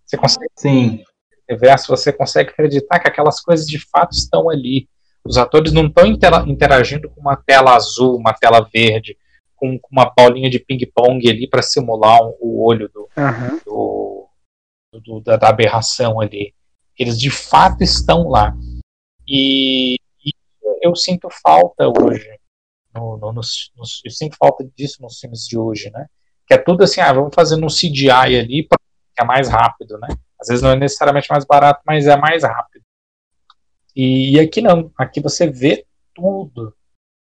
[0.05, 1.03] Você consegue Sim
[1.49, 4.89] universo, você consegue acreditar que aquelas coisas de fato estão ali.
[5.23, 9.17] Os atores não estão interagindo com uma tela azul, uma tela verde,
[9.55, 13.59] com, com uma bolinha de ping-pong ali para simular um, o olho do, uhum.
[13.65, 14.29] do,
[15.03, 16.53] do da, da, aberração ali.
[16.97, 18.55] Eles de fato estão lá.
[19.27, 20.31] E, e
[20.81, 22.39] eu sinto falta hoje.
[22.93, 23.71] No, no, nos,
[24.05, 26.07] eu sinto falta disso nos filmes de hoje, né?
[26.47, 30.07] Que é tudo assim, ah, vamos fazer um CGI ali, que é mais rápido, né?
[30.39, 32.83] Às vezes não é necessariamente mais barato, mas é mais rápido.
[33.95, 34.91] E, aqui não.
[34.97, 36.75] Aqui você vê tudo.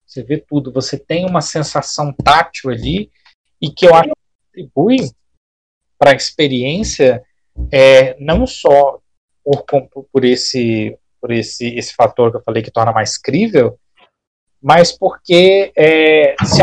[0.06, 0.72] Você vê tudo.
[0.72, 3.12] Você tem uma sensação tátil ali
[3.62, 4.98] e que eu acho que contribui
[5.98, 7.24] para a experiência
[7.72, 9.00] é, não só
[9.44, 9.66] por,
[10.12, 13.80] por, esse por esse, esse fator que eu falei que torna mais crível,
[14.62, 16.62] mas porque é, se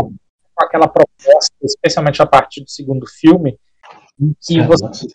[0.55, 3.57] aquela proposta, especialmente a partir do segundo filme,
[4.19, 5.07] em que você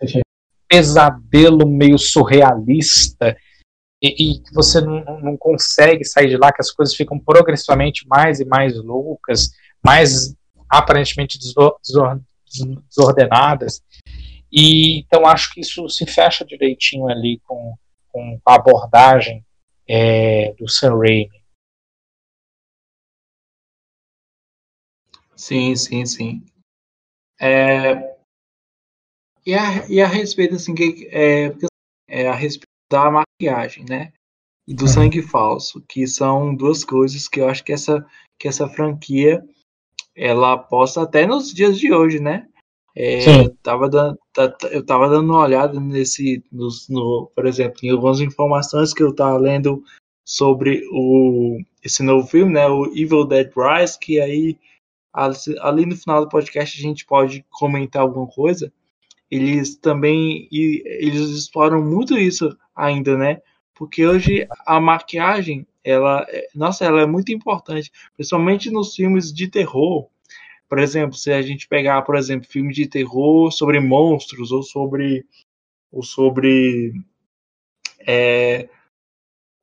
[0.68, 3.36] pesadelo meio surrealista
[4.02, 8.40] e, que você não, não, consegue sair de lá, que as coisas ficam progressivamente mais
[8.40, 9.50] e mais loucas,
[9.80, 10.34] mais
[10.68, 13.80] aparentemente desordenadas.
[14.50, 17.76] E então acho que isso se fecha direitinho ali com,
[18.16, 19.44] com a abordagem
[19.86, 21.30] é, do Sam Raimi.
[25.36, 26.46] Sim, sim, sim.
[27.38, 28.16] É,
[29.44, 31.52] e a, e a respeito, assim, que, é,
[32.08, 34.14] é a respeito da maquiagem, né?
[34.66, 34.88] E do uhum.
[34.88, 38.04] sangue falso, que são duas coisas que eu acho que essa,
[38.40, 39.46] que essa franquia
[40.16, 42.48] ela posta até nos dias de hoje, né?
[42.96, 44.18] É, tava dando,
[44.70, 49.14] eu tava dando uma olhada nesse, no, no, por exemplo, em algumas informações que eu
[49.14, 49.84] tava lendo
[50.24, 52.66] sobre o, esse novo filme, né?
[52.66, 54.58] O Evil Dead Rise, que aí
[55.60, 58.70] ali no final do podcast a gente pode comentar alguma coisa
[59.30, 63.40] eles também eles exploram muito isso ainda, né?
[63.74, 69.48] Porque hoje a maquiagem, ela, é, nossa, ela é muito importante, principalmente nos filmes de
[69.48, 70.08] terror.
[70.68, 75.24] Por exemplo, se a gente pegar, por exemplo, filmes de terror sobre monstros ou sobre
[75.92, 76.92] ou sobre
[78.00, 78.68] é,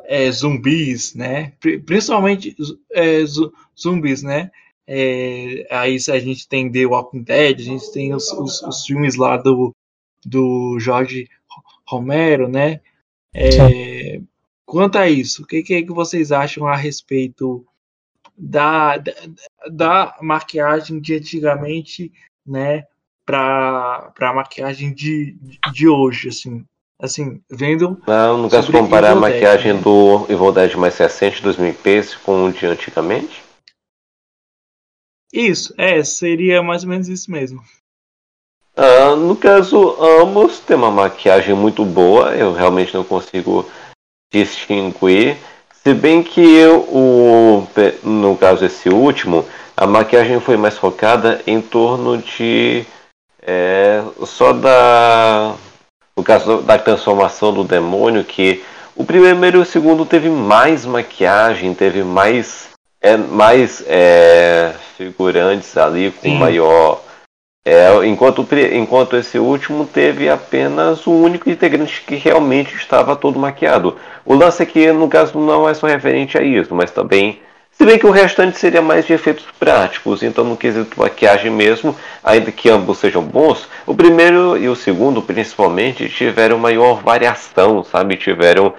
[0.06, 1.54] é, zumbis, né?
[1.86, 2.56] Principalmente
[2.92, 3.20] é,
[3.78, 4.52] zumbis, né?
[4.86, 9.16] É, aí a gente tem The Walking Dead, a gente tem os, os, os filmes
[9.16, 9.74] lá do,
[10.26, 11.30] do Jorge
[11.88, 12.82] Romero, né?
[13.34, 14.22] É,
[14.66, 17.66] quanto a isso, o que, que, que vocês acham a respeito
[18.38, 19.14] da, da,
[19.70, 22.12] da maquiagem de antigamente,
[22.46, 22.86] né?
[23.26, 25.38] Para a maquiagem de,
[25.72, 26.66] de hoje, assim,
[27.00, 28.02] assim, vendo.
[28.06, 29.82] Não, quero comparar a maquiagem né?
[29.82, 33.42] do Evil Dead mais recente, 2013, com o de antigamente?
[35.32, 37.64] Isso, é, seria mais ou menos isso mesmo.
[38.76, 43.70] Ah, no caso, ambos têm uma maquiagem muito boa, eu realmente não consigo
[44.32, 45.38] distinguir.
[45.84, 47.68] Se bem que eu, o,
[48.04, 49.46] no caso esse último,
[49.76, 52.86] a maquiagem foi mais focada em torno de
[53.46, 55.56] É, só da.
[56.16, 58.64] No caso da transformação do demônio, que
[58.96, 62.70] o primeiro e o segundo teve mais maquiagem, teve mais.
[63.02, 66.38] É, mais é, figurantes ali com Sim.
[66.38, 67.02] maior.
[67.66, 73.98] É, enquanto, enquanto esse último teve apenas um único integrante que realmente estava todo maquiado.
[74.26, 77.40] O lance aqui, no caso, não é só referente a isso, mas também
[77.72, 81.96] se bem que o restante seria mais de efeitos práticos, então no quesito maquiagem mesmo,
[82.24, 88.16] ainda que ambos sejam bons, o primeiro e o segundo principalmente tiveram maior variação, sabe?
[88.16, 88.74] Tiveram,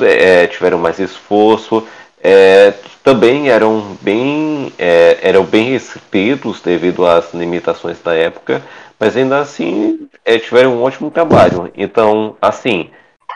[0.00, 1.86] é, tiveram mais esforço,
[2.22, 8.62] é, também eram bem, é, eram bem restritos devido às limitações da época,
[8.98, 11.70] mas ainda assim é, tiveram um ótimo trabalho.
[11.76, 12.90] Então, assim,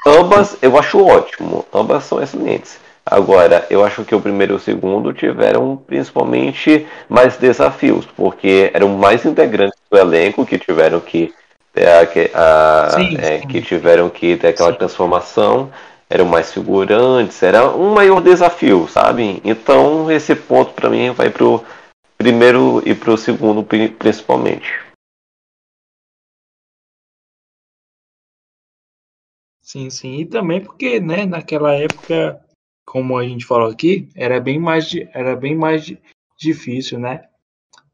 [0.06, 2.80] ambas eu acho ótimo, ambas são excelentes.
[3.04, 8.90] Agora, eu acho que o primeiro e o segundo tiveram principalmente mais desafios, porque eram
[8.90, 11.34] mais integrantes do elenco que tiveram que
[11.72, 13.48] ter a, a sim, é, sim.
[13.48, 14.78] que tiveram que ter aquela sim.
[14.78, 15.70] transformação,
[16.12, 19.40] eram mais figurantes, era um maior desafio, sabe?
[19.42, 21.64] Então esse ponto para mim vai pro
[22.18, 24.70] primeiro e pro segundo principalmente.
[29.62, 32.38] Sim, sim, e também porque, né, naquela época
[32.84, 35.90] como a gente falou aqui, era bem mais, era bem mais
[36.38, 37.26] difícil, né?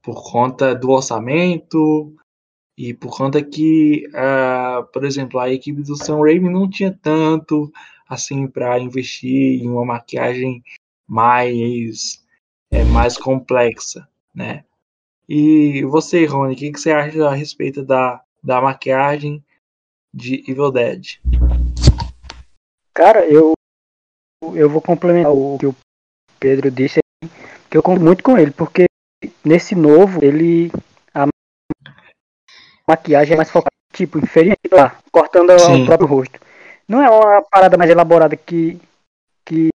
[0.03, 2.12] Por conta do orçamento
[2.77, 7.70] e por conta que, uh, por exemplo, a equipe do Sam Raimi não tinha tanto
[8.09, 10.62] assim para investir em uma maquiagem
[11.06, 12.24] mais
[12.70, 14.64] é, mais complexa, né?
[15.28, 19.44] E você, Rony, o que, que você acha a respeito da, da maquiagem
[20.12, 21.20] de Evil Dead?
[22.94, 23.52] Cara, eu
[24.55, 25.76] eu vou complementar o que o
[26.39, 27.01] Pedro disse,
[27.68, 28.86] que eu conto muito com ele, porque
[29.44, 30.70] nesse novo, ele.
[31.14, 31.26] A
[32.89, 35.82] maquiagem é mais focada, tipo, inferior, lá, cortando Sim.
[35.82, 36.40] o próprio rosto.
[36.89, 38.81] Não é uma parada mais elaborada que.
[39.44, 39.69] que.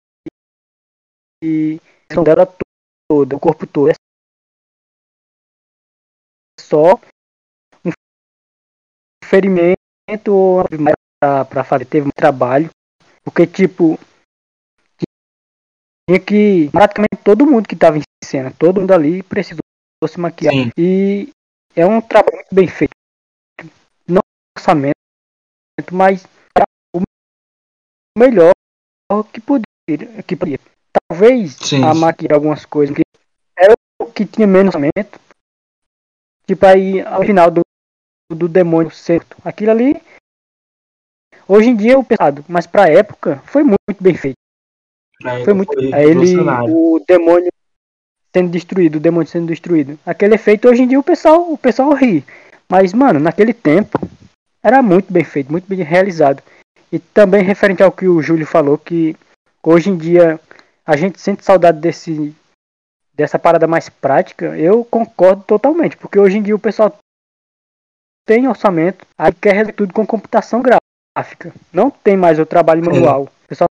[1.42, 1.80] que
[2.24, 2.46] dela
[3.08, 3.90] toda, o corpo todo.
[3.90, 3.94] É
[6.60, 6.94] só
[7.84, 7.90] um
[9.24, 10.64] ferimento
[11.18, 12.70] para fazer, teve um trabalho.
[13.24, 13.98] Porque, tipo,
[16.08, 19.60] tinha que praticamente todo mundo que estava em cena, todo mundo ali precisou
[20.08, 20.54] se maquiar.
[20.54, 20.70] Sim.
[20.78, 21.28] E
[21.74, 22.92] é um trabalho muito bem feito.
[24.06, 24.20] Não
[24.56, 24.94] orçamento,
[25.92, 26.24] mas
[28.16, 28.52] melhor
[29.32, 30.22] que podia.
[30.26, 30.58] Que podia.
[31.08, 33.02] Talvez sim, a maquiar algumas coisas que
[33.56, 35.20] era o que tinha menos orçamento.
[36.46, 37.62] Tipo aí ao final do,
[38.32, 39.36] do demônio certo.
[39.44, 40.00] Aquilo ali.
[41.46, 44.36] Hoje em dia é o pesado, mas pra época foi muito bem feito.
[45.24, 45.72] É, foi muito.
[45.72, 47.50] Foi ele, o demônio
[48.34, 49.98] sendo destruído, o demônio sendo destruído.
[50.06, 52.24] Aquele efeito hoje em dia o pessoal, o pessoal ri.
[52.68, 53.98] Mas, mano, naquele tempo
[54.62, 56.42] era muito bem feito, muito bem realizado.
[56.92, 59.16] E também referente ao que o Júlio falou, que
[59.62, 60.40] hoje em dia
[60.84, 62.34] a gente sente saudade desse
[63.14, 66.96] dessa parada mais prática, eu concordo totalmente, porque hoje em dia o pessoal
[68.26, 71.52] tem orçamento, aí quer resolver tudo com computação gráfica.
[71.72, 73.24] Não tem mais o trabalho manual.
[73.24, 73.68] O pessoal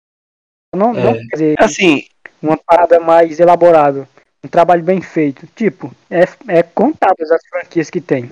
[0.75, 1.03] não, é.
[1.03, 2.05] não quer dizer assim,
[2.41, 4.07] uma parada mais elaborada.
[4.43, 5.47] Um trabalho bem feito.
[5.55, 8.29] Tipo, é, é contadas as franquias que tem.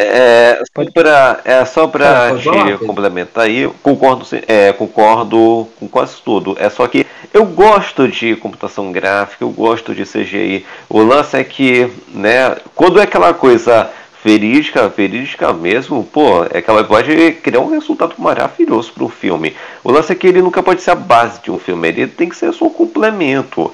[0.00, 0.92] É, pode...
[0.92, 6.56] pra, é só para é, complementar aí, concordo, é, concordo com quase tudo.
[6.60, 7.04] É só que
[7.34, 10.64] eu gosto de computação gráfica, eu gosto de CGI.
[10.88, 13.90] O lance é que, né, quando é aquela coisa
[14.24, 19.56] verídica, verídica mesmo, pô, é que ela pode criar um resultado maravilhoso para o filme.
[19.82, 22.28] O lance é que ele nunca pode ser a base de um filme, ele tem
[22.28, 23.72] que ser só um complemento.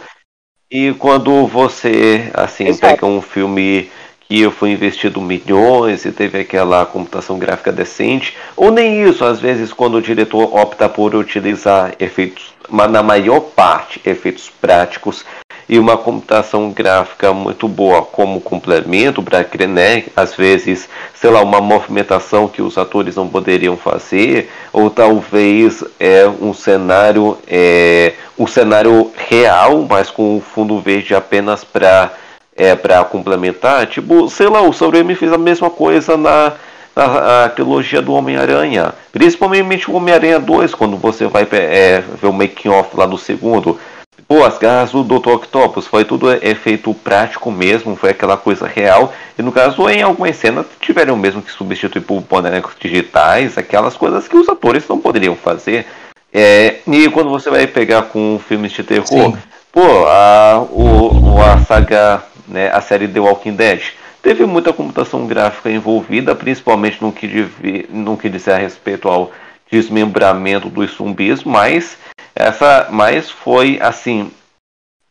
[0.71, 2.95] E quando você, assim, Exato.
[2.95, 3.91] pega um filme
[4.35, 9.73] que foi investido milhões e teve aquela computação gráfica decente, ou nem isso, às vezes
[9.73, 15.25] quando o diretor opta por utilizar efeitos, na maior parte, efeitos práticos,
[15.69, 21.61] e uma computação gráfica muito boa como complemento para né, às vezes, sei lá, uma
[21.61, 29.13] movimentação que os atores não poderiam fazer, ou talvez é um cenário é, um cenário
[29.17, 32.13] real, mas com fundo verde apenas para
[32.57, 36.53] é, para complementar, tipo, sei lá, o Sam Raimi fez a mesma coisa na
[36.95, 38.95] a, a trilogia do Homem-Aranha.
[39.13, 43.79] Principalmente o Homem-Aranha 2, quando você vai é, ver o making off lá do segundo.
[44.27, 45.31] Pô, as garras do Dr.
[45.31, 49.13] Octopus foi tudo efeito prático mesmo, foi aquela coisa real.
[49.39, 54.27] E no caso, em algumas cenas, tiveram mesmo que substituir por bonecos digitais, aquelas coisas
[54.27, 55.87] que os atores não poderiam fazer.
[56.33, 59.37] É, e quando você vai pegar com filmes de terror, Sim.
[59.71, 63.83] pô, a, o, a saga, né, a série The Walking Dead,
[64.23, 69.33] teve muita computação gráfica envolvida, principalmente no que, no que diz a respeito ao
[69.71, 71.97] desmembramento dos zumbis, mas
[72.35, 74.31] essa, mas foi assim,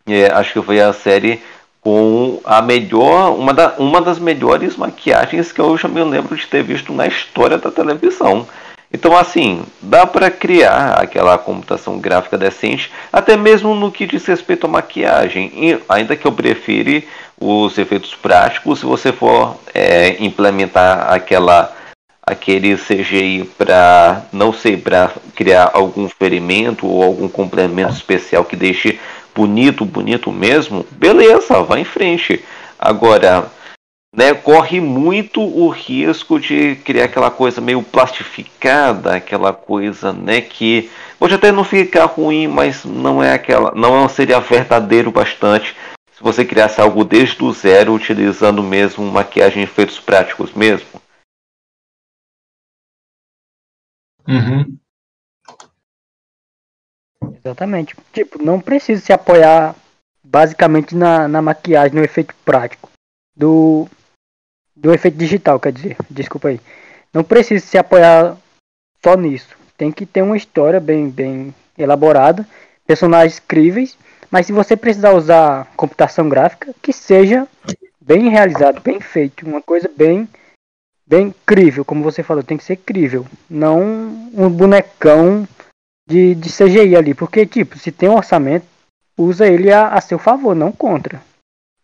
[0.08, 1.42] é, acho que foi a série
[1.82, 6.48] com a melhor, uma, da, uma das melhores maquiagens que eu já me lembro de
[6.48, 8.48] ter visto na história da televisão.
[8.92, 14.68] Então, assim, dá para criar aquela computação gráfica decente, até mesmo no que diz respeito
[14.68, 15.52] à maquiagem.
[15.56, 17.04] E, ainda que eu prefira
[17.40, 21.76] os efeitos práticos, se você for é, implementar aquela
[22.26, 28.98] aquele CGI para não sei para criar algum ferimento ou algum complemento especial que deixe
[29.36, 32.44] bonito, bonito mesmo, beleza, vai em frente.
[32.80, 33.52] Agora,
[34.16, 40.90] né, corre muito o risco de criar aquela coisa meio plastificada, aquela coisa, né, que
[41.20, 45.76] pode até não ficar ruim, mas não é aquela, não seria verdadeiro bastante
[46.14, 51.02] se você criasse algo desde o zero utilizando mesmo maquiagem e efeitos práticos mesmo.
[54.28, 54.78] Uhum.
[57.44, 57.96] Exatamente.
[58.12, 59.76] Tipo, não precisa se apoiar
[60.24, 62.90] basicamente na, na maquiagem, no efeito prático.
[63.36, 63.88] Do,
[64.76, 65.98] do efeito digital, quer dizer.
[66.10, 66.62] Desculpa aí.
[67.14, 68.38] Não precisa se apoiar
[69.04, 69.56] só nisso.
[69.78, 72.48] Tem que ter uma história bem, bem elaborada,
[72.86, 73.98] personagens críveis.
[74.34, 77.48] Mas se você precisar usar computação gráfica, que seja
[78.02, 79.46] bem realizado, bem feito.
[79.46, 80.28] Uma coisa bem
[81.06, 83.28] bem crível, como você falou, tem que ser crível.
[83.48, 83.80] Não
[84.34, 85.48] um bonecão
[86.10, 87.14] de, de CGI ali.
[87.14, 88.66] Porque, tipo, se tem um orçamento,
[89.16, 91.22] usa ele a, a seu favor, não contra.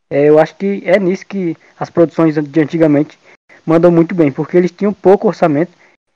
[0.10, 3.20] É, eu acho que é nisso que as produções de antigamente
[3.64, 5.72] mandam muito bem, porque eles tinham pouco orçamento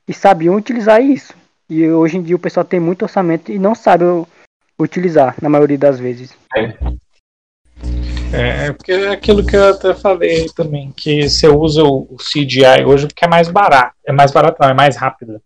[0.07, 1.35] e sabiam utilizar isso.
[1.69, 4.05] E hoje em dia o pessoal tem muito orçamento e não sabe
[4.83, 6.35] utilizar, na maioria das vezes.
[6.55, 6.73] É.
[8.33, 13.05] É, porque é aquilo que eu até falei também, que você usa o CGI hoje
[13.05, 13.95] porque é mais barato.
[14.05, 15.39] É mais barato, não, é mais rápido.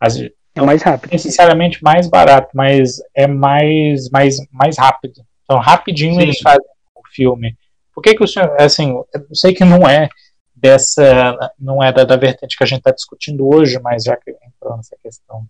[0.00, 1.12] As, é mais rápido.
[1.12, 5.20] Necessariamente mais barato, mas é mais, mais, mais rápido.
[5.44, 6.22] Então, rapidinho Sim.
[6.22, 6.64] eles fazem
[6.94, 7.54] o filme.
[7.94, 10.08] Por que que o senhor, assim, eu sei que não é
[10.54, 14.30] dessa, não é da, da vertente que a gente está discutindo hoje, mas já que
[14.30, 15.44] entrou nessa questão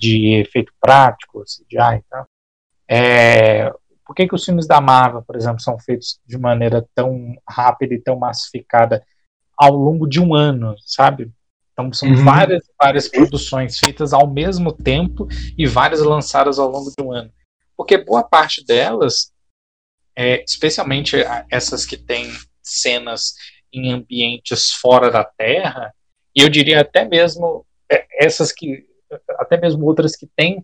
[0.00, 2.26] de efeito prático, CGI e tal,
[2.94, 3.72] é,
[4.04, 7.94] por que, que os filmes da Marvel, por exemplo, são feitos de maneira tão rápida
[7.94, 9.02] e tão massificada
[9.56, 11.32] ao longo de um ano, sabe?
[11.72, 12.22] Então são uhum.
[12.22, 17.32] várias, várias produções feitas ao mesmo tempo e várias lançadas ao longo de um ano.
[17.74, 19.32] Porque boa parte delas,
[20.14, 21.16] é, especialmente
[21.50, 22.30] essas que têm
[22.62, 23.32] cenas
[23.72, 25.94] em ambientes fora da Terra,
[26.36, 28.84] e eu diria até mesmo é, essas que,
[29.38, 30.62] até mesmo outras que têm,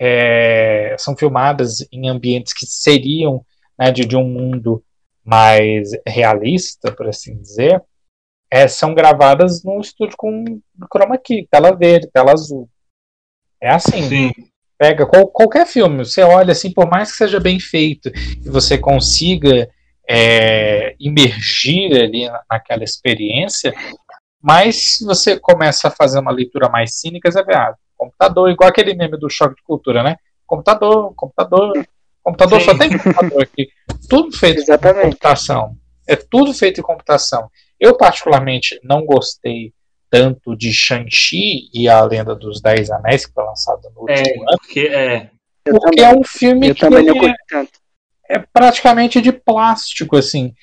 [0.00, 3.44] é, são filmadas em ambientes que seriam
[3.78, 4.82] né, de, de um mundo
[5.24, 7.82] mais realista, por assim dizer,
[8.50, 10.44] é, são gravadas num estúdio com
[10.92, 12.68] chroma key, tela verde, tela azul.
[13.60, 14.02] É assim.
[14.02, 14.32] Sim.
[14.76, 18.10] Pega qual, qualquer filme, você olha assim, por mais que seja bem feito
[18.44, 19.68] e você consiga
[20.08, 23.72] é, imergir ali naquela experiência,
[24.42, 28.68] mas se você começa a fazer uma leitura mais cínica, você vê, ah, computador, igual
[28.68, 30.16] aquele meme do choque de cultura, né?
[30.46, 31.86] Computador, computador,
[32.22, 32.66] computador, Sim.
[32.66, 33.68] só tem computador aqui.
[34.08, 34.98] Tudo feito Exatamente.
[34.98, 35.76] em computação.
[36.06, 37.50] É tudo feito em computação.
[37.80, 39.72] Eu, particularmente, não gostei
[40.10, 44.44] tanto de Shang-Chi e a Lenda dos Dez Anéis, que foi lançado no é, último
[44.44, 44.58] é, ano.
[44.58, 45.30] Porque, é,
[45.64, 50.54] porque é um filme que é, é, praticamente de plástico, assim.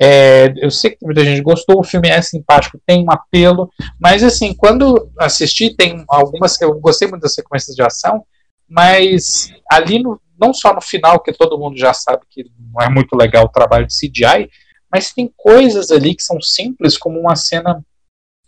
[0.00, 3.70] É, eu sei que muita gente gostou, o filme é simpático, tem um apelo,
[4.00, 6.60] mas assim, quando assisti, tem algumas.
[6.60, 8.24] Eu gostei muito das sequências de ação,
[8.68, 12.88] mas ali, no, não só no final, que todo mundo já sabe que não é
[12.88, 14.50] muito legal o trabalho de CGI,
[14.90, 17.84] mas tem coisas ali que são simples, como uma cena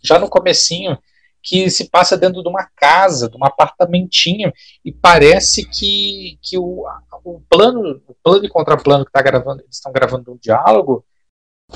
[0.03, 0.97] já no comecinho
[1.45, 4.51] que se passa dentro de uma casa, de um apartamentinho,
[4.83, 6.85] e parece que, que o,
[7.23, 11.05] o plano, o plano e contraplano que tá gravando, eles estão gravando um diálogo,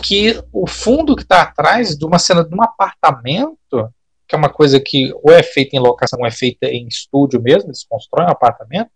[0.02, 3.92] que o fundo que está atrás de uma cena de um apartamento,
[4.28, 7.42] que é uma coisa que ou é feita em locação ou é feita em estúdio
[7.42, 8.92] mesmo, eles constroem um apartamento,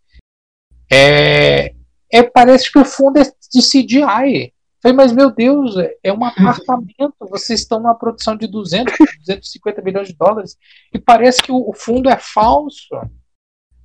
[0.91, 1.73] é,
[2.11, 4.53] é parece que o fundo é de CGI.
[4.81, 10.09] Falei, mas meu Deus, é um apartamento, vocês estão numa produção de 200, 250 milhões
[10.09, 10.57] de dólares,
[10.93, 12.89] e parece que o, fundo é falso.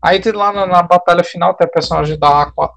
[0.02, 2.72] Aí lá na, na, batalha final tem a personagem da Aqua,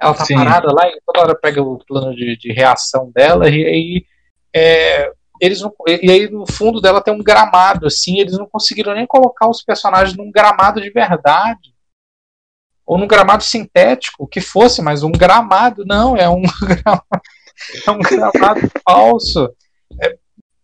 [0.00, 0.34] ela tá Sim.
[0.34, 4.06] parada lá e toda hora pega o plano de, de reação dela, e aí
[4.54, 5.10] é,
[5.40, 9.06] eles não, e aí no fundo dela tem um gramado, assim, eles não conseguiram nem
[9.06, 11.74] colocar os personagens num gramado de verdade
[12.86, 17.22] ou num gramado sintético, que fosse, mas um gramado, não, é um gramado.
[17.86, 19.50] é um gramado falso.
[20.00, 20.16] É,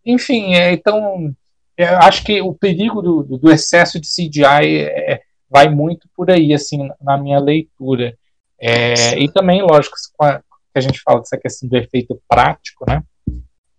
[0.06, 1.34] enfim, é, então
[1.76, 6.54] eu acho que o perigo do, do excesso de CGI é, vai muito por aí,
[6.54, 8.16] assim, na minha leitura.
[8.62, 13.02] É, e também, lógico, que a gente fala dessa questão do efeito prático, né?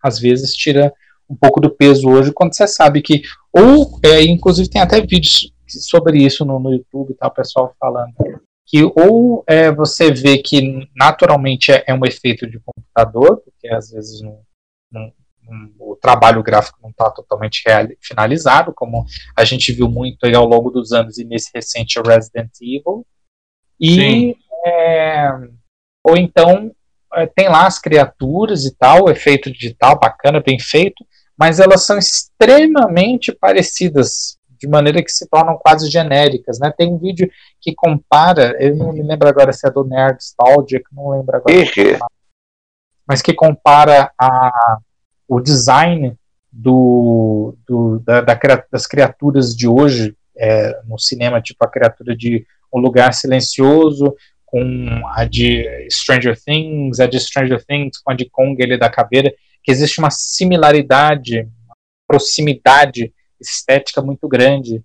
[0.03, 0.93] Às vezes tira
[1.29, 5.53] um pouco do peso hoje quando você sabe que ou é, inclusive tem até vídeos
[5.65, 7.27] sobre isso no, no YouTube, tá?
[7.27, 8.13] O pessoal falando
[8.65, 13.89] que ou é, você vê que naturalmente é, é, um efeito de computador, porque às
[13.89, 14.39] vezes não,
[14.91, 15.11] não,
[15.79, 19.05] o trabalho gráfico não está totalmente real, finalizado, como
[19.35, 23.05] a gente viu muito ao longo dos anos e nesse recente Resident Evil,
[23.79, 25.29] e é,
[26.03, 26.71] ou então
[27.13, 31.05] é, tem lá as criaturas e tal, efeito digital bacana, bem feito,
[31.37, 36.73] mas elas são extremamente parecidas de maneira que se tornam quase genéricas, né?
[36.75, 37.29] Tem um vídeo
[37.59, 41.53] que compara, eu não me lembro agora se é do Nerdstalgic, não lembro agora.
[43.05, 44.77] Mas que compara a,
[45.27, 46.17] o design
[46.49, 48.39] do, do da, da,
[48.71, 54.15] das criaturas de hoje é, no cinema, tipo a criatura de Um Lugar Silencioso,
[54.53, 58.87] com a de Stranger Things, a de Stranger Things com a de Kong, ele da
[58.87, 61.75] caveira, que existe uma similaridade, uma
[62.07, 63.11] proximidade
[63.41, 64.83] estética muito grande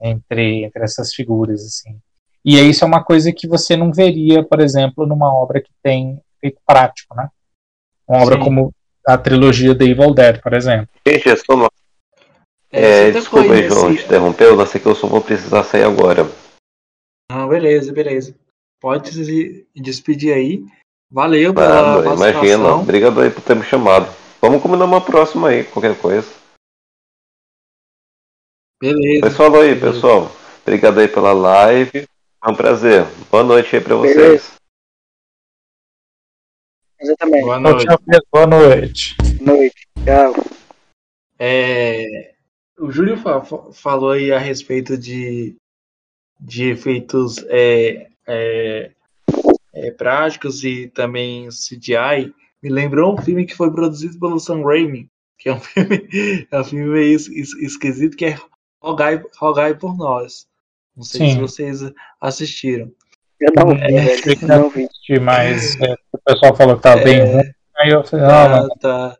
[0.00, 1.98] entre, entre essas figuras, assim.
[2.44, 6.22] E isso é uma coisa que você não veria, por exemplo, numa obra que tem
[6.36, 7.28] efeito prático, né?
[8.06, 8.44] Uma obra Sim.
[8.44, 8.72] como
[9.04, 10.88] a trilogia The Evil Dead, por exemplo.
[11.04, 11.68] Gente, é só uma...
[12.70, 16.24] É, desculpa, João, te interrompeu, não sei que eu só vou precisar sair agora.
[17.28, 18.32] Ah, beleza, beleza.
[18.80, 20.64] Pode se despedir aí.
[21.10, 24.14] Valeu pela ah, Imagina, obrigado aí por ter me chamado.
[24.40, 26.28] Vamos combinar uma próxima aí, qualquer coisa.
[28.80, 29.26] Beleza.
[29.26, 30.30] Pessoal aí, pessoal.
[30.62, 32.06] Obrigado aí pela live.
[32.44, 33.04] É um prazer.
[33.30, 34.16] Boa noite aí pra vocês.
[34.16, 34.58] Beleza.
[37.00, 37.42] Você também.
[37.42, 37.86] Boa noite.
[38.30, 39.16] Boa noite.
[39.40, 39.88] noite.
[40.04, 40.34] Tchau.
[41.38, 42.34] É,
[42.78, 43.42] o Júlio fa
[43.72, 45.56] falou aí a respeito de,
[46.38, 48.90] de efeitos é, é,
[49.74, 52.32] é, práticos e também CGI.
[52.62, 56.60] Me lembrou um filme que foi produzido pelo Sam Raimi, que é um filme, é
[56.60, 58.38] um filme meio esquisito, que é
[58.82, 60.46] rogai, rogai por nós.
[60.96, 61.34] Não sei Sim.
[61.34, 62.92] se vocês assistiram.
[63.40, 64.88] Eu não vi, é, não vi.
[65.20, 67.52] Mas é, o pessoal falou que tá é, bem ruim.
[67.76, 69.18] Aí eu falei, ah, tá, tá.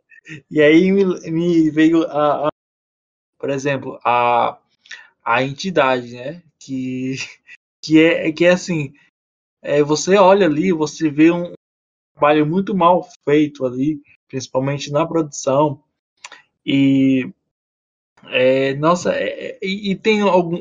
[0.51, 2.49] E aí me, me veio a, a,
[3.39, 4.57] por exemplo, a,
[5.23, 6.43] a entidade, né?
[6.59, 7.15] Que,
[7.81, 8.93] que, é, que é assim,
[9.61, 11.53] é, você olha ali, você vê um
[12.15, 15.83] trabalho muito mal feito ali, principalmente na produção.
[16.65, 17.31] E
[18.27, 20.59] é, nossa, é, é, e, e, tem algum,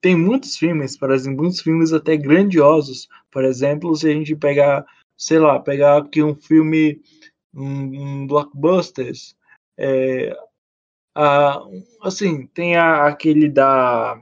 [0.00, 3.08] tem muitos filmes, por exemplo, muitos filmes até grandiosos.
[3.30, 4.86] Por exemplo, se a gente pegar,
[5.16, 7.00] sei lá, pegar aqui um filme,
[7.54, 9.36] um, um blockbusters,
[9.78, 10.36] é,
[11.14, 11.60] a,
[12.02, 14.20] assim, tem a, aquele da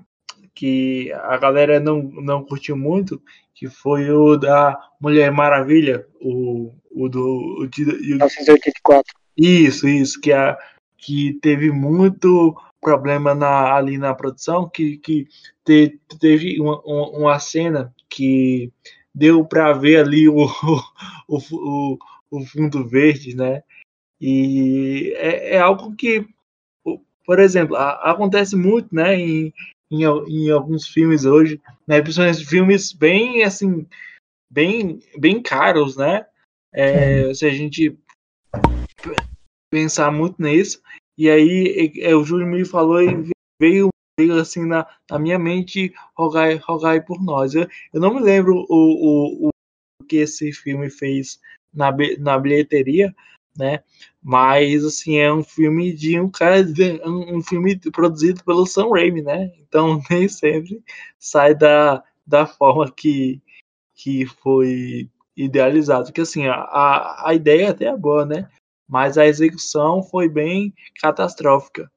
[0.58, 3.22] que a galera não, não curtiu muito,
[3.54, 7.60] que foi o da Mulher Maravilha, o, o do.
[7.60, 9.14] O de, 1984.
[9.36, 10.58] Isso, isso, que a
[10.96, 15.28] que teve muito problema na, ali na produção, que, que
[15.64, 18.72] te, teve uma, uma cena que
[19.14, 20.44] deu para ver ali o,
[21.28, 21.98] o, o,
[22.32, 23.62] o, fundo verde, né?
[24.20, 26.26] E é, é algo que,
[27.24, 29.52] por exemplo, a, acontece muito, né, em,
[29.90, 33.86] em, em, alguns filmes hoje, né, principalmente filmes bem, assim,
[34.50, 36.26] bem, bem caros, né?
[36.72, 37.96] É, se a gente
[39.70, 40.80] pensar muito nisso.
[41.16, 43.88] E aí é, o Júlio me falou e veio,
[44.18, 47.54] veio assim na, na minha mente rogai, rogai por nós.
[47.54, 51.40] Eu, eu não me lembro o, o, o que esse filme fez
[51.72, 53.14] na, na bilheteria,
[53.58, 53.80] né?
[54.22, 56.64] Mas assim é um filme de um cara,
[57.04, 59.52] um, um filme produzido pelo Sam Raimi, né?
[59.60, 60.82] Então nem sempre
[61.18, 63.40] sai da, da forma que,
[63.94, 66.06] que foi idealizado.
[66.06, 68.48] Porque assim, a, a ideia até é boa, né?
[68.88, 71.90] mas a execução foi bem catastrófica.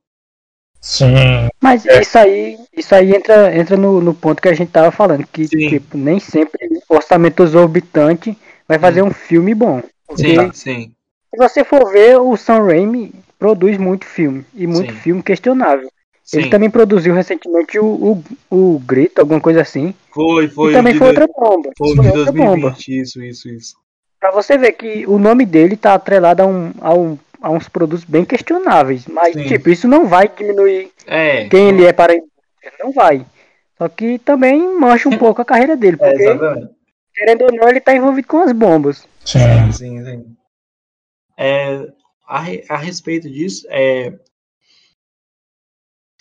[0.81, 1.47] Sim.
[1.61, 2.01] Mas é.
[2.01, 5.47] isso aí, isso aí entra, entra no, no ponto que a gente tava falando, que
[5.47, 9.07] tipo, nem sempre orçamento exorbitante vai fazer sim.
[9.07, 9.81] um filme bom.
[10.15, 10.95] Sim, sim.
[11.31, 14.99] Se você for ver, o Sam Raimi produz muito filme, e muito sim.
[14.99, 15.89] filme questionável.
[16.23, 16.39] Sim.
[16.39, 19.93] Ele também produziu recentemente o, o, o Grito, alguma coisa assim.
[20.13, 20.71] Foi, foi.
[20.71, 21.71] E também foi outra bomba.
[21.77, 22.75] Foi, foi de 2020, bomba.
[22.87, 23.75] isso, isso, isso.
[24.19, 27.67] Pra você ver que o nome dele tá atrelado a, um, a, um, a uns
[27.67, 29.07] produtos bem questionáveis.
[29.07, 29.45] Mas, Sim.
[29.45, 32.13] tipo, isso não vai diminuir é, quem ele é para
[32.79, 33.25] Não vai.
[33.77, 35.97] Só que também mancha um pouco a carreira dele.
[35.99, 36.69] É, porque, é,
[37.15, 39.07] querendo ou não, ele tá envolvido com as bombas.
[39.25, 40.25] Sim, sim, sim.
[41.37, 41.87] É,
[42.27, 44.17] a, a respeito disso, é,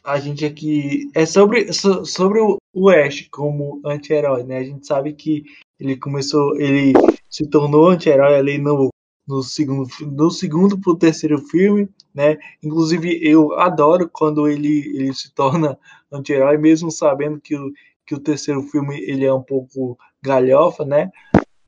[0.04, 4.58] a gente aqui é sobre so, sobre o, Ash como anti-herói, né?
[4.58, 5.44] A gente sabe que
[5.78, 6.92] ele começou, ele
[7.28, 8.88] se tornou anti-herói ali no,
[9.28, 12.38] no segundo no segundo pro terceiro filme, né?
[12.62, 15.78] Inclusive eu adoro quando ele ele se torna
[16.12, 17.70] anti-herói mesmo sabendo que o
[18.10, 21.12] que o terceiro filme ele é um pouco galhofa, né?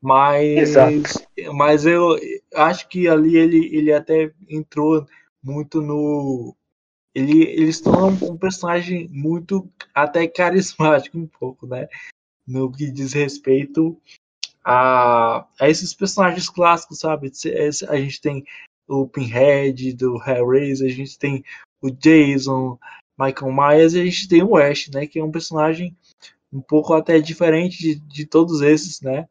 [0.03, 1.23] Mas Exato.
[1.55, 2.19] mas eu
[2.55, 5.07] acho que ali ele ele até entrou
[5.41, 6.57] muito no
[7.15, 11.89] ele, ele se torna um, um personagem muito até carismático um pouco, né?
[12.47, 13.97] No que diz respeito
[14.65, 17.31] a, a esses personagens clássicos, sabe?
[17.89, 18.45] A gente tem
[18.89, 21.45] o Pinhead do Hellraiser, a gente tem
[21.81, 22.79] o Jason,
[23.19, 25.07] Michael Myers e a gente tem o Ash, né?
[25.07, 25.97] Que é um personagem
[26.53, 29.29] um pouco até diferente de, de todos esses, né?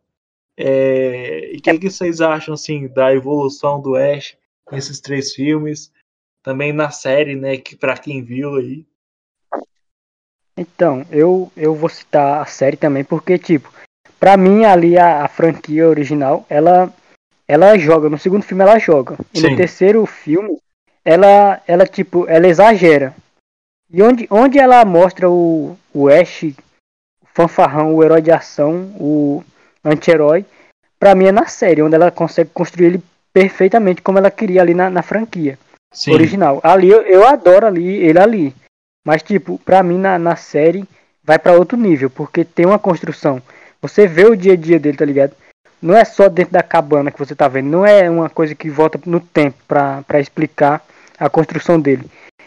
[0.63, 4.37] É, e o que, que vocês acham assim da evolução do Ash
[4.71, 5.91] nesses três filmes?
[6.43, 7.57] também na série, né?
[7.57, 8.85] Que para quem viu aí.
[10.57, 13.71] Então, eu, eu vou citar a série também, porque, tipo,
[14.19, 16.93] pra mim ali a, a franquia original, ela,
[17.47, 18.09] ela joga.
[18.09, 19.17] No segundo filme ela joga.
[19.33, 19.51] E Sim.
[19.51, 20.59] no terceiro filme,
[21.05, 23.15] ela, ela, tipo, ela exagera.
[23.89, 29.43] E onde, onde ela mostra o, o Ash, o fanfarrão, o herói de ação, o
[29.83, 30.45] anti-herói,
[30.99, 33.03] pra mim é na série, onde ela consegue construir ele
[33.33, 35.57] perfeitamente como ela queria ali na, na franquia.
[35.91, 36.13] Sim.
[36.13, 36.59] original.
[36.63, 38.55] Ali eu, eu adoro ali ele ali.
[39.05, 40.87] Mas tipo, pra mim na, na série
[41.23, 43.41] vai para outro nível, porque tem uma construção.
[43.81, 45.33] Você vê o dia a dia dele, tá ligado?
[45.81, 48.69] Não é só dentro da cabana que você tá vendo, não é uma coisa que
[48.69, 50.83] volta no tempo para explicar
[51.17, 52.05] a construção dele.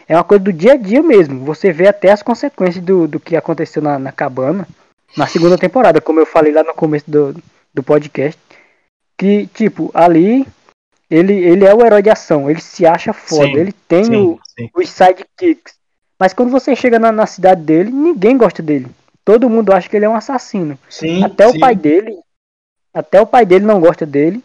[0.09, 1.45] É uma coisa do dia a dia mesmo.
[1.45, 4.69] Você vê até as consequências do, do que aconteceu na, na cabana
[5.17, 7.35] na segunda temporada, como eu falei lá no começo do,
[7.73, 8.41] do podcast.
[9.17, 10.47] Que, tipo, ali
[11.11, 14.17] ele, ele é o herói de ação, ele se acha foda, sim, ele tem sim,
[14.17, 14.71] o, sim.
[14.75, 15.75] os sidekicks.
[16.19, 18.87] Mas quando você chega na, na, cidade dele, ninguém gosta dele.
[19.25, 20.79] Todo mundo acha que ele é um assassino.
[20.89, 22.19] Sim, até o pai dele.
[22.93, 24.43] Até o pai dele não gosta dele.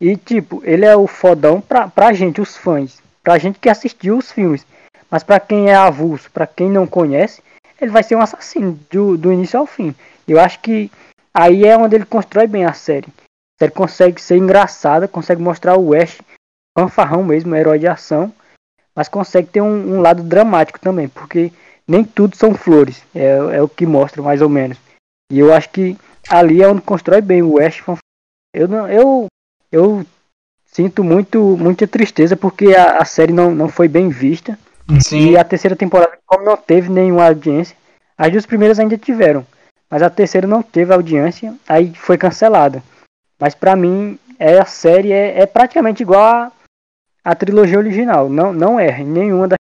[0.00, 3.02] E tipo, ele é o fodão pra, pra gente, os fãs.
[3.22, 4.66] Pra gente que assistiu os filmes.
[5.10, 7.42] Mas pra quem é avulso, pra quem não conhece,
[7.80, 9.94] ele vai ser um assassino do, do início ao fim.
[10.26, 10.90] Eu acho que
[11.32, 13.08] aí é onde ele constrói bem a série
[13.60, 16.18] série consegue ser engraçada, consegue mostrar o Ash
[16.76, 18.32] fanfarrão mesmo, herói de ação,
[18.96, 21.52] mas consegue ter um, um, lado dramático também, porque
[21.86, 24.78] nem tudo são flores, é, é, o que mostra mais ou menos.
[25.30, 25.96] E eu acho que
[26.28, 28.00] ali é onde constrói bem o Ash fanfarrão.
[28.54, 29.26] Eu, não, eu,
[29.70, 30.06] eu
[30.64, 34.58] sinto muito, muita tristeza porque a, a série não, não foi bem vista.
[34.98, 35.30] Sim.
[35.30, 37.76] E a terceira temporada, como não teve nenhuma audiência,
[38.16, 39.46] as duas primeiras ainda tiveram,
[39.88, 42.82] mas a terceira não teve audiência, aí foi cancelada.
[43.38, 46.52] Mas para mim, é, a série é, é praticamente igual a,
[47.24, 48.28] a trilogia original.
[48.28, 49.58] Não, não é nenhuma das.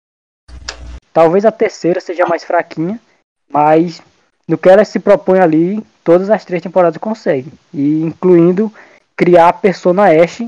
[1.12, 3.00] Talvez a terceira seja mais fraquinha,
[3.48, 4.02] mas
[4.46, 7.52] no que ela se propõe ali, todas as três temporadas conseguem.
[7.72, 8.72] E incluindo
[9.16, 10.42] criar a persona Ash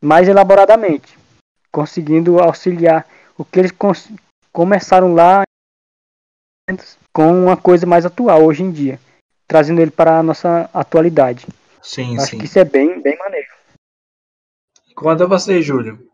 [0.00, 1.18] mais elaboradamente.
[1.72, 3.06] Conseguindo auxiliar
[3.38, 3.72] o que eles
[4.52, 5.42] começaram lá
[7.12, 9.00] com uma coisa mais atual hoje em dia.
[9.46, 11.46] Trazendo ele para a nossa atualidade.
[11.82, 12.38] Sim, Acho sim.
[12.38, 13.46] que isso é bem, bem maneiro.
[14.94, 16.10] Quanto a você, Júlio?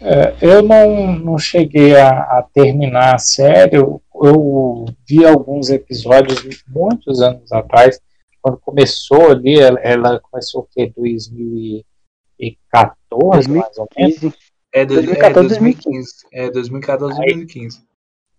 [0.00, 3.76] É, eu não, não cheguei a, a, terminar a série.
[3.76, 7.98] Eu, eu, vi alguns episódios muitos anos atrás.
[8.42, 10.92] Quando começou ali, ela, ela começou o quê?
[10.96, 13.48] 2014, 2015.
[13.48, 14.34] mais ou menos?
[14.78, 16.14] É, 2014, é 2015.
[16.32, 17.88] É 2014, 2015.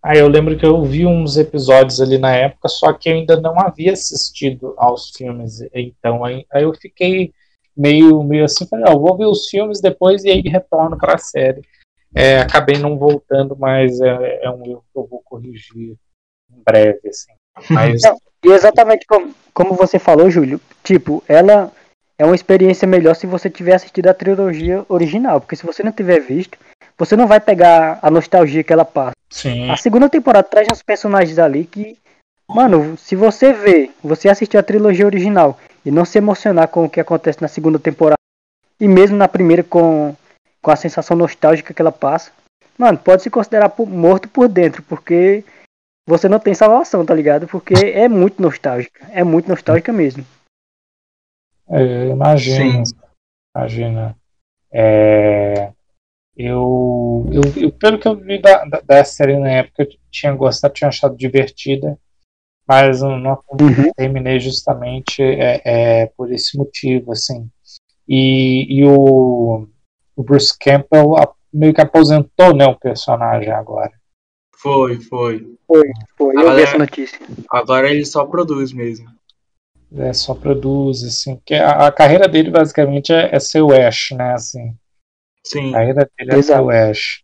[0.01, 3.39] Aí eu lembro que eu vi uns episódios ali na época, só que eu ainda
[3.39, 5.59] não havia assistido aos filmes.
[5.73, 7.33] Então aí, aí eu fiquei
[7.75, 11.17] meio, meio assim, falei, ó, vou ver os filmes depois e aí retorno para a
[11.17, 11.61] série.
[12.15, 15.95] É, acabei não voltando, mas é, é, um erro que eu vou corrigir
[16.51, 17.31] em breve, assim.
[17.69, 18.01] Mas...
[18.01, 21.71] Não, e exatamente como, como você falou, Júlio, tipo, ela
[22.19, 25.91] é uma experiência melhor se você tiver assistido a trilogia original, porque se você não
[25.91, 26.59] tiver visto,
[26.97, 29.15] você não vai pegar a nostalgia que ela passa.
[29.29, 29.71] Sim.
[29.71, 31.97] A segunda temporada traz uns personagens ali que,
[32.45, 36.89] mano, se você vê, você assistiu a trilogia original e não se emocionar com o
[36.89, 38.19] que acontece na segunda temporada,
[38.77, 40.13] e mesmo na primeira com,
[40.61, 42.31] com a sensação nostálgica que ela passa,
[42.77, 45.41] mano, pode se considerar morto por dentro, porque
[46.05, 47.47] você não tem salvação, tá ligado?
[47.47, 50.25] Porque é muito nostálgica, é muito nostálgica mesmo.
[51.69, 52.83] É, imagina,
[53.55, 54.17] imagina.
[54.71, 55.71] É,
[56.35, 60.33] eu, eu, eu, pelo que eu vi da, da, da, série na época, eu tinha
[60.33, 61.97] gostado, tinha achado divertida,
[62.67, 63.91] mas não, não uhum.
[63.95, 67.49] terminei justamente é, é, por esse motivo, assim.
[68.07, 69.67] E, e o,
[70.15, 71.15] o Bruce Campbell
[71.53, 73.91] meio que aposentou né, o personagem agora.
[74.55, 75.57] Foi, foi.
[75.65, 76.35] Foi, foi.
[76.35, 77.19] Eu Agora- vi essa notícia.
[77.49, 79.07] Agora ele só produz mesmo.
[79.95, 84.11] É, só produz, assim, que a, a carreira dele basicamente é, é ser o Ash,
[84.11, 84.75] né, assim.
[85.43, 85.69] Sim.
[85.69, 87.23] A carreira dele é ser o Ash.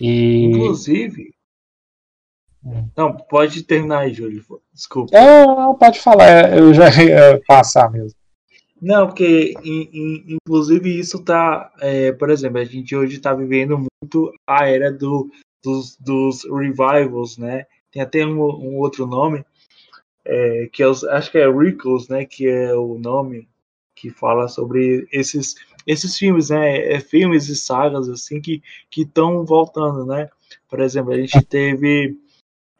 [0.00, 0.44] E...
[0.46, 1.34] Inclusive.
[2.64, 2.88] Hum.
[2.96, 4.42] Não, pode terminar aí, Júlio.
[4.72, 5.16] Desculpa.
[5.16, 8.16] É, não, pode falar, eu já ia passar mesmo.
[8.80, 13.76] Não, porque in- in- inclusive isso tá, é, por exemplo, a gente hoje tá vivendo
[13.76, 15.28] muito a era do,
[15.62, 17.66] dos, dos revivals, né?
[17.92, 19.44] Tem até um, um outro nome,
[20.28, 22.24] é, que é os, acho que é Rickles, né?
[22.26, 23.48] Que é o nome
[23.96, 25.54] que fala sobre esses,
[25.86, 26.92] esses filmes, né?
[26.92, 30.28] É, filmes e sagas assim que que estão voltando, né?
[30.68, 32.16] Por exemplo, a gente teve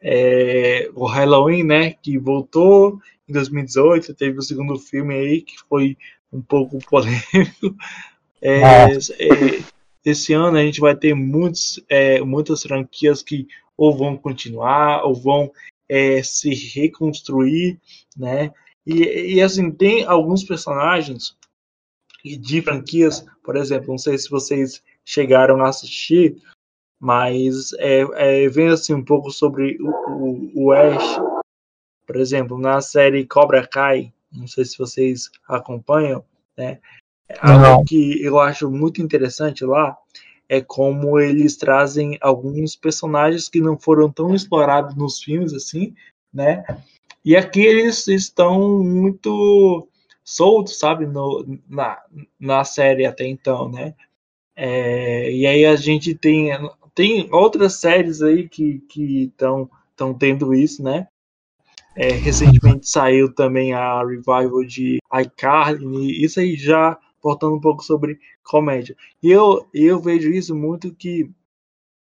[0.01, 1.91] é, o Halloween, né?
[1.93, 5.97] Que voltou em 2018, teve o segundo filme aí que foi
[6.31, 7.75] um pouco polêmico.
[8.41, 8.89] É, Ah.
[9.19, 9.63] é,
[10.05, 15.15] esse ano a gente vai ter muitos, é, muitas franquias que ou vão continuar ou
[15.15, 15.51] vão
[15.89, 17.79] é, se reconstruir,
[18.15, 18.53] né?
[18.85, 21.35] E, e assim tem alguns personagens
[22.23, 26.41] de franquias, por exemplo, não sei se vocês chegaram a assistir,
[26.99, 28.01] mas é,
[28.43, 31.17] é, vendo assim um pouco sobre o, o, o Ash,
[32.05, 36.23] por exemplo, na série Cobra Kai, não sei se vocês acompanham,
[36.57, 36.79] né?
[37.43, 37.65] Não.
[37.65, 39.95] Algo que eu acho muito interessante lá
[40.49, 45.93] é como eles trazem alguns personagens que não foram tão explorados nos filmes assim,
[46.33, 46.65] né?
[47.23, 49.87] E aqui eles estão muito
[50.23, 52.01] soltos, sabe, no, na,
[52.39, 53.93] na série até então, né?
[54.55, 56.49] É, e aí a gente tem,
[56.95, 59.69] tem outras séries aí que estão
[59.99, 61.07] estão tendo isso, né?
[61.95, 68.19] É, recentemente saiu também a revival de iCarly, isso aí já portando um pouco sobre
[68.43, 68.95] comédia.
[69.21, 71.29] E eu, eu vejo isso muito que,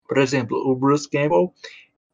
[0.09, 1.53] por exemplo, o Bruce Campbell,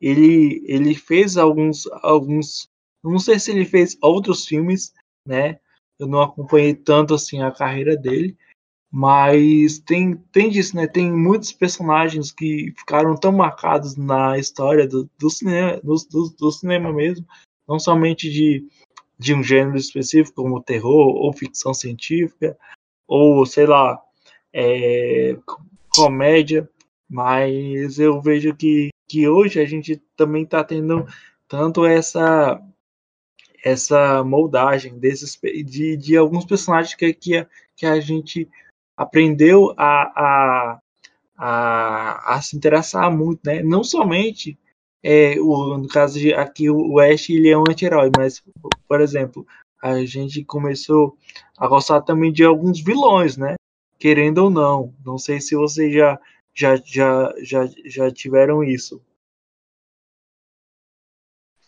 [0.01, 2.69] ele, ele fez alguns, alguns,
[3.03, 4.93] não sei se ele fez outros filmes,
[5.27, 5.59] né?
[5.99, 8.37] Eu não acompanhei tanto assim a carreira dele,
[8.91, 10.87] mas tem, tem disso, né?
[10.87, 16.53] Tem muitos personagens que ficaram tão marcados na história do, do cinema, do, do, do
[16.53, 17.27] cinema mesmo,
[17.69, 18.67] não somente de,
[19.19, 22.57] de um gênero específico, como terror ou ficção científica,
[23.07, 24.01] ou sei lá,
[24.53, 25.37] é,
[25.95, 26.69] comédia,
[27.09, 31.07] mas eu vejo que, que hoje a gente também está tendo
[31.49, 32.61] tanto essa
[33.65, 37.47] essa moldagem desses de, de alguns personagens que, que, a,
[37.77, 38.49] que a gente
[38.97, 40.81] aprendeu a, a,
[41.37, 43.63] a, a se interessar muito, né?
[43.63, 44.57] Não somente
[45.03, 48.43] é, o, no caso de aqui o Ash ele é um anti-herói, mas
[48.89, 49.47] por exemplo
[49.83, 51.17] a gente começou
[51.57, 53.55] a gostar também de alguns vilões, né?
[53.99, 54.95] Querendo ou não.
[55.05, 56.19] Não sei se vocês já,
[56.55, 59.01] já, já, já, já tiveram isso.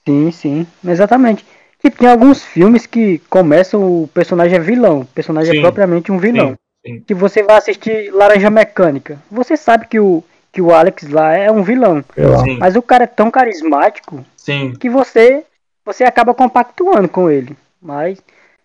[0.07, 1.45] Sim, sim, exatamente.
[1.81, 6.11] Tipo, tem alguns filmes que começam o personagem é vilão, o personagem Sim, é propriamente
[6.11, 6.57] um vilão.
[6.85, 7.01] sim, sim.
[7.01, 11.51] Que você vai assistir Laranja Mecânica, você sabe que o, que o Alex lá é
[11.51, 12.03] um vilão,
[12.43, 15.45] Sim, mas o cara é tão carismático sim, que você
[15.85, 17.57] você acaba compactuando com ele.
[17.81, 18.21] Mas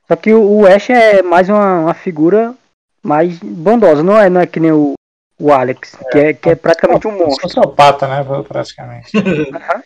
[0.07, 2.53] só que o, Ash é mais uma, uma figura
[3.01, 4.93] mais bondosa, não é, não é que nem o,
[5.39, 7.49] o Alex, que é, que é praticamente um monstro.
[7.49, 9.11] Sociopata, né, praticamente.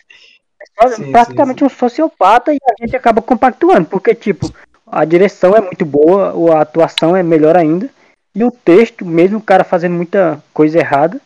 [0.80, 4.52] É Sim, praticamente um sociopata e a gente acaba compactuando, porque tipo,
[4.86, 7.88] a direção é muito boa, ou a atuação é melhor ainda,
[8.34, 11.20] e o texto, mesmo o cara fazendo muita coisa errada,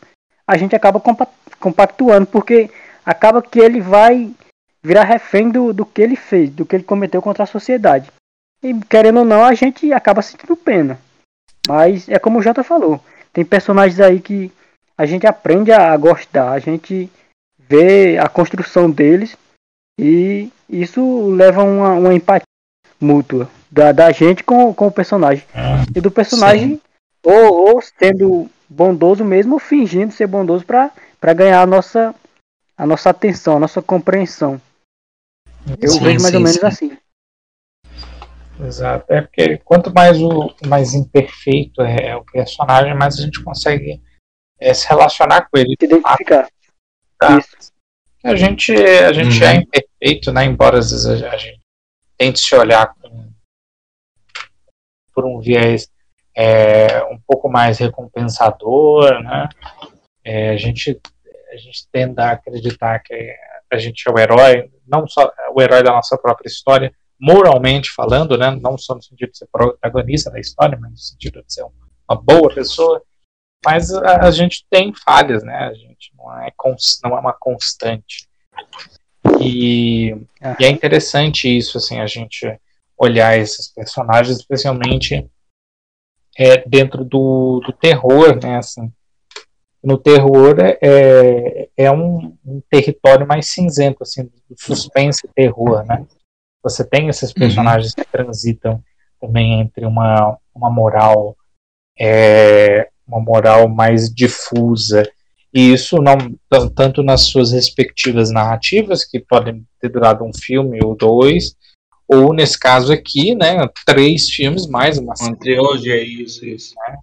[0.46, 1.28] a gente acaba compa-
[1.60, 2.70] compactuando, porque
[3.04, 4.30] acaba que ele vai
[4.82, 8.10] virar refém do, do que ele fez, do que ele cometeu contra a sociedade.
[8.62, 10.98] E querendo ou não, a gente acaba sentindo pena.
[11.66, 13.00] Mas é como o Jota falou,
[13.32, 14.52] tem personagens aí que
[14.96, 17.10] a gente aprende a gostar, a gente
[17.58, 19.36] vê a construção deles
[19.98, 22.46] e isso leva a uma, uma empatia
[23.00, 25.44] mútua da, da gente com, com o personagem.
[25.94, 26.80] E do personagem,
[27.22, 32.14] ou, ou sendo bondoso mesmo, ou fingindo ser bondoso para ganhar a nossa,
[32.76, 34.60] a nossa atenção, a nossa compreensão.
[35.80, 36.66] Eu Sim, vejo mais sim, ou menos sim.
[36.66, 36.98] assim.
[38.64, 39.12] Exato.
[39.12, 44.00] É porque quanto mais o mais imperfeito é, é o personagem, mais a gente consegue
[44.60, 45.74] é, se relacionar com ele.
[45.80, 46.48] Se identificar.
[47.18, 47.38] Tá.
[47.38, 47.72] Isso.
[48.24, 49.48] A gente, a gente Uhum.
[49.48, 50.44] é imperfeito, né?
[50.44, 51.60] Embora às vezes a, a gente
[52.16, 53.32] tente se olhar com-
[55.14, 55.88] por um viés
[56.34, 59.48] é, um pouco mais recompensador, né?
[60.24, 61.00] É, a gente
[61.52, 63.36] a gente tende a acreditar que
[63.70, 68.36] a gente é o herói, não só o herói da nossa própria história, moralmente falando,
[68.36, 68.50] né?
[68.60, 71.70] Não só no sentido de ser protagonista da história, mas no sentido de ser um-
[72.08, 73.02] uma boa pessoa.
[73.64, 75.54] Mas a, a, gente tem falhas, né?
[75.54, 76.50] A gente não é,
[77.04, 78.28] não é uma constante.
[79.40, 80.10] E,
[80.58, 82.60] e, é interessante isso, assim, a gente
[82.98, 85.30] olhar esses personagens, especialmente
[86.36, 88.58] é, dentro do, do terror, né?
[88.58, 88.92] Assim,
[89.82, 95.84] no terror é, é, é um, um, território mais cinzento, assim, do suspense e terror,
[95.84, 96.06] né?
[96.62, 97.34] Você tem esses uhum.
[97.40, 98.04] personagens uhum.
[98.04, 98.82] que transitam
[99.20, 101.36] também entre uma, uma moral
[101.98, 105.08] é, uma moral mais difusa
[105.52, 106.16] e isso não
[106.70, 111.54] tanto nas suas respectivas narrativas que podem ter durado um filme ou dois
[112.08, 116.96] ou nesse caso aqui né três filmes mais uma, uma trilogia isso isso né?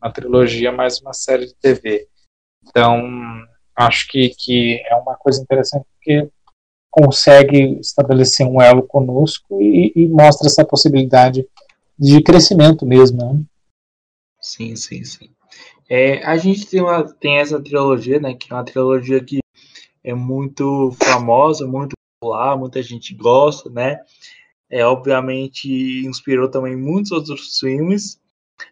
[0.00, 2.06] uma trilogia mais uma série de TV
[2.68, 6.28] então acho que que é uma coisa interessante porque
[6.90, 11.46] consegue estabelecer um elo conosco e, e mostra essa possibilidade
[11.98, 13.42] de crescimento mesmo né?
[14.40, 15.30] sim sim sim
[15.88, 18.34] é, a gente tem, uma, tem essa trilogia, né?
[18.34, 19.38] Que é uma trilogia que
[20.02, 24.00] é muito famosa, muito popular, muita gente gosta, né?
[24.68, 25.68] É, obviamente
[26.04, 28.20] inspirou também muitos outros filmes.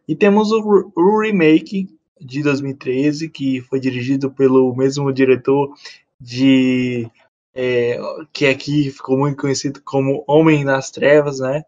[0.08, 1.88] E temos o, o remake
[2.20, 5.74] de 2013, que foi dirigido pelo mesmo diretor
[6.20, 7.08] de
[7.54, 7.98] é,
[8.32, 11.64] que aqui ficou muito conhecido como Homem nas Trevas, né?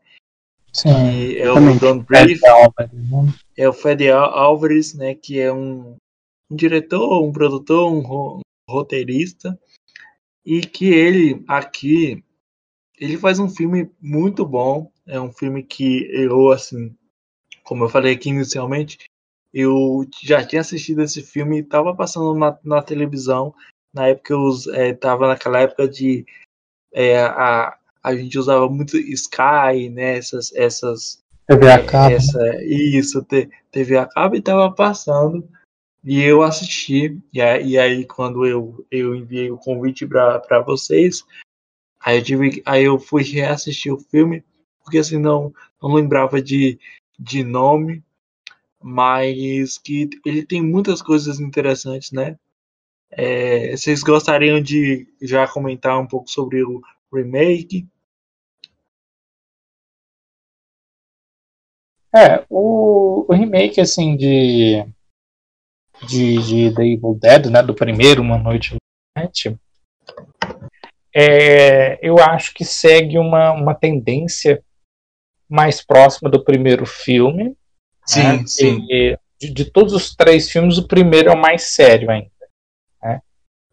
[0.72, 3.32] Sim, é o Don Brief, né?
[3.56, 5.96] é o Fede Álvares, né, que é um,
[6.50, 9.58] um diretor, um produtor, um, ro, um roteirista,
[10.44, 12.22] e que ele aqui
[12.98, 16.94] ele faz um filme muito bom, é um filme que eu assim,
[17.62, 18.98] como eu falei aqui inicialmente,
[19.58, 23.54] eu já tinha assistido esse filme, estava passando na, na, televisão,
[23.90, 26.26] na época eu estava é, naquela época de
[26.92, 30.18] é, a, a gente usava muito Sky, né?
[30.18, 32.14] Essas, essas TV a cabo.
[32.14, 33.26] Essa, isso,
[33.70, 35.48] TV a cabo e tava passando.
[36.04, 37.18] E eu assisti.
[37.32, 41.24] E aí, e aí quando eu, eu enviei o convite para vocês,
[41.98, 44.44] aí eu, tive, aí eu fui reassistir o filme,
[44.84, 45.50] porque assim não,
[45.82, 46.78] não lembrava de,
[47.18, 48.04] de nome,
[48.82, 52.38] mas que ele tem muitas coisas interessantes, né?
[53.10, 56.80] É, vocês gostariam de já comentar um pouco sobre o
[57.12, 57.88] remake?
[62.14, 64.82] É, o, o remake, assim, de,
[66.08, 68.76] de, de The Evil Dead, né, do primeiro Uma Noite
[69.16, 69.58] Noite,
[71.14, 74.62] é, eu acho que segue uma, uma tendência
[75.48, 77.56] mais próxima do primeiro filme.
[78.06, 78.44] Sim, né?
[78.46, 78.86] sim.
[78.90, 82.30] E, de, de, todos os três filmes, o primeiro é o mais sério ainda.
[83.02, 83.20] Né?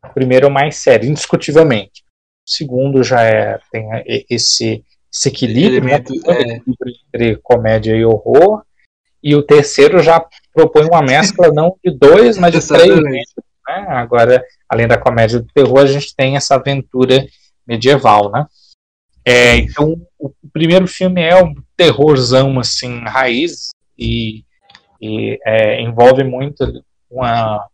[0.04, 2.04] O primeiro é o mais sério, indiscutivelmente.
[2.46, 3.88] O segundo já é, tem
[4.30, 4.84] esse
[5.14, 6.04] esse equilíbrio, né?
[6.28, 6.56] é...
[6.56, 8.64] entre comédia e horror.
[9.22, 13.00] E o terceiro já propõe uma mescla não de dois, mas de três.
[13.00, 13.24] Né?
[13.88, 17.26] Agora, além da comédia do terror, a gente tem essa aventura
[17.66, 18.46] medieval, né?
[19.26, 23.70] É, então, o primeiro filme é um terrorzão assim raiz
[24.04, 24.46] e,
[25.02, 27.68] e é, envolve muito uma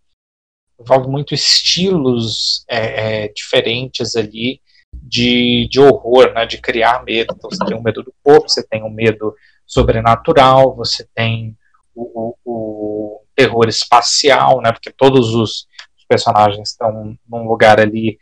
[0.80, 4.62] envolve muito estilos é, é diferentes ali
[4.94, 7.34] de, de horror, né, de criar medo.
[7.36, 9.36] Então, você tem o medo do corpo, você tem o medo
[9.66, 11.56] sobrenatural, você tem
[11.94, 15.68] o, o, o terror espacial, né, porque todos os
[16.08, 18.18] personagens estão num lugar ali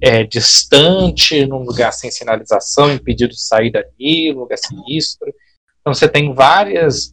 [0.00, 5.32] é, distante, num lugar sem sinalização, impedido de sair dali, lugar sinistro.
[5.80, 7.12] Então você tem várias,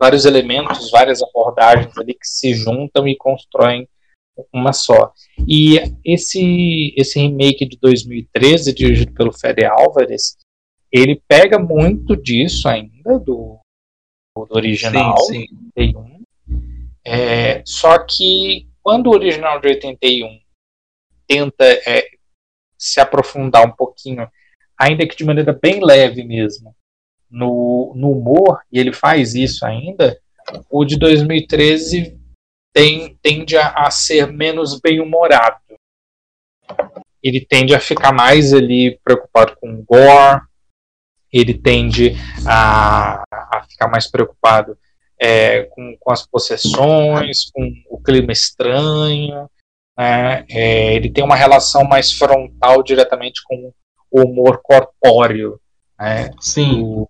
[0.00, 3.86] vários elementos, várias abordagens ali que se juntam e constroem
[4.50, 5.12] uma só.
[5.46, 10.38] E esse, esse remake de 2013, dirigido pelo Fede Álvares,
[10.90, 13.58] ele pega muito disso ainda, do,
[14.34, 15.92] do original, sim, sim.
[15.94, 16.20] 81.
[17.04, 20.40] É, só que quando o original de 81
[21.26, 22.08] tenta é,
[22.78, 24.26] se aprofundar um pouquinho,
[24.78, 26.74] ainda que de maneira bem leve mesmo,
[27.30, 30.18] no, no humor, e ele faz isso ainda,
[30.70, 32.18] o de 2013
[32.72, 35.58] tem, tende a, a ser menos bem-humorado.
[37.22, 40.42] Ele tende a ficar mais ali preocupado com o gore,
[41.32, 42.16] ele tende
[42.46, 44.76] a, a ficar mais preocupado
[45.18, 49.48] é, com, com, as possessões, com o clima estranho.
[49.96, 50.46] Né?
[50.48, 53.72] É, ele tem uma relação mais frontal diretamente com
[54.10, 55.60] o humor corpóreo.
[55.98, 56.30] Né?
[56.40, 56.82] Sim.
[56.82, 57.09] O, o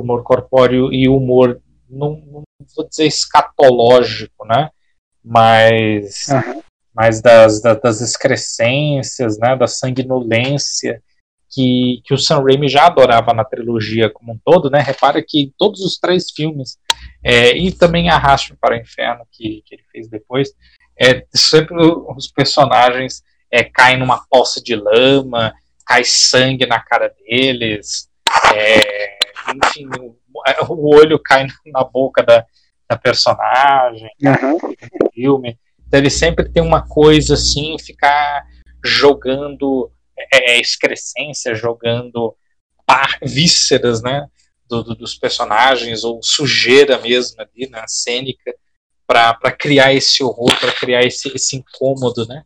[0.00, 2.42] humor corpóreo e humor não, não
[2.74, 4.70] vou dizer escatológico, né?
[5.24, 6.62] Mas, uhum.
[6.94, 9.56] mas das, das, das excrescências, né?
[9.56, 11.02] Da sanguinolência
[11.50, 14.80] que, que o Sam Raimi já adorava na trilogia como um todo, né?
[14.80, 16.78] Repara que todos os três filmes,
[17.24, 20.52] é, e também Arraste para o Inferno, que, que ele fez depois,
[21.00, 25.52] é, sempre os personagens é, caem numa poça de lama,
[25.86, 28.08] cai sangue na cara deles,
[28.54, 29.18] é,
[29.54, 30.16] enfim, o,
[30.68, 32.44] o, olho cai na boca da,
[32.88, 34.58] da personagem, uhum.
[35.02, 35.58] no filme.
[35.86, 38.44] Então ele sempre tem uma coisa assim, ficar
[38.84, 42.36] jogando é, é, excrescência, jogando
[42.84, 44.26] par, vísceras, né,
[44.68, 48.54] do, do, dos personagens, ou sujeira mesmo ali, na né, cênica,
[49.06, 52.44] para criar esse horror, para criar esse, esse incômodo, né.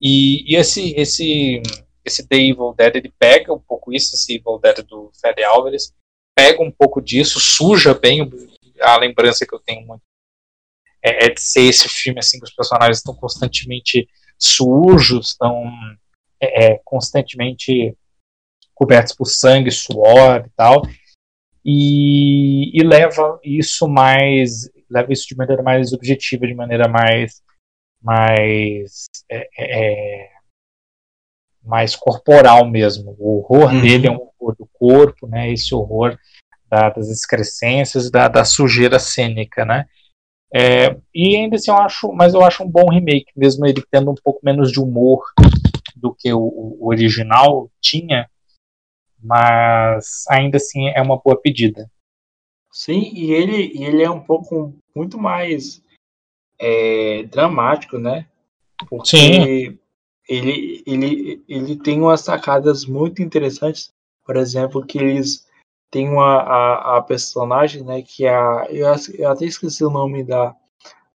[0.00, 1.62] E, e, esse, esse,
[2.04, 5.92] esse The Evil Dead, ele pega um pouco isso, esse Evil Dead do Fede Alvarez,
[6.34, 8.30] pega um pouco disso, suja bem
[8.80, 10.02] a lembrança que eu tenho muito
[11.04, 14.08] é, é de ser esse filme assim que os personagens estão constantemente
[14.38, 15.70] sujos, estão
[16.40, 17.96] é, é, constantemente
[18.74, 20.82] cobertos por sangue, suor e tal,
[21.64, 27.40] e, e, leva isso mais, leva isso de maneira mais objetiva, de maneira mais,
[28.02, 30.33] mais, é, é, é
[31.64, 33.16] mais corporal mesmo.
[33.18, 33.80] O horror uhum.
[33.80, 35.52] dele é um horror do corpo, né?
[35.52, 36.18] Esse horror
[36.68, 39.86] da, das excrescências, da, da sujeira cênica, né?
[40.52, 44.12] É, e ainda assim eu acho, mas eu acho um bom remake, mesmo ele tendo
[44.12, 45.24] um pouco menos de humor
[45.96, 48.30] do que o, o original tinha,
[49.20, 51.90] mas ainda assim é uma boa pedida.
[52.70, 55.82] Sim, e ele, ele é um pouco muito mais
[56.58, 58.26] é, dramático, né?
[58.88, 59.78] Porque Sim.
[60.28, 63.92] Ele, ele, ele tem umas sacadas muito interessantes,
[64.24, 65.46] por exemplo, que eles
[65.90, 68.86] têm uma, a, a personagem, né, que é a, eu,
[69.18, 70.56] eu até esqueci o nome da,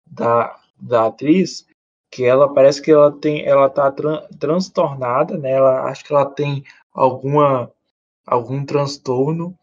[0.07, 1.66] da, da atriz,
[2.11, 6.24] que ela parece que ela tem ela tá tran, transtornada né ela acho que ela
[6.24, 7.70] tem alguma
[8.27, 9.57] algum transtorno.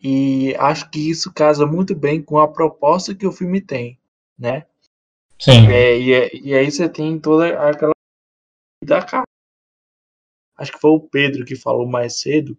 [0.00, 3.98] E acho que isso casa muito bem com a proposta que o filme tem
[4.38, 4.64] né?
[5.38, 5.66] Sim.
[5.68, 7.92] É, e, é, e aí você tem toda aquela
[8.88, 9.24] da cara
[10.56, 12.56] acho que foi o Pedro que falou mais cedo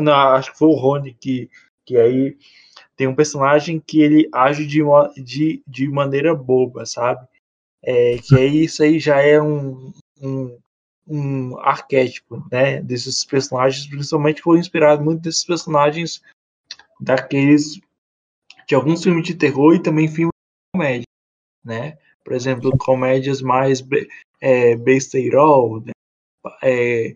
[0.00, 1.50] não acho que foi o Rony que
[1.84, 2.36] que aí
[2.94, 4.80] tem um personagem que ele age de,
[5.22, 7.26] de, de maneira boba sabe
[7.82, 10.58] é, que aí isso aí já é um, um,
[11.10, 16.22] um arquétipo, né, desses personagens, principalmente foi inspirado muito desses personagens
[17.00, 17.80] daqueles
[18.66, 21.06] de alguns filmes de terror e também filmes de comédia,
[21.64, 21.98] né?
[22.22, 23.80] Por exemplo, comédias mais
[24.40, 25.92] é, besteirol, né?
[26.62, 27.14] é,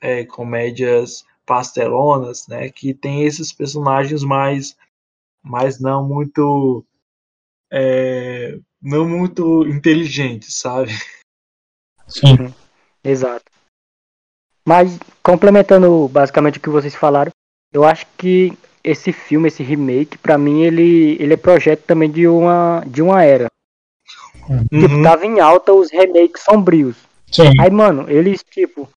[0.00, 2.70] é, comédias pastelonas, né?
[2.70, 4.76] Que tem esses personagens mais,
[5.42, 6.84] mais não muito
[7.70, 10.92] é, não muito inteligente, sabe?
[12.08, 12.40] Sim.
[12.40, 12.54] Uhum.
[13.04, 13.44] Exato.
[14.66, 17.32] Mas, complementando basicamente o que vocês falaram,
[17.72, 22.28] eu acho que esse filme, esse remake, para mim, ele, ele é projeto também de
[22.28, 23.46] uma, de uma era.
[24.48, 24.80] Uhum.
[24.80, 26.96] Tipo, tava em alta os remakes sombrios.
[27.30, 27.50] Sim.
[27.58, 28.88] Aí, mano, eles, tipo,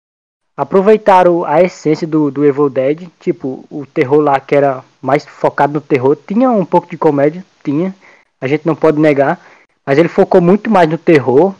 [0.57, 5.73] aproveitaram a essência do, do Evil Dead, tipo, o terror lá que era mais focado
[5.73, 7.93] no terror, tinha um pouco de comédia, tinha,
[8.39, 9.39] a gente não pode negar,
[9.85, 11.53] mas ele focou muito mais no terror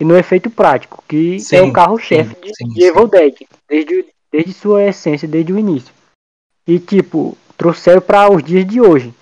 [0.00, 3.34] e no efeito prático, que sim, é o carro-chefe de, de Evil Dead,
[3.68, 5.92] desde, desde sua essência, desde o início.
[6.66, 9.12] E tipo, trouxeram para os dias de hoje,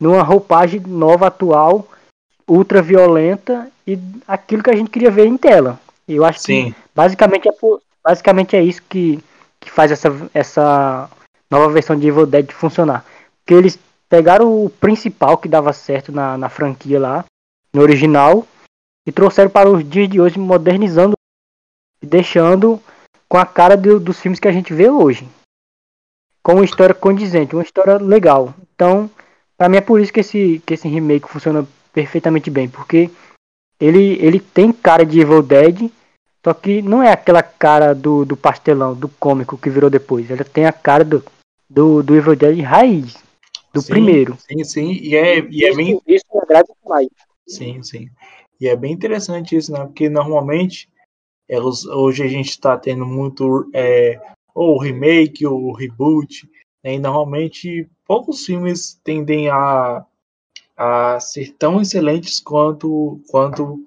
[0.00, 1.88] numa roupagem nova, atual,
[2.48, 5.80] ultra violenta e aquilo que a gente queria ver em tela.
[6.06, 6.72] E eu acho sim.
[6.72, 7.52] que basicamente é,
[8.02, 9.22] basicamente é isso que,
[9.60, 11.10] que faz essa, essa
[11.50, 13.04] nova versão de Evil Dead funcionar.
[13.44, 13.78] Porque eles
[14.08, 17.24] pegaram o principal que dava certo na, na franquia lá,
[17.72, 18.46] no original
[19.06, 21.14] e trouxeram para os dias de hoje, modernizando
[22.02, 22.80] e deixando
[23.28, 25.28] com a cara do, dos filmes que a gente vê hoje.
[26.42, 28.54] Com uma história condizente, uma história legal.
[28.74, 29.10] Então,
[29.56, 31.66] para mim é por isso que esse, que esse remake funciona
[31.96, 33.10] perfeitamente bem, porque
[33.80, 35.90] ele, ele tem cara de Evil Dead,
[36.44, 40.30] só que não é aquela cara do, do pastelão, do cômico que virou depois.
[40.30, 41.24] Ele tem a cara do,
[41.70, 43.16] do, do Evil Dead raiz,
[43.72, 44.36] do sim, primeiro.
[44.46, 45.98] Sim, sim, e é, e é bem...
[46.06, 47.08] Isso me agrada demais.
[47.48, 48.10] Sim, sim.
[48.60, 49.82] E é bem interessante isso, né?
[49.86, 50.90] Porque normalmente
[51.48, 54.20] elas, hoje a gente está tendo muito é,
[54.54, 56.46] ou remake ou reboot,
[56.84, 56.94] né?
[56.94, 60.04] e normalmente poucos filmes tendem a,
[60.76, 63.80] a ser tão excelentes quanto, quanto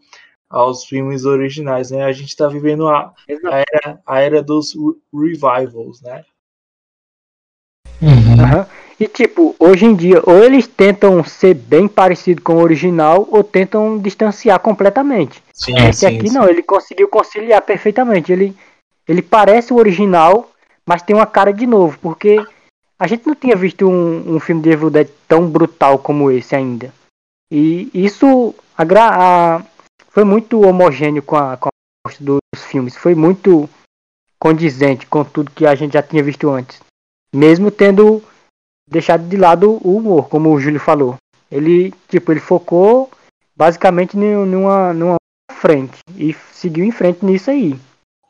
[0.50, 2.04] aos filmes originais, né?
[2.04, 3.14] A gente está vivendo a,
[3.46, 4.74] a, era, a era dos
[5.14, 6.24] revivals, né?
[8.02, 8.10] Uhum.
[8.10, 8.66] Uhum.
[9.00, 13.44] E tipo, hoje em dia, ou eles tentam ser bem parecido com o original, ou
[13.44, 15.42] tentam distanciar completamente.
[15.54, 16.36] Sim, Esse sim, aqui sim.
[16.36, 18.32] não, ele conseguiu conciliar perfeitamente.
[18.32, 18.56] Ele,
[19.08, 20.52] ele parece o original,
[20.86, 22.44] mas tem uma cara de novo, porque
[23.00, 26.56] a gente não tinha visto um, um filme de Evil Dead tão brutal como esse
[26.56, 26.94] ainda.
[27.52, 29.64] E isso a,
[30.10, 33.70] foi muito homogêneo com a, com a dos filmes, foi muito
[34.40, 36.82] condizente com tudo que a gente já tinha visto antes.
[37.34, 38.24] Mesmo tendo
[38.90, 41.16] deixado de lado o humor, como o Júlio falou.
[41.52, 43.12] Ele, tipo, ele focou
[43.56, 45.18] basicamente numa, numa
[45.52, 47.80] frente e seguiu em frente nisso aí.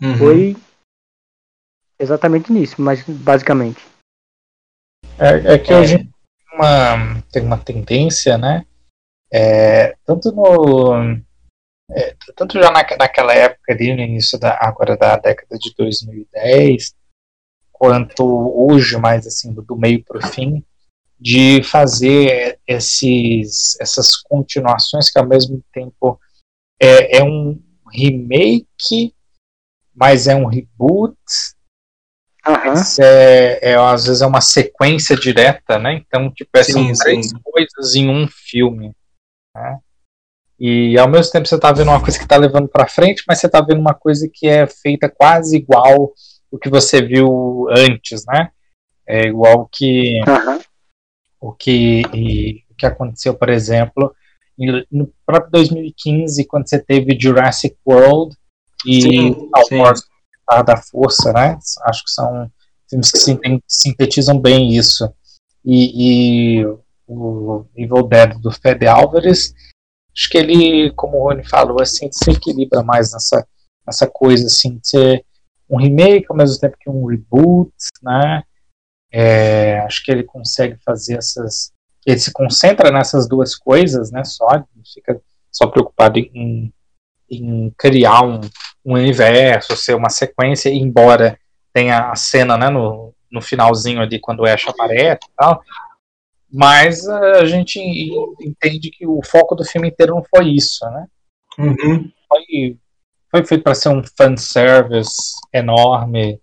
[0.01, 0.17] Uhum.
[0.17, 0.57] Foi
[1.99, 3.79] exatamente nisso, mas basicamente.
[5.19, 5.77] É, é que é.
[5.77, 6.09] hoje
[6.53, 8.65] uma, tem uma tendência, né?
[9.31, 11.19] É, tanto no.
[11.91, 16.93] É, tanto já na, naquela época ali, no início da, agora da década de 2010,
[17.71, 20.63] quanto hoje, mais assim, do, do meio para o fim,
[21.19, 26.19] de fazer esses, essas continuações que ao mesmo tempo
[26.79, 27.59] é, é um
[27.91, 29.13] remake,
[29.93, 31.17] mas é um reboot,
[32.47, 32.73] Uhum.
[33.01, 35.93] É, é, às vezes é uma sequência direta, né?
[35.93, 38.93] Então, tipo, é, são três coisas em um filme.
[39.55, 39.77] Né?
[40.59, 43.39] E ao mesmo tempo você está vendo uma coisa que está levando para frente, mas
[43.39, 46.13] você está vendo uma coisa que é feita quase igual
[46.51, 48.49] o que você viu antes, né?
[49.07, 50.59] É igual que uhum.
[51.39, 54.13] o que e, o que aconteceu, por exemplo,
[54.91, 58.35] no próprio 2015, quando você teve Jurassic World
[58.85, 60.01] e sim, Star Wars
[60.65, 61.57] da Força, né?
[61.85, 62.51] Acho que são
[62.89, 63.19] filmes que
[63.67, 65.11] sintetizam bem isso.
[65.63, 66.65] E, e
[67.07, 69.53] o Evil Dead do Fede Álvares,
[70.15, 73.47] acho que ele, como o Rony falou, assim, se equilibra mais nessa,
[73.85, 75.25] nessa coisa assim, de ser
[75.69, 77.71] um remake ao mesmo tempo que um reboot,
[78.01, 78.43] né?
[79.11, 81.71] É, acho que ele consegue fazer essas.
[82.05, 84.23] Ele se concentra nessas duas coisas, né?
[84.23, 84.47] Só,
[84.93, 85.19] fica
[85.51, 86.73] só preocupado em,
[87.29, 88.39] em criar um,
[88.85, 91.37] um universo, ser uma sequência, embora
[91.73, 95.61] tenha a cena né, no, no finalzinho ali quando o Ash aparece e tal.
[96.51, 97.79] Mas a gente
[98.41, 101.05] entende que o foco do filme inteiro não foi isso, né?
[101.59, 102.11] Uhum.
[102.27, 102.77] Foi,
[103.29, 106.39] foi feito para ser um fanservice enorme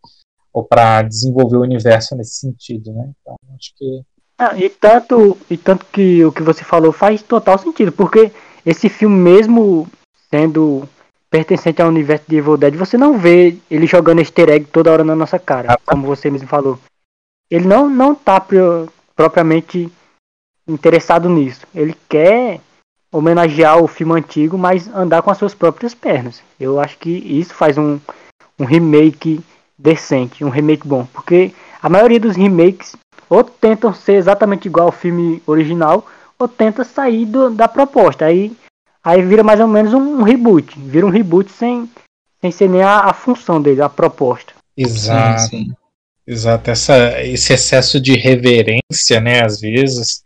[0.52, 3.10] ou para desenvolver o universo nesse sentido, né?
[3.20, 4.02] Então acho que
[4.38, 8.30] ah, e tanto e tanto que o que você falou faz total sentido, porque
[8.66, 9.88] esse filme mesmo
[10.30, 10.88] sendo
[11.30, 15.04] pertencente ao universo de Evil Dead, você não vê ele jogando easter egg toda hora
[15.04, 16.78] na nossa cara, ah, como você mesmo falou.
[17.50, 19.90] Ele não, não tá pro, propriamente
[20.66, 21.66] interessado nisso.
[21.74, 22.60] Ele quer
[23.12, 26.42] homenagear o filme antigo, mas andar com as suas próprias pernas.
[26.58, 27.98] Eu acho que isso faz um,
[28.58, 29.40] um remake
[29.78, 31.06] decente, um remake bom.
[31.12, 32.96] Porque a maioria dos remakes
[33.28, 36.06] ou tentam ser exatamente igual ao filme original,
[36.38, 38.26] ou tenta sair do, da proposta.
[38.26, 38.56] Aí
[39.06, 40.76] Aí vira mais ou menos um, reboot.
[40.80, 41.88] Vira um reboot sem,
[42.40, 44.52] sem ser nem a, a função dele, a proposta.
[44.76, 45.42] Exato.
[45.42, 45.72] Sim, sim.
[46.26, 46.72] Exato.
[46.72, 50.24] Essa, esse excesso de reverência, né, às vezes,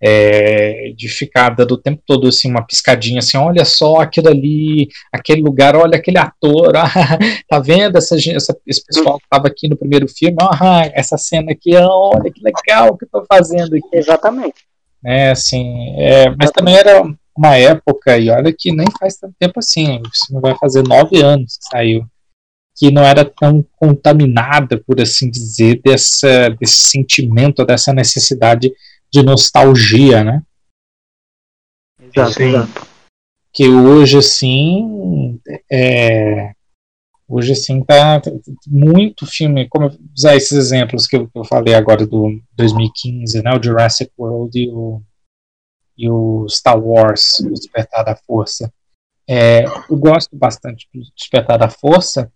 [0.00, 4.88] é, de ficar dando o tempo todo assim, uma piscadinha assim, olha só aquilo ali,
[5.12, 6.90] aquele lugar, olha aquele ator, ah,
[7.48, 11.52] tá vendo essa, essa, esse pessoal que estava aqui no primeiro filme, ah, essa cena
[11.52, 13.88] aqui, olha que legal que eu tô fazendo aqui.
[13.92, 14.66] Exatamente.
[15.04, 17.04] É, assim, é, mas também era
[17.36, 21.58] uma época, e olha que nem faz tanto tempo assim, isso vai fazer nove anos
[21.58, 22.06] que saiu,
[22.74, 28.72] que não era tão contaminada, por assim dizer, dessa, desse sentimento, dessa necessidade
[29.12, 30.42] de nostalgia, né?
[32.00, 32.86] Exato, exato.
[33.52, 35.40] Que hoje, assim,
[35.70, 36.52] é,
[37.28, 38.20] hoje, assim, tá
[38.66, 43.52] muito filme, como usar esses exemplos que eu, que eu falei agora do 2015, né,
[43.52, 45.02] o Jurassic World e o
[45.96, 48.72] e o Star Wars, o Despertar da Força.
[49.28, 52.30] É, eu gosto bastante do Despertar da Força,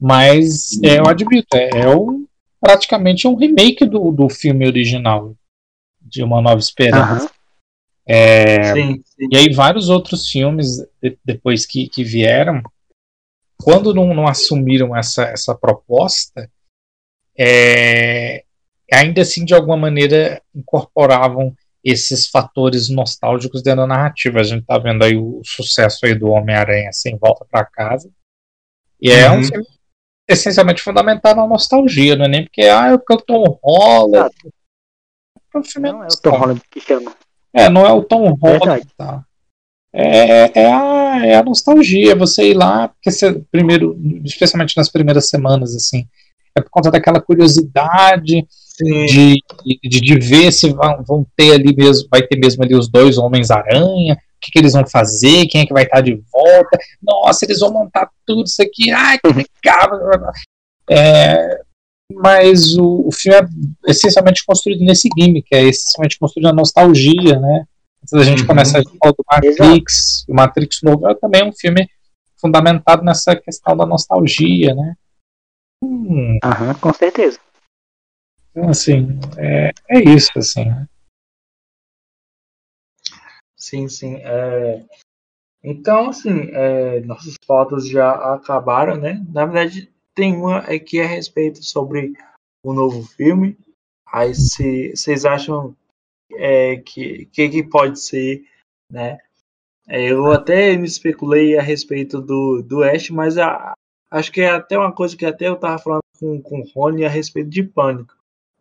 [0.00, 2.26] mas é, eu admito, é, é um,
[2.60, 5.34] praticamente um remake do, do filme original,
[6.00, 7.24] de Uma Nova Esperança.
[7.24, 7.30] Uhum.
[8.06, 9.28] É, sim, sim.
[9.30, 12.62] E aí vários outros filmes de, depois que, que vieram,
[13.56, 16.50] quando não, não assumiram essa, essa proposta,
[17.38, 18.44] é,
[18.92, 24.40] ainda assim de alguma maneira incorporavam esses fatores nostálgicos dentro da narrativa.
[24.40, 28.10] A gente está vendo aí o sucesso aí do Homem-Aranha sem volta para casa.
[29.00, 29.40] E é uhum.
[29.40, 29.66] um filme
[30.26, 34.34] essencialmente fundamental na nostalgia, não é nem porque ah, é porque o Tom Holland.
[35.64, 37.14] Filme não é o Tom Holland que chama.
[37.52, 38.86] É, não é o Tom Holland.
[38.96, 39.22] Tá.
[39.92, 45.28] É, é, a, é a nostalgia, você ir lá, porque você, primeiro, especialmente nas primeiras
[45.28, 46.08] semanas, assim,
[46.56, 48.44] é por conta daquela curiosidade
[48.78, 49.38] de,
[49.82, 53.16] de, de, ver se vão, vão, ter ali mesmo, vai ter mesmo ali os dois
[53.18, 57.44] Homens-Aranha, o que, que, eles vão fazer, quem é que vai estar de volta, nossa,
[57.44, 60.32] eles vão montar tudo isso aqui, ai, que legal.
[60.90, 61.60] É,
[62.12, 67.64] mas o, o filme é essencialmente construído nesse gimmick, é essencialmente construído na nostalgia, né?
[68.02, 68.48] Antes da gente uhum.
[68.48, 71.88] começar a falar do Matrix, o Matrix novo é também um filme
[72.36, 74.94] fundamentado nessa questão da nostalgia, né?
[75.82, 76.38] Hum.
[76.44, 77.38] Aham, com certeza.
[78.54, 80.66] Então, assim, é, é isso, assim.
[80.66, 80.86] Né?
[83.56, 84.14] Sim, sim.
[84.16, 84.84] É...
[85.60, 89.24] Então, assim, é, nossas fotos já acabaram, né?
[89.30, 92.12] Na verdade, tem uma aqui a respeito sobre
[92.64, 93.58] o novo filme.
[94.06, 95.74] Aí, se vocês acham
[96.34, 98.44] é, que, que que pode ser,
[98.88, 99.18] né?
[99.88, 103.74] É, eu até me especulei a respeito do, do Ash, mas a,
[104.10, 107.04] acho que é até uma coisa que até eu tava falando com, com o Rony
[107.04, 108.14] a respeito de pânico,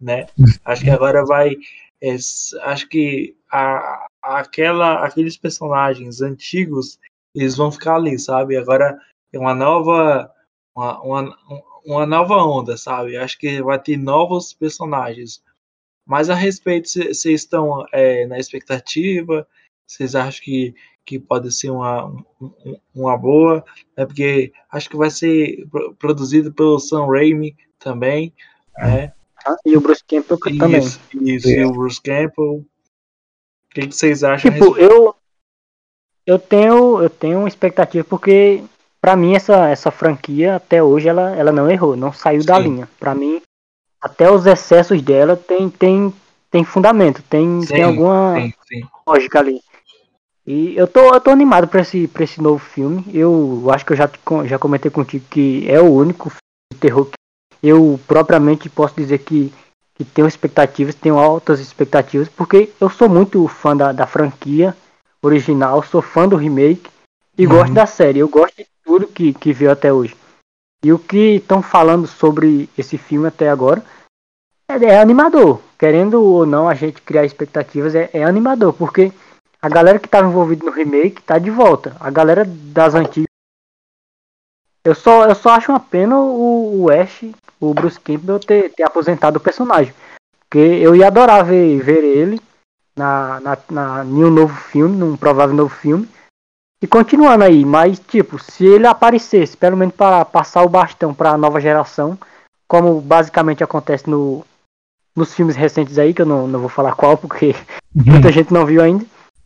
[0.03, 0.27] né?
[0.65, 1.55] Acho que agora vai.
[2.01, 2.15] É,
[2.63, 6.99] acho que a, aquela, aqueles personagens antigos
[7.33, 8.57] eles vão ficar ali, sabe?
[8.57, 8.99] Agora
[9.31, 10.29] é uma nova.
[10.75, 11.37] Uma, uma,
[11.85, 13.15] uma nova onda, sabe?
[13.15, 15.41] Acho que vai ter novos personagens.
[16.05, 19.47] Mas a respeito, vocês estão é, na expectativa?
[19.87, 20.73] Vocês acham que,
[21.05, 22.11] que pode ser uma,
[22.93, 23.63] uma boa?
[23.95, 25.67] É porque acho que vai ser
[25.99, 28.33] produzido pelo Sam Raimi também,
[28.77, 29.13] né?
[29.45, 31.35] Ah, e o Bruce Campbell isso, também.
[31.35, 32.53] Isso, e o Bruce Campbell.
[32.53, 32.65] O
[33.73, 34.51] que, que vocês acham?
[34.51, 35.15] Tipo, eu,
[36.25, 38.63] eu tenho eu tenho uma expectativa porque
[39.01, 42.47] para mim essa, essa franquia até hoje ela, ela não errou, não saiu Sim.
[42.47, 42.89] da linha.
[42.99, 43.41] Para mim
[43.99, 46.13] até os excessos dela tem, tem,
[46.51, 48.35] tem fundamento, tem, sim, tem alguma
[48.67, 49.61] sim, lógica ali.
[50.45, 53.05] E eu tô, eu tô animado para esse, pra esse novo filme.
[53.13, 54.09] Eu acho que eu já,
[54.45, 56.41] já comentei contigo que é o único filme
[56.73, 57.17] de terror que
[57.63, 59.51] eu propriamente posso dizer que,
[59.95, 64.75] que tenho expectativas, tenho altas expectativas, porque eu sou muito fã da, da franquia
[65.21, 66.91] original, sou fã do remake
[67.37, 67.53] e uhum.
[67.53, 68.19] gosto da série.
[68.19, 70.15] Eu gosto de tudo que, que veio até hoje.
[70.83, 73.81] E o que estão falando sobre esse filme até agora
[74.67, 75.61] é, é, animador.
[75.77, 79.13] Querendo ou não a gente criar expectativas, é, é animador, porque
[79.61, 81.95] a galera que estava envolvida no remake está de volta.
[81.99, 83.27] A galera das antigas.
[84.83, 87.23] Eu só, eu só acho uma pena o, o Ash,
[87.69, 89.93] o Bruce Campbell, ter, ter aposentado o personagem.
[90.39, 92.41] Porque eu ia adorar ver, ver ele
[92.95, 96.07] na, na, na, em um novo filme, num provável novo filme.
[96.81, 101.31] E continuando aí, mas tipo, se ele aparecesse, pelo menos para passar o bastão para
[101.31, 102.17] a nova geração,
[102.67, 104.45] como basicamente acontece no,
[105.15, 107.55] nos filmes recentes aí, que eu não, não vou falar qual, porque
[107.95, 108.03] uhum.
[108.05, 109.05] muita gente não viu ainda.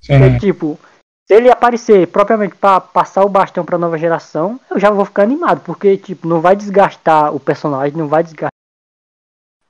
[0.09, 0.79] É tipo,
[1.27, 5.23] se ele aparecer propriamente para passar o bastão para nova geração, eu já vou ficar
[5.23, 8.51] animado, porque tipo, não vai desgastar o personagem, não vai desgastar,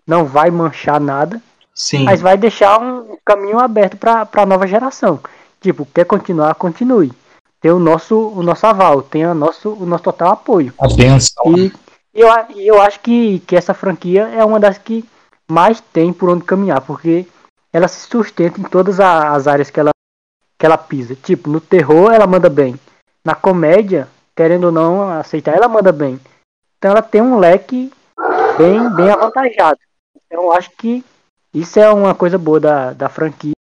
[0.06, 1.42] não vai manchar nada,
[1.74, 2.04] Sim.
[2.04, 5.20] mas vai deixar um caminho aberto para a nova geração.
[5.60, 7.12] Tipo, quer continuar, continue
[7.60, 10.74] tem o nosso, o nosso aval, tem o nosso, o nosso total apoio.
[10.80, 11.58] A benção.
[11.58, 11.72] E
[12.14, 15.04] eu, eu acho que, que essa franquia é uma das que
[15.48, 17.26] mais tem por onde caminhar, porque
[17.72, 19.92] ela se sustenta em todas as áreas que ela,
[20.58, 21.16] que ela pisa.
[21.16, 22.80] Tipo, no terror ela manda bem.
[23.24, 26.20] Na comédia, querendo ou não aceitar, ela manda bem.
[26.78, 27.92] Então ela tem um leque
[28.58, 29.80] bem, bem avantajado.
[30.16, 31.04] Então eu acho que
[31.54, 33.54] isso é uma coisa boa da, da franquia.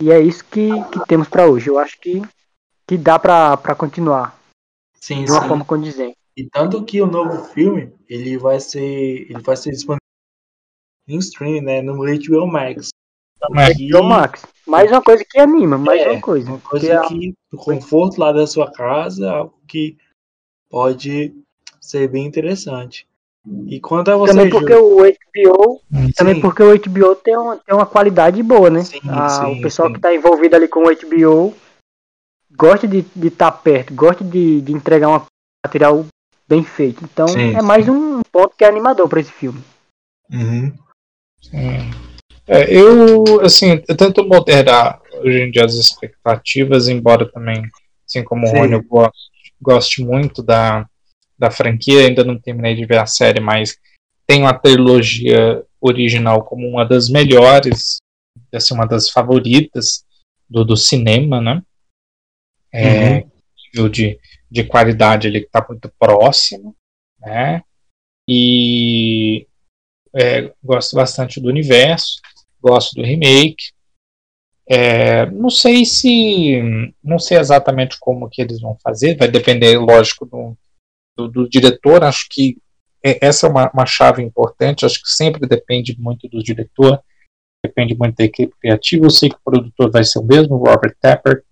[0.00, 1.68] E é isso que, que temos para hoje.
[1.68, 2.22] Eu acho que
[2.88, 4.40] que dá para continuar.
[4.94, 5.48] Sim, de uma sim.
[5.48, 6.16] forma condizente.
[6.34, 8.80] E tanto que o novo filme, ele vai ser,
[9.30, 9.98] ele vai ser disponível
[11.06, 12.88] em stream, né, no HBO Max.
[13.38, 14.42] HBO Max.
[14.68, 16.50] Mais uma coisa que anima, mais é, uma coisa.
[16.50, 19.96] Uma coisa que, é que do conforto lá da sua casa, algo que
[20.68, 21.34] pode
[21.80, 23.08] ser bem interessante.
[23.66, 24.84] E quanto a você, também porque Ju...
[24.84, 26.12] o HBO, sim.
[26.14, 28.84] também porque o HBO tem uma, tem uma qualidade boa, né?
[28.84, 31.56] Sim, ah, sim, o pessoal que está envolvido ali com o HBO
[32.54, 35.22] gosta de estar tá perto, gosta de, de entregar um
[35.64, 36.04] material
[36.46, 37.02] bem feito.
[37.04, 37.90] Então sim, é mais sim.
[37.90, 39.62] um ponto que é animador para esse filme.
[40.30, 40.72] Uhum.
[42.48, 47.62] É, eu, assim, eu tento moderar hoje em dia as expectativas, embora também,
[48.06, 49.30] assim como o Rony, eu gosto,
[49.60, 50.88] goste muito da,
[51.38, 53.76] da franquia, ainda não terminei de ver a série, mas
[54.26, 57.98] tenho a trilogia original como uma das melhores,
[58.52, 60.04] assim, uma das favoritas
[60.48, 61.62] do, do cinema, né?
[62.72, 63.30] é, uhum.
[63.66, 64.18] nível de,
[64.50, 66.74] de qualidade ali que está muito próximo,
[67.20, 67.62] né?
[68.28, 69.46] E
[70.14, 72.20] é, gosto bastante do universo,
[72.60, 73.72] gosto do remake.
[74.70, 80.26] É, não sei se, não sei exatamente como que eles vão fazer, vai depender, lógico,
[80.26, 80.56] do,
[81.16, 82.04] do, do diretor.
[82.04, 82.58] Acho que
[83.02, 84.84] é, essa é uma, uma chave importante.
[84.84, 87.02] Acho que sempre depende muito do diretor,
[87.64, 89.06] depende muito da equipe criativa.
[89.06, 91.42] Eu sei que o produtor vai ser o mesmo, Robert Tapper,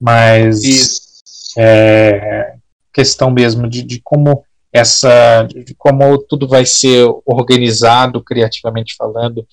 [0.00, 1.22] mas
[1.56, 2.56] é,
[2.92, 9.46] questão mesmo de, de como essa de como tudo vai ser organizado criativamente falando,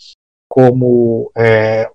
[0.53, 1.89] como é,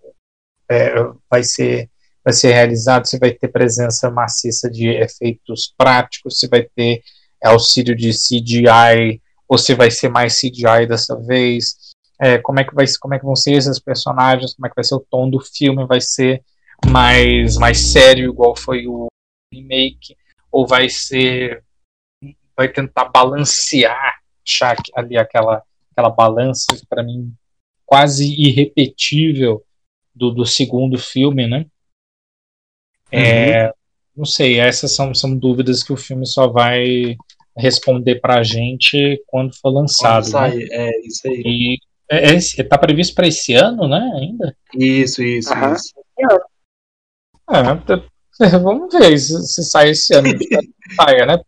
[0.68, 0.94] é,
[1.30, 1.88] vai ser
[2.24, 7.00] vai ser realizado, se vai ter presença maciça de efeitos práticos, se vai ter
[7.42, 12.74] auxílio de CGI ou se vai ser mais CGI dessa vez, é, como é que
[12.74, 15.30] vai como é que vão ser esses personagens, como é que vai ser o tom
[15.30, 16.42] do filme, vai ser
[16.90, 19.06] mais mais sério igual foi o
[19.54, 20.16] remake
[20.50, 21.62] ou vai ser
[22.56, 25.62] vai tentar balancear achar ali aquela
[25.92, 27.32] aquela balança para mim
[27.88, 29.64] quase irrepetível
[30.14, 31.64] do, do segundo filme, né?
[33.10, 33.72] É, uhum.
[34.18, 37.16] Não sei, essas são, são dúvidas que o filme só vai
[37.56, 40.24] responder pra gente quando for lançado.
[40.24, 40.66] Quando sai, né?
[40.70, 41.42] É, isso aí.
[41.46, 41.78] E
[42.10, 44.54] é, é, tá previsto para esse ano, né, ainda?
[44.74, 45.72] Isso, isso, uhum.
[45.72, 45.94] isso.
[47.50, 47.62] É,
[48.60, 50.28] vamos ver se, se sai esse ano.
[50.94, 51.40] saia, né?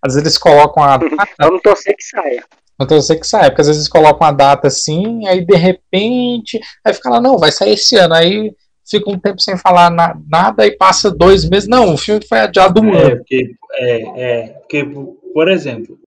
[0.00, 1.34] Às vezes eles colocam a data.
[1.40, 2.44] Vamos torcer que saia.
[2.78, 6.92] Vamos torcer que saia, porque às vezes colocam a data assim, aí de repente, aí
[6.92, 8.14] fica lá, não, vai sair esse ano.
[8.14, 8.52] Aí
[8.88, 11.68] fica um tempo sem falar na, nada e passa dois meses.
[11.68, 13.16] Não, o filme foi adiado um é, ano.
[13.18, 14.84] Porque, é, é, porque,
[15.32, 15.98] por exemplo,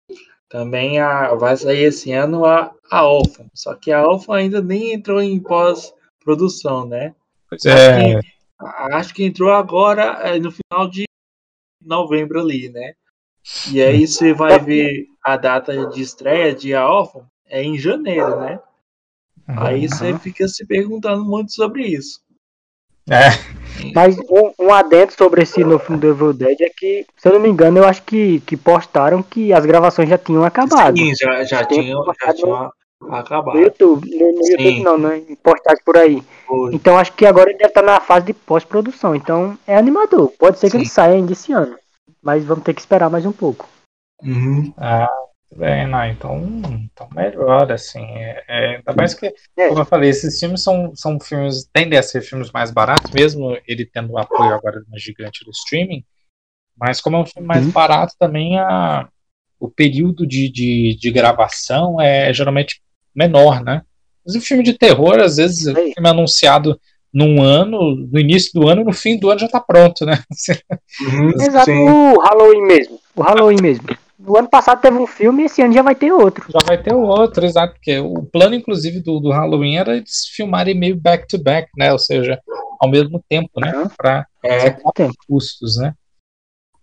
[0.49, 3.45] também a, vai sair esse ano a, a Alpha.
[3.53, 7.13] Só que a Alpha ainda nem entrou em pós-produção, né?
[7.49, 8.15] Pois é.
[8.15, 8.35] Acho que,
[8.93, 11.05] acho que entrou agora é, no final de
[11.81, 12.93] novembro ali, né?
[13.71, 18.39] E aí você vai ver a data de estreia de A Alpha é em janeiro,
[18.39, 18.59] né?
[19.47, 19.55] Uhum.
[19.59, 22.19] Aí você fica se perguntando muito sobre isso.
[23.09, 23.29] É.
[23.95, 27.33] Mas um, um adendo sobre esse novo filme do Evil Dead é que, se eu
[27.33, 30.97] não me engano, eu acho que, que postaram que as gravações já tinham acabado.
[30.97, 32.71] Sim, já, já tinham, já tinham
[33.09, 33.55] acabado.
[33.55, 36.21] No YouTube, no, no YouTube não, não, em postagem por aí.
[36.45, 36.75] Foi.
[36.75, 39.15] Então acho que agora ele deve estar na fase de pós-produção.
[39.15, 40.33] Então é animador.
[40.37, 40.77] Pode ser que Sim.
[40.79, 41.77] ele saia ainda esse ano.
[42.21, 43.69] Mas vamos ter que esperar mais um pouco.
[44.23, 44.73] Uhum.
[44.77, 45.09] Ah,
[45.55, 48.03] bem, não, então, então melhor, assim.
[48.03, 49.67] É, é, ainda mais que, é.
[49.67, 53.57] como eu falei, esses filmes são, são filmes, tendem a ser filmes mais baratos, mesmo
[53.67, 56.03] ele tendo o apoio agora de uma gigante do streaming.
[56.75, 57.71] Mas como é um filme mais uhum.
[57.71, 59.07] barato, também a,
[59.59, 62.81] o período de, de, de gravação é geralmente
[63.15, 63.81] menor, né?
[64.25, 66.79] Mas o filme de terror, às vezes, o filme é anunciado
[67.13, 70.19] num ano, no início do ano, no fim do ano já tá pronto, né?
[71.01, 71.89] Uhum, Exato, sim.
[71.89, 72.99] o Halloween mesmo.
[73.15, 73.85] O Halloween mesmo.
[74.19, 76.45] No ano passado teve um filme e esse ano já vai ter outro.
[76.51, 77.73] Já vai ter outro, exato.
[77.73, 81.91] Porque o plano, inclusive, do, do Halloween era eles filmarem meio back-to-back, -back, né?
[81.91, 82.39] Ou seja,
[82.79, 83.73] ao mesmo tempo, né?
[83.75, 83.89] Uhum.
[83.95, 84.75] Pra é,
[85.27, 85.93] custos, né?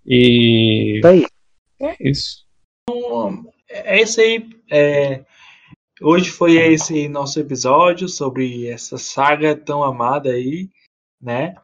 [0.07, 0.99] E.
[0.99, 1.27] Isso aí.
[1.81, 2.45] É isso.
[2.89, 4.49] Então, é isso aí.
[4.71, 5.21] É,
[6.01, 10.69] Hoje foi esse nosso episódio sobre essa saga tão amada aí,
[11.21, 11.55] né?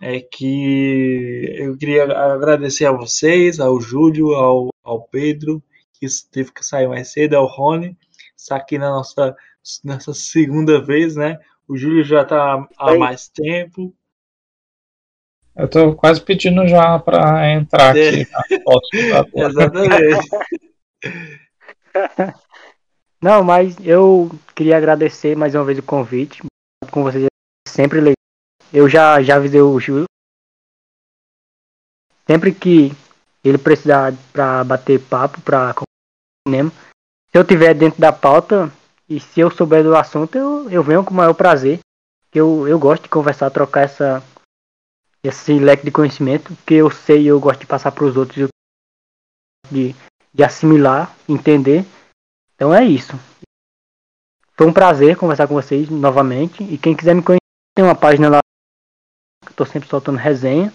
[0.00, 5.60] É que eu queria agradecer a vocês, ao Júlio, ao, ao Pedro,
[5.92, 7.98] que teve que sair mais cedo, ao Rony,
[8.36, 9.36] está aqui na nossa,
[9.84, 11.38] nessa segunda vez, né?
[11.68, 13.92] O Júlio já está há mais tempo.
[15.56, 18.24] Eu estou quase pedindo já para entrar aqui.
[19.34, 19.34] É.
[19.34, 20.28] Exatamente.
[23.22, 26.42] Não, mas eu queria agradecer mais uma vez o convite.
[26.90, 27.28] Com vocês é
[27.68, 28.14] sempre legal.
[28.72, 30.06] Eu já, já avisei o Júlio.
[32.26, 32.92] Sempre que
[33.44, 35.74] ele precisar para bater papo, para
[36.46, 36.70] cinema,
[37.30, 38.72] se eu tiver dentro da pauta
[39.08, 41.80] e se eu souber do assunto, eu, eu venho com o maior prazer.
[42.32, 44.22] Eu, eu gosto de conversar, trocar essa,
[45.22, 48.48] esse leque de conhecimento, que eu sei e eu gosto de passar para os outros,
[49.70, 49.94] de,
[50.32, 51.84] de assimilar, entender.
[52.60, 53.12] Então é isso.
[54.52, 56.62] Foi um prazer conversar com vocês novamente.
[56.62, 57.40] E quem quiser me conhecer,
[57.74, 58.40] tem uma página lá
[59.46, 60.70] que eu tô sempre soltando resenha.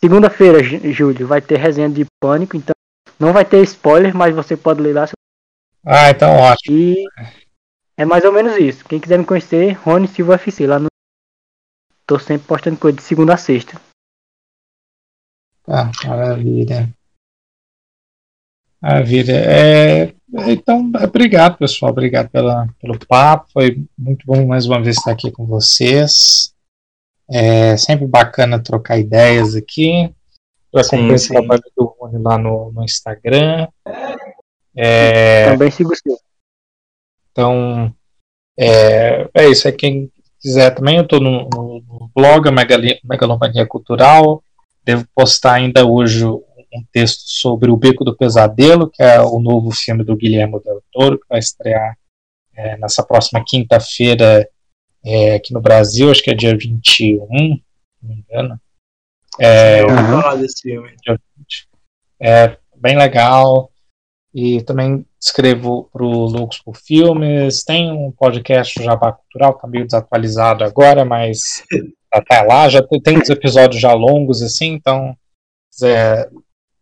[0.00, 0.58] Segunda-feira,
[0.92, 2.74] Júlio, vai ter resenha de pânico, então
[3.20, 5.04] não vai ter spoiler, mas você pode ler lá.
[5.84, 6.76] Ah, então ótimo.
[6.76, 7.04] E
[7.96, 8.84] é mais ou menos isso.
[8.84, 10.88] Quem quiser me conhecer, Rony Silva FC, lá no.
[12.04, 13.80] Tô sempre postando coisa de segunda a sexta.
[15.68, 16.92] Ah, maravilha.
[18.82, 19.32] Maravilha.
[19.32, 20.15] É,
[20.48, 21.92] então, obrigado, pessoal.
[21.92, 23.46] Obrigado pela, pelo papo.
[23.52, 26.52] Foi muito bom mais uma vez estar aqui com vocês.
[27.28, 30.12] É sempre bacana trocar ideias aqui.
[30.72, 33.68] Eu acompanho o trabalho do Rony lá no, no Instagram.
[34.76, 36.18] É, Também sigo o seu.
[37.32, 37.94] Então,
[38.58, 39.66] é, é isso.
[39.66, 40.96] É quem quiser também.
[40.96, 42.48] Eu estou no, no, no blog
[43.04, 44.42] Megalomania Cultural.
[44.84, 46.24] Devo postar ainda hoje
[46.76, 50.82] um texto sobre O Beco do Pesadelo, que é o novo filme do Guilherme Del
[50.92, 51.96] Toro, que vai estrear
[52.54, 54.48] é, nessa próxima quinta-feira
[55.04, 57.58] é, aqui no Brasil, acho que é dia 21, não
[58.02, 58.60] me engano.
[59.38, 60.90] É, eu falar desse filme.
[62.20, 63.70] É bem legal.
[64.34, 67.64] e também escrevo para o Loucos por Filmes.
[67.64, 71.62] Tem um podcast Jabá Cultural, está meio desatualizado agora, mas
[72.12, 72.68] até lá.
[72.68, 75.16] Já tem uns episódios já longos, assim, então,
[75.70, 76.30] se quiser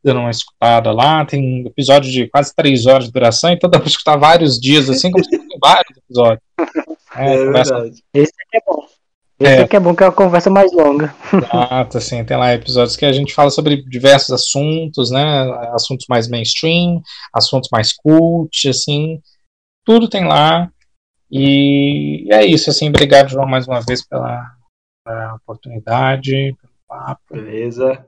[0.04, 3.88] dando uma escutada lá, tem episódio de quase três horas de duração, então dá para
[3.88, 6.42] escutar vários dias, assim, como se fossem vários episódios.
[7.16, 8.04] É, é verdade.
[8.12, 8.84] Esse aqui é bom.
[9.40, 9.62] Esse é.
[9.62, 11.14] aqui é bom que é uma conversa mais longa.
[11.32, 15.50] Exato, assim, tem lá episódios que a gente fala sobre diversos assuntos, né?
[15.72, 17.02] Assuntos mais mainstream,
[17.32, 19.20] assuntos mais cult, assim.
[19.84, 20.70] Tudo tem lá.
[21.30, 24.52] E é isso, assim, obrigado, João, mais uma vez pela,
[25.04, 27.22] pela oportunidade, pelo papo.
[27.32, 28.06] Beleza.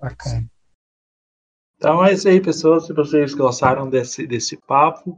[0.00, 0.44] Bacana.
[1.78, 2.86] Então é isso aí, pessoas.
[2.86, 5.16] Se vocês gostaram desse, desse papo,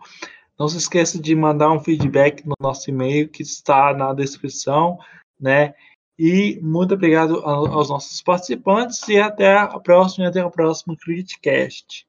[0.58, 4.98] não se esqueça de mandar um feedback no nosso e-mail que está na descrição
[5.40, 5.74] né?
[6.18, 12.06] E muito obrigado aos nossos participantes e até a próxima, até o próximo Criticast.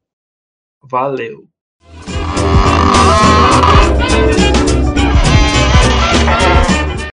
[0.84, 1.48] Valeu!